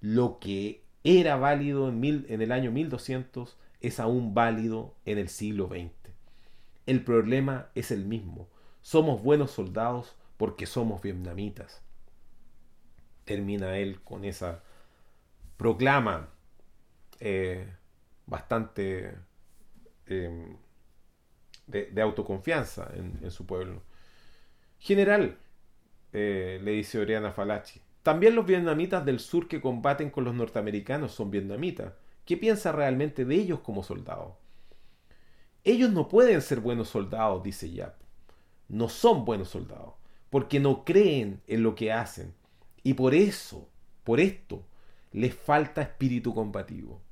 [0.00, 5.92] Lo que era válido en, el año 1200 es aún válido en el siglo XX.
[6.86, 8.48] El problema es el mismo.
[8.82, 11.82] Somos buenos soldados porque somos vietnamitas.
[13.24, 14.62] Termina él con esa
[15.56, 16.28] proclama
[17.20, 17.66] eh,
[18.26, 19.14] bastante
[20.06, 20.56] em,
[21.66, 23.82] de, autoconfianza en, su pueblo.
[24.78, 25.38] General,
[26.12, 31.12] eh, le dice Oriana Falachi, también los vietnamitas del sur que combaten con los norteamericanos
[31.12, 31.92] son vietnamitas.
[32.24, 34.34] ¿Qué piensa realmente de ellos como soldados?
[35.64, 37.96] Ellos no pueden ser buenos soldados, dice Yap.
[38.68, 39.94] No son buenos soldados,
[40.30, 42.34] porque no creen en lo que hacen.
[42.82, 43.68] Y por eso,
[44.04, 44.64] por esto,
[45.12, 47.02] les falta espíritu combativo.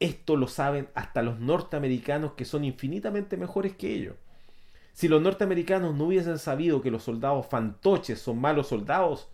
[0.00, 4.16] Esto lo saben hasta los norteamericanos que son infinitamente mejores que ellos.
[4.92, 9.28] Si los norteamericanos no hubiesen sabido que los soldados fantoches son malos soldados,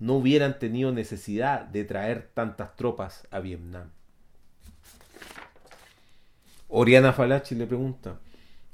[0.00, 3.90] no hubieran tenido necesidad de traer tantas tropas a Vietnam.
[6.68, 8.18] Oriana Falachi le pregunta,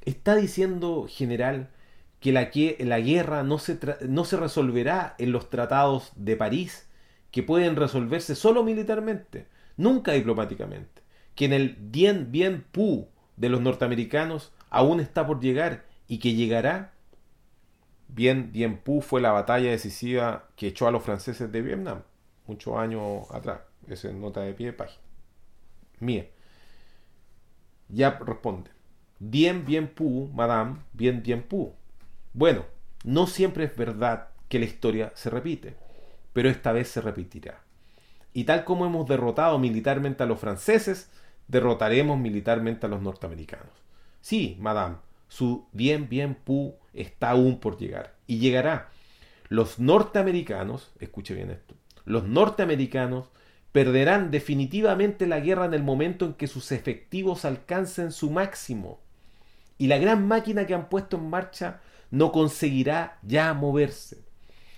[0.05, 1.71] ¿está diciendo, general,
[2.21, 3.79] que la, guerra no se,
[4.09, 6.89] no se resolverá en los tratados de París,
[7.31, 9.47] que pueden resolverse solo militarmente,
[9.77, 11.03] nunca diplomáticamente?
[11.35, 16.35] Que en el Dien Bien Phu de los norteamericanos aún está por llegar y que
[16.35, 16.93] llegará
[18.09, 22.03] Bien Bien Phu fue la batalla decisiva que echó a los franceses de Vietnam,
[22.47, 23.61] muchos años atrás.
[23.89, 25.03] Esa es nota de pie de página.
[26.01, 26.27] Mía.
[27.89, 28.71] Ya responde.
[29.19, 31.73] Bien Bien Phu, madame, Bien Bien Phu.
[32.33, 32.65] Bueno,
[33.05, 35.77] no siempre es verdad que la historia se repite,
[36.33, 37.63] pero esta vez se repetirá.
[38.33, 41.11] Y tal como hemos derrotado militarmente a los franceses,
[41.49, 43.73] derrotaremos militarmente a los norteamericanos.
[44.21, 44.97] Sí, madame,
[45.29, 46.35] su bien, bien
[46.97, 48.15] está aún por llegar.
[48.27, 48.91] Y llegará.
[49.49, 51.75] Los norteamericanos, escuche bien esto,
[52.05, 53.31] los norteamericanos
[53.73, 59.01] perderán definitivamente la guerra en el momento en que sus efectivos alcancen su máximo.
[59.79, 64.25] Y la gran máquina que han puesto en marcha no conseguirá ya moverse.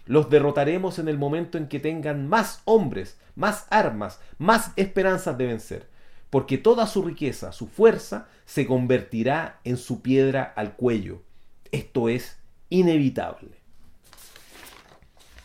[0.07, 5.47] Los derrotaremos en el momento en que tengan más hombres, más armas, más esperanzas de
[5.47, 5.99] vencer
[6.31, 11.23] porque toda su riqueza, su fuerza, se convertirá en su piedra al cuello.
[11.73, 12.39] Esto es
[12.70, 13.51] inevitable.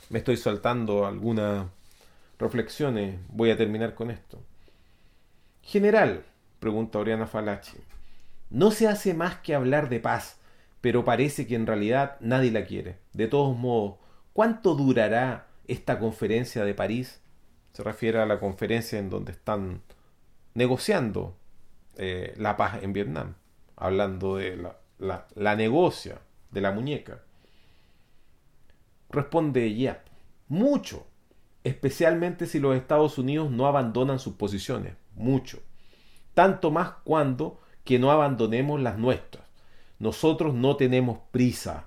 [0.10, 1.68] Me estoy saltando algunas
[2.40, 4.42] reflexiones, voy a terminar con esto.
[5.62, 6.24] General,
[6.60, 7.78] pregunta Oriana Falachi,
[8.50, 10.38] no se hace más que hablar de paz,
[10.82, 12.98] pero parece que en realidad nadie la quiere.
[13.14, 13.96] De todos modos,
[14.34, 17.22] ¿cuánto durará esta conferencia de París?
[17.74, 19.82] Se refiere a la conferencia en donde están
[20.54, 21.36] negociando
[21.98, 23.36] eh, la paz en Vietnam,
[23.76, 26.22] hablando de la, la, negocia
[26.52, 27.24] de la muñeca.
[29.10, 30.08] Responde Yap,
[30.48, 31.08] mucho,
[31.64, 35.60] especialmente si los Estados Unidos no abandonan sus posiciones, mucho.
[36.34, 39.46] Tanto más cuando que no abandonemos las nuestras.
[40.00, 41.86] Nosotros no tenemos prisa,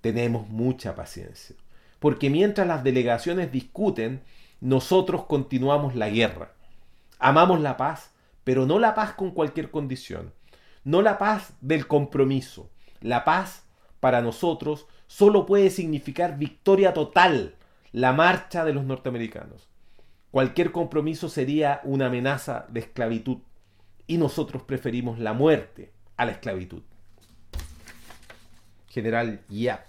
[0.00, 1.56] tenemos mucha paciencia.
[1.98, 4.22] Porque mientras las delegaciones discuten,
[4.60, 6.52] nosotros continuamos la guerra.
[7.18, 8.10] Amamos la paz,
[8.44, 10.32] pero no la paz con cualquier condición.
[10.84, 12.70] No la paz del compromiso.
[13.00, 13.64] La paz,
[14.00, 17.56] para nosotros, solo puede significar victoria total,
[17.92, 19.68] la marcha de los norteamericanos.
[20.30, 23.38] Cualquier compromiso sería una amenaza de esclavitud
[24.06, 26.82] y nosotros preferimos la muerte a la esclavitud.
[28.88, 29.86] General Yap,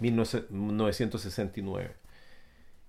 [0.00, 1.94] 1969.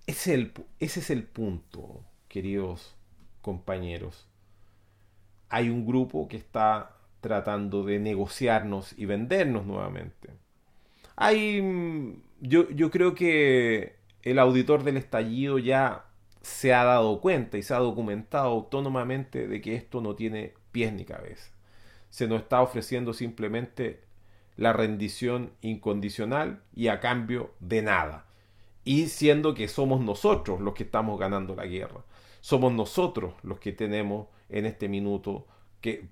[0.06, 2.94] Ese es el, ese es el punto, queridos
[3.42, 4.29] compañeros.
[5.50, 10.30] Hay un grupo que está tratando de negociarnos y vendernos nuevamente.
[11.16, 16.06] Hay, mm, yo, yo creo que el auditor del estallido ya
[16.40, 20.92] se ha dado cuenta y se ha documentado autónomamente de que esto no tiene pies
[20.92, 21.52] ni cabeza.
[22.08, 24.00] Se nos está ofreciendo simplemente
[24.56, 28.26] la rendición incondicional y a cambio de nada.
[28.84, 32.02] Y siendo que somos nosotros los que estamos ganando la guerra
[32.40, 35.46] somos nosotros los que tenemos en este minuto,
[35.80, 36.08] que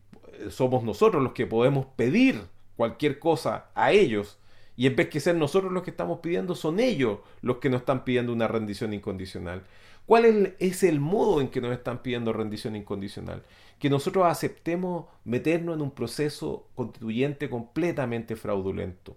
[0.51, 2.41] somos nosotros los que podemos pedir
[2.77, 4.39] cualquier cosa a ellos.
[4.77, 7.81] Y en vez que ser nosotros los que estamos pidiendo, son ellos los que nos
[7.81, 9.65] están pidiendo una rendición incondicional.
[10.07, 13.43] ¿Cuál es el modo en que nos están pidiendo rendición incondicional?
[13.79, 19.17] Que nosotros aceptemos meternos en un proceso constituyente completamente fraudulento.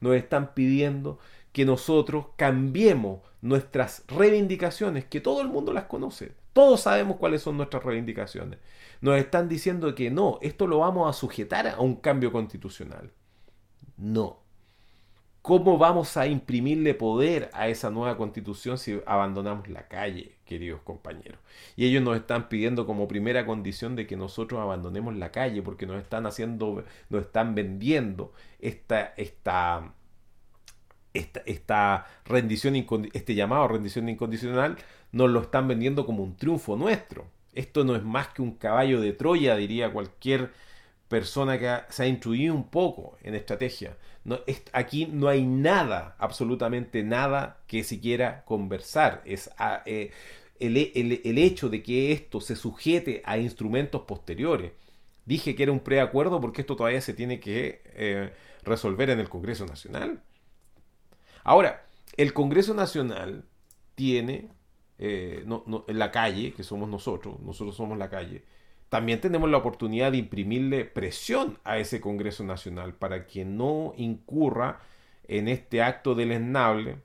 [0.00, 1.18] Nos están pidiendo
[1.52, 6.32] que nosotros cambiemos nuestras reivindicaciones, que todo el mundo las conoce.
[6.56, 8.58] Todos sabemos cuáles son nuestras reivindicaciones.
[9.02, 13.12] Nos están diciendo que no, esto lo vamos a sujetar a un cambio constitucional.
[13.98, 14.38] No.
[15.42, 21.38] ¿Cómo vamos a imprimirle poder a esa nueva constitución si abandonamos la calle, queridos compañeros?
[21.76, 25.84] Y ellos nos están pidiendo como primera condición de que nosotros abandonemos la calle porque
[25.84, 29.92] nos están haciendo, nos están vendiendo esta, esta,
[31.12, 32.76] esta, esta rendición,
[33.12, 34.78] este llamado rendición incondicional,
[35.16, 37.26] nos lo están vendiendo como un triunfo nuestro.
[37.54, 40.52] Esto no es más que un caballo de Troya, diría cualquier
[41.08, 43.96] persona que se ha instruido un poco en estrategia.
[44.24, 44.40] No,
[44.72, 49.22] aquí no hay nada, absolutamente nada que siquiera conversar.
[49.24, 50.10] Es ah, eh,
[50.60, 50.76] el,
[51.38, 54.72] hecho de que esto se sujete a instrumentos posteriores.
[55.24, 58.32] Dije que era un preacuerdo porque esto todavía se tiene que eh,
[58.64, 60.20] resolver en el Congreso Nacional.
[61.42, 61.86] Ahora,
[62.18, 63.44] el Congreso Nacional
[63.94, 64.50] tiene
[64.98, 65.44] eh,
[65.88, 68.42] en la calle, que somos nosotros, nosotros somos la calle,
[68.88, 74.80] también tenemos la oportunidad de imprimirle presión a ese Congreso Nacional para que no incurra
[75.28, 76.98] en este acto deleznable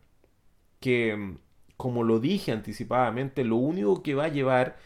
[0.80, 1.38] que,
[1.78, 4.78] como lo dije anticipadamente, lo único que va a llevar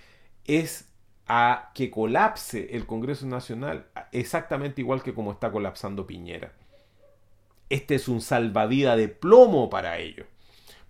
[0.45, 0.89] es
[1.27, 6.53] a que colapse el Congreso Nacional exactamente igual que como está colapsando Piñera.
[7.69, 10.27] Este es un salvavidas de plomo para ellos.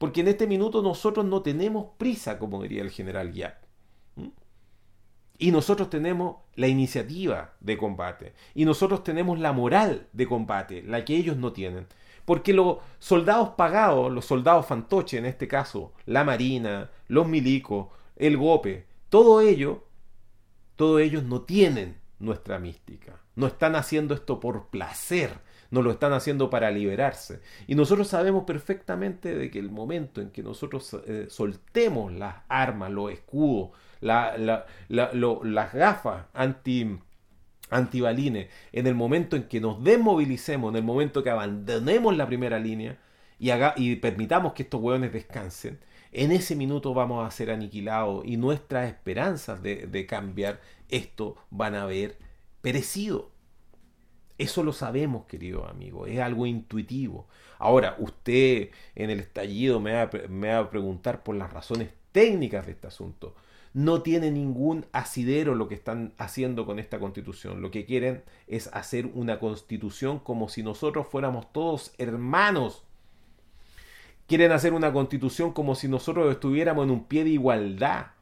[0.06, 3.56] Porque en este minuto nosotros no tenemos prisa, como diría el general Yap.
[5.40, 8.36] Y nosotros tenemos la iniciativa de combate.
[8.54, 11.88] Y nosotros tenemos la moral de combate, la que ellos no tienen.
[12.24, 18.38] Porque los soldados pagados, los soldados fantoche en este caso, la marina, los milicos, el
[18.38, 19.86] gope, todo ello,
[20.76, 23.24] todos ellos no tienen nuestra mística.
[23.34, 25.40] No están haciendo esto por placer,
[25.76, 27.42] no lo están haciendo para liberarse.
[27.68, 32.92] Y nosotros sabemos perfectamente de que el momento en que nosotros eh, soltemos las armas,
[32.92, 36.98] los escudos, las gafas anti
[37.72, 42.60] antibalines, en el momento en que nos desmovilicemos, en el momento que abandonemos la primera
[42.60, 42.98] línea
[43.40, 45.80] y permitamos que estos hueones descansen,
[46.14, 51.76] en ese minuto vamos a ser aniquilados y nuestras esperanzas de, de cambiar esto van
[51.76, 52.18] a haber
[52.62, 53.35] perecido.
[54.38, 57.28] Eso lo sabemos, querido amigo, es algo intuitivo.
[57.58, 62.66] Ahora, usted en el estallido me va, me va a preguntar por las razones técnicas
[62.66, 63.36] de este asunto
[63.76, 67.62] no tiene ningún asidero lo que están haciendo con esta constitución.
[67.62, 72.86] Lo que quieren es hacer una constitución como si nosotros fuéramos todos hermanos.
[74.28, 78.14] Quieren hacer una constitución como si nosotros estuviéramos en un pie de igualdad.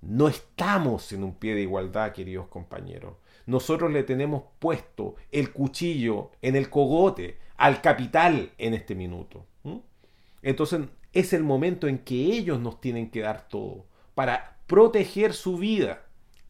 [0.00, 3.16] No estamos en un pie de igualdad, queridos compañeros.
[3.46, 9.46] Nosotros le tenemos puesto el cuchillo en el cogote al capital en este minuto.
[10.42, 10.82] Entonces
[11.12, 16.02] es el momento en que ellos nos tienen que dar todo para proteger su vida.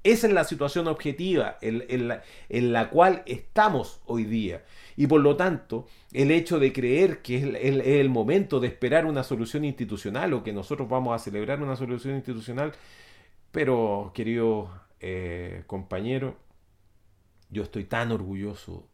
[0.03, 2.09] Esa es la situación objetiva en,
[2.73, 4.65] la, cual estamos hoy día.
[4.97, 9.25] Y por lo tanto, el hecho de creer que es el, momento de esperar una
[9.25, 12.73] solución institucional o que nosotros vamos a celebrar una solución institucional,
[13.51, 14.71] pero querido
[15.01, 16.37] eh, compañero,
[17.57, 18.87] yo estoy tan orgulloso,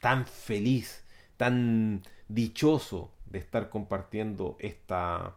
[0.00, 1.04] tan feliz,
[1.36, 5.34] tan dichoso de estar compartiendo esta,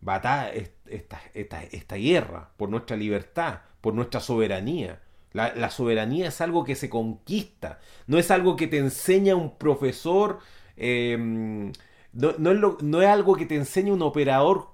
[0.00, 0.52] batalla,
[0.86, 5.00] esta, esta, guerra por nuestra libertad, por nuestra soberanía.
[5.32, 7.78] La, soberanía es algo que se conquista,
[8.08, 10.40] no es algo que te enseña un profesor,
[10.76, 11.72] em,
[12.12, 14.70] no, es no, es algo que te enseña un operador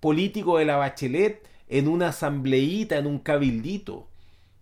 [0.00, 4.08] político de la bachelet en una asambleíta, en un cabildito.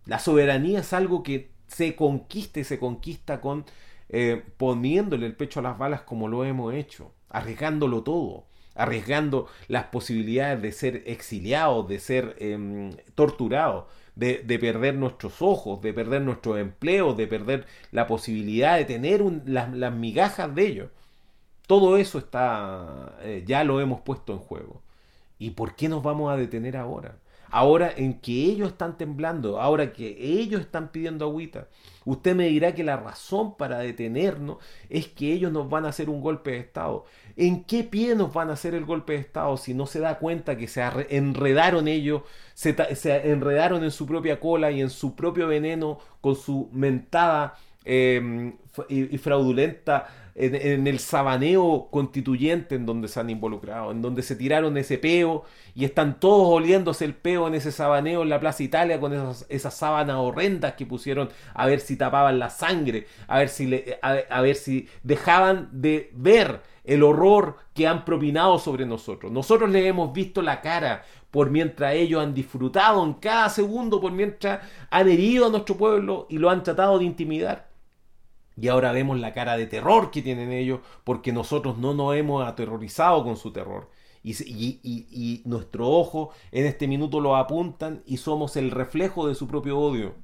[0.06, 3.64] La soberanía es algo que se conquista y se conquista con
[4.08, 9.84] eh, poniéndole el pecho a las balas como lo hemos hecho, arriesgándolo todo arriesgando las
[9.84, 13.84] posibilidades de ser exiliados, de ser em, torturados,
[14.14, 19.94] de, perder nuestros ojos, de perder nuestros empleos, de perder la posibilidad de tener las,
[19.94, 20.90] migajas de ellos.
[21.66, 24.82] Todo eso está, eh, ya lo hemos puesto en juego.
[25.38, 27.16] ¿Y por qué nos vamos a detener ahora?
[27.50, 31.68] Ahora en que ellos están temblando, ahora que ellos están pidiendo agüita.
[32.04, 34.58] Usted me dirá que la razón para detenernos
[34.88, 37.04] es que ellos nos van a hacer un golpe de Estado.
[37.36, 40.18] ¿En qué pie nos van a hacer el golpe de Estado si no se da
[40.18, 42.22] cuenta que se enredaron ellos,
[42.54, 42.74] se,
[43.30, 47.54] enredaron en su propia cola y en su propio veneno con su mentada
[47.84, 48.56] em,
[48.88, 54.76] y fraudulenta en, el sabaneo constituyente en donde se han involucrado, en donde se tiraron
[54.76, 55.44] ese peo
[55.74, 59.74] y están todos oliéndose el peo en ese sabaneo en la Plaza Italia con esas,
[59.74, 64.40] sábanas horrendas que pusieron a ver si tapaban la sangre, a ver si, le, a,
[64.40, 69.30] ver si dejaban de ver el horror que han propinado sobre nosotros.
[69.30, 74.12] Nosotros les hemos visto la cara por mientras ellos han disfrutado en cada segundo, por
[74.12, 77.69] mientras han herido a nuestro pueblo y lo han tratado de intimidar.
[78.56, 82.46] Y ahora vemos la cara de terror que tienen ellos porque nosotros no nos hemos
[82.46, 83.88] aterrorizado con su terror.
[84.22, 84.32] Y,
[84.82, 89.78] y, nuestro ojo en este minuto lo apuntan y somos el reflejo de su propio
[89.78, 90.14] odio.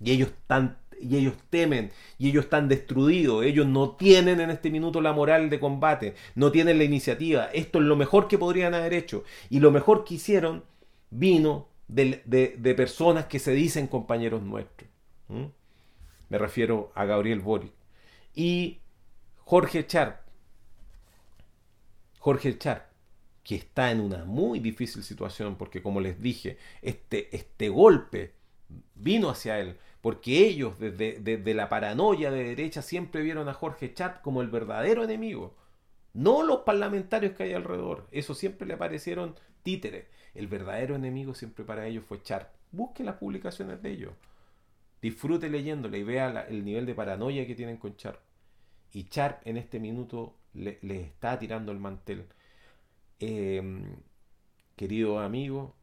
[0.00, 3.44] Y ellos están y ellos temen y ellos están destruidos.
[3.44, 7.46] Ellos no tienen en este minuto la moral de combate, no tienen la iniciativa.
[7.52, 9.24] Esto es lo mejor que podrían haber hecho.
[9.50, 10.64] Y lo mejor que hicieron
[11.10, 14.88] vino de, de, personas que se dicen compañeros nuestros.
[16.28, 17.72] Me refiero a Gabriel Boric.
[18.34, 18.80] Y
[19.44, 20.24] Jorge Char.
[22.18, 22.90] Jorge Char,
[23.42, 28.34] que está en una muy difícil situación porque como les dije, este, este golpe
[28.94, 34.22] vino hacia él porque ellos desde, la paranoia de derecha siempre vieron a Jorge Chat
[34.22, 35.56] como el verdadero enemigo.
[36.14, 38.06] No los parlamentarios que hay alrededor.
[38.12, 40.06] Eso siempre le aparecieron títeres.
[40.34, 42.52] El verdadero enemigo siempre para ellos fue Char.
[42.70, 44.12] Busque las publicaciones de ellos.
[45.00, 48.20] Disfrute leyéndole y vea el nivel de paranoia que tienen con Char.
[48.92, 52.26] Y Char en este minuto le, está tirando el mantel.
[53.20, 53.96] Em,
[54.76, 55.74] querido amigo,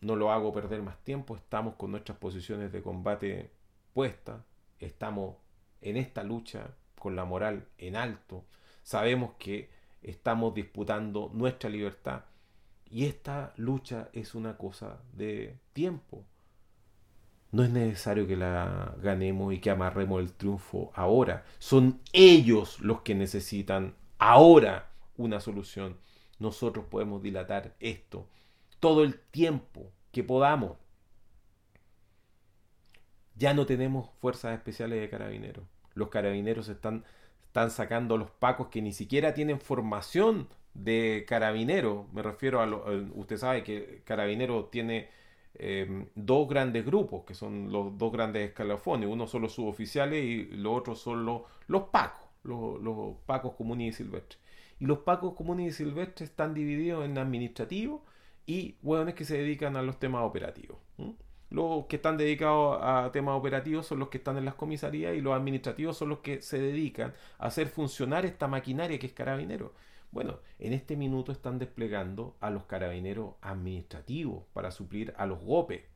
[0.00, 1.36] no lo hago perder más tiempo.
[1.36, 3.50] Estamos con nuestras posiciones de combate
[3.92, 4.44] puesta,
[4.80, 5.36] estamos
[5.80, 8.44] en esta lucha con la moral en alto,
[8.82, 9.70] sabemos que
[10.02, 12.24] estamos disputando nuestra libertad
[12.90, 16.24] y esta lucha es una cosa de tiempo.
[17.54, 21.44] No es necesario que la ganemos y que amarremos el triunfo ahora.
[21.60, 25.96] Son ellos los que necesitan ahora una solución.
[26.40, 28.28] Nosotros podemos dilatar esto
[28.80, 30.72] todo el tiempo que podamos
[33.36, 35.64] ya no tenemos fuerzas especiales de carabineros.
[35.94, 37.04] Los carabineros están,
[37.46, 42.08] están sacando a los pacos que ni siquiera tienen formación de carabinero.
[42.12, 45.08] Me refiero a, lo, usted sabe que carabinero tiene
[45.54, 49.08] em, dos grandes grupos, que son los dos grandes escalafones.
[49.08, 53.94] Uno son los suboficiales y los otros son los, los pacos, los, los pacos comunes
[53.94, 54.40] y silvestres.
[54.80, 58.02] Y los pacos comunes y silvestres están divididos en administrativos
[58.46, 60.78] y hueones que se dedican a los temas operativos.
[61.50, 65.20] Los que están dedicados a temas operativos son los que están en las comisarías y
[65.20, 69.72] los administrativos son los que se dedican a hacer funcionar esta maquinaria que es carabinero.
[70.14, 75.88] Bueno, en este minuto están desplegando a los carabineros administrativos para suplir a los GOPE.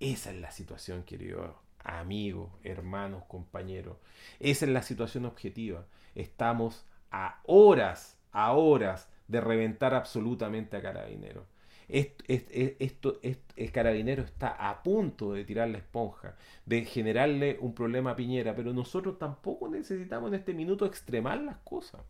[0.00, 3.98] Esa es la situación, queridos amigos, hermanos, compañeros.
[4.40, 5.84] Esa es la situación objetiva.
[6.14, 11.44] Estamos a horas, a horas de reventar absolutamente a carabineros
[11.88, 13.20] esto,
[13.56, 18.54] el carabinero está a punto de tirar la esponja, de generarle un problema a Piñera,
[18.56, 22.00] pero nosotros tampoco necesitamos en este minuto extremar las cosas.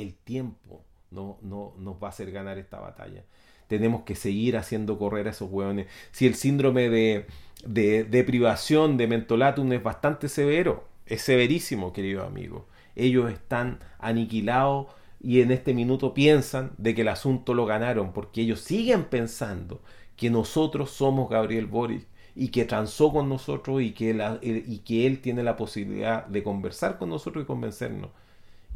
[0.00, 3.24] El tiempo no, no nos va a hacer ganar esta batalla.
[3.66, 5.86] Tenemos que seguir haciendo correr a esos hueones.
[6.12, 7.26] Si el síndrome de,
[7.66, 12.66] de, de privación de mentolatum es bastante severo, es severísimo, querido amigo.
[12.94, 14.86] Ellos están aniquilados
[15.20, 19.80] y en este minuto piensan de que el asunto lo ganaron, porque ellos siguen pensando
[20.16, 25.20] que nosotros somos Gabriel Boric y que transó con nosotros y que, y que él
[25.20, 28.10] tiene la posibilidad de conversar con nosotros y convencernos.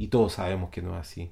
[0.01, 1.29] Y todos sabemos que no es así.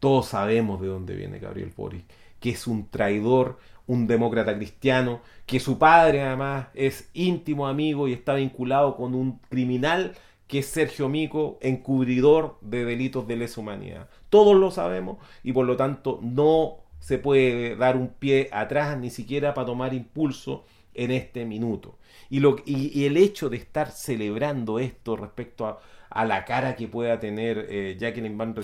[0.00, 2.06] Todos sabemos de dónde viene Gabriel Boric,
[2.40, 8.14] que es un traidor, un demócrata cristiano, que su padre además es íntimo amigo y
[8.14, 10.14] está vinculado con un criminal
[10.46, 14.08] que es Sergio Mico, encubridor de delitos de lesa humanidad.
[14.30, 19.10] Todos lo sabemos y por lo tanto no se puede dar un pie atrás ni
[19.10, 20.64] siquiera para tomar impulso
[20.94, 21.98] en este minuto.
[22.30, 25.80] Y, lo, y, el hecho de estar celebrando esto respecto a,
[26.24, 28.54] la cara que pueda tener eh, Jacqueline Van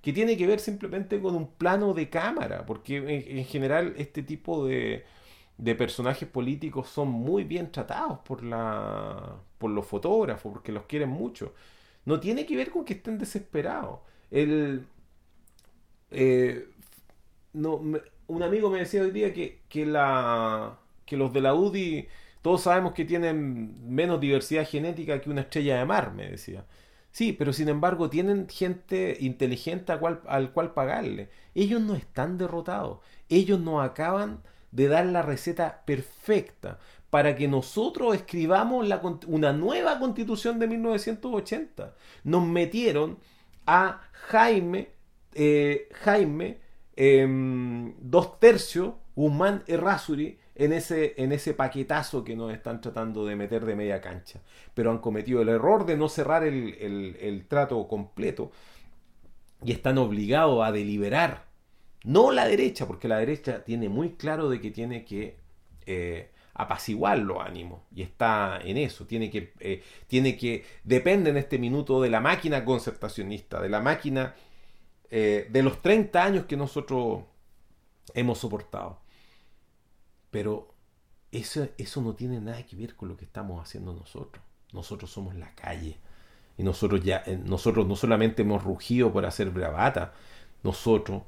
[0.00, 4.66] que tiene que ver simplemente con un plano de cámara, porque en general este tipo
[4.66, 5.04] de,
[5.58, 11.10] de personajes políticos son muy bien tratados por, la, por los fotógrafos, porque los quieren
[11.10, 11.54] mucho.
[12.04, 14.00] No tiene que ver con que estén desesperados.
[14.30, 14.86] El,
[16.10, 16.68] eh,
[18.26, 19.86] un amigo me decía hoy día que, que
[21.16, 22.08] los de la UDI,
[22.44, 26.66] todos sabemos que tienen menos diversidad genética que una estrella de mar, me decía.
[27.10, 31.30] Sí, pero sin embargo tienen gente inteligente al cual, al cual pagarle.
[31.54, 32.98] Ellos no están derrotados.
[33.30, 34.42] Ellos no acaban
[34.72, 38.86] de dar la receta perfecta para que nosotros escribamos
[39.26, 41.94] una nueva constitución de 1980.
[42.24, 43.20] Nos metieron
[43.66, 44.90] a Jaime,
[45.32, 46.58] eh, Jaime
[46.94, 53.36] em, dos tercios, Guzmán Errázuri, en ese, en ese paquetazo que nos están tratando de
[53.36, 54.40] meter de media cancha.
[54.74, 56.74] Pero han cometido el error de no cerrar el,
[57.20, 58.50] el trato completo
[59.64, 61.54] y están obligados a deliberar
[62.04, 65.38] no la derecha, porque la derecha tiene muy claro de que tiene que
[65.86, 69.06] eh, apaciguar los ánimos y está en eso.
[69.06, 73.80] Tiene que, eh, tiene que, depende en este minuto de la máquina concertacionista, de la
[73.80, 74.34] máquina
[75.10, 77.24] eh, de los 30 años que nosotros
[78.12, 79.00] hemos soportado.
[80.34, 80.74] Pero
[81.30, 84.44] eso, eso no tiene nada que ver con lo que estamos haciendo nosotros.
[84.72, 85.96] Nosotros somos la calle.
[86.58, 90.12] Y nosotros ya, eh, nosotros no solamente hemos rugido por hacer bravata,
[90.64, 91.22] nosotros,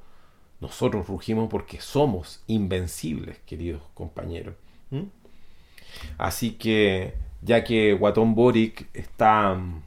[0.60, 4.56] nosotros rugimos porque somos invencibles, queridos compañeros.
[6.18, 9.84] Así que, ya que Guatón Boric está mm,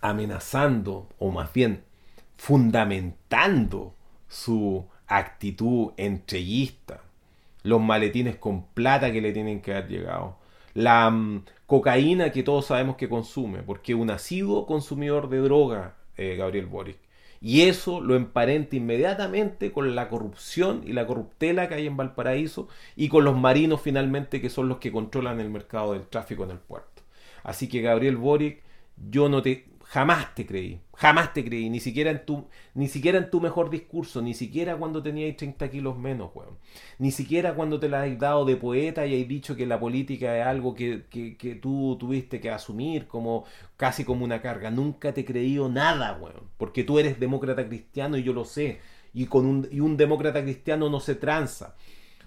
[0.00, 1.84] amenazando, o más bien
[2.36, 3.94] fundamentando
[4.26, 7.03] su actitud entreguista,
[7.64, 10.38] los maletines con plata que le tienen que haber llegado,
[10.74, 16.36] la mm, cocaína que todos sabemos que consume, porque un asiduo consumidor de droga, eh,
[16.36, 16.98] Gabriel Boric.
[17.40, 22.68] Y eso lo emparenta inmediatamente con la corrupción y la corruptela que hay en Valparaíso
[22.96, 26.52] y con los marinos finalmente que son los que controlan el mercado del tráfico en
[26.52, 27.02] el puerto.
[27.42, 28.62] Así que Gabriel Boric,
[29.10, 33.16] yo no te Jamás te creí, jamás te creí, ni siquiera en tu, ni siquiera
[33.16, 36.58] en tu mejor discurso, ni siquiera cuando tenías 30 kilos menos, weón.
[36.98, 40.36] Ni siquiera cuando te la has dado de poeta y has dicho que la política
[40.36, 43.44] es algo que, que, tú tuviste que asumir como
[43.76, 44.68] casi como una carga.
[44.68, 46.50] Nunca te he creído nada, weón.
[46.56, 48.80] Porque tú eres demócrata cristiano y yo lo sé.
[49.12, 51.76] Y, con un, y un demócrata cristiano no se tranza.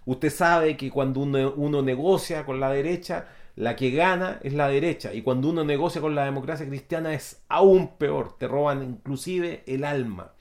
[0.06, 3.28] Usted sabe que cuando uno, uno negocia con la derecha,
[3.58, 5.16] la que gana es la derecha.
[5.16, 8.38] Y cuando uno negocia con la democracia cristiana es aún peor.
[8.38, 10.34] Te roban inclusive el alma.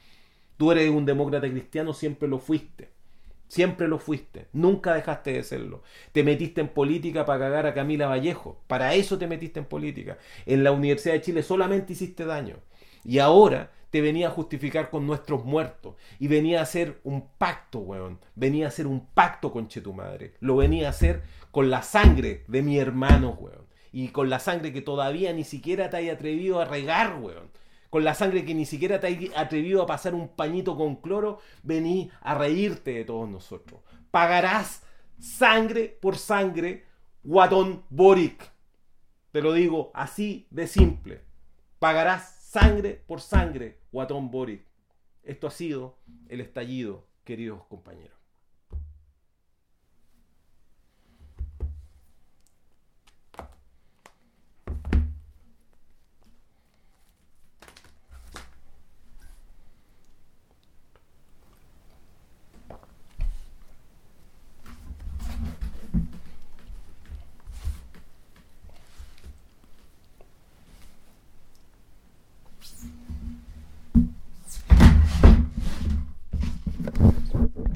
[0.59, 2.91] Tú eres un demócrata cristiano, siempre lo fuiste.
[3.49, 4.49] Siempre lo fuiste.
[4.53, 5.83] Nunca dejaste de serlo.
[6.13, 8.61] Te metiste en política para cagar a Camila Vallejo.
[8.67, 10.19] Para eso te metiste en política.
[10.45, 12.57] En la Universidad de Chile solamente hiciste daño.
[13.03, 15.95] Y ahora te venía a justificar con nuestros muertos.
[16.19, 18.19] Y venía a hacer un pacto, weón.
[18.35, 20.35] Venía a hacer un pacto con Chetumadre.
[20.41, 21.23] Lo venía a hacer
[21.57, 23.67] con la sangre de mi hermano, weón.
[23.91, 27.51] Y con la sangre que todavía ni siquiera te haya atrevido a regar, weón.
[27.89, 31.39] Con la sangre que ni siquiera te haya atrevido a pasar un pañito con cloro,
[31.63, 33.81] vení a reírte de todos nosotros.
[34.11, 34.83] Pagarás
[35.19, 36.85] sangre por sangre,
[37.23, 38.53] guatón Boric.
[39.33, 41.23] Te lo digo así de simple.
[41.79, 44.61] Pagarás sangre por sangre, guatón Boric.
[45.23, 45.97] Esto ha sido
[46.29, 48.16] el estallido, queridos compañeros.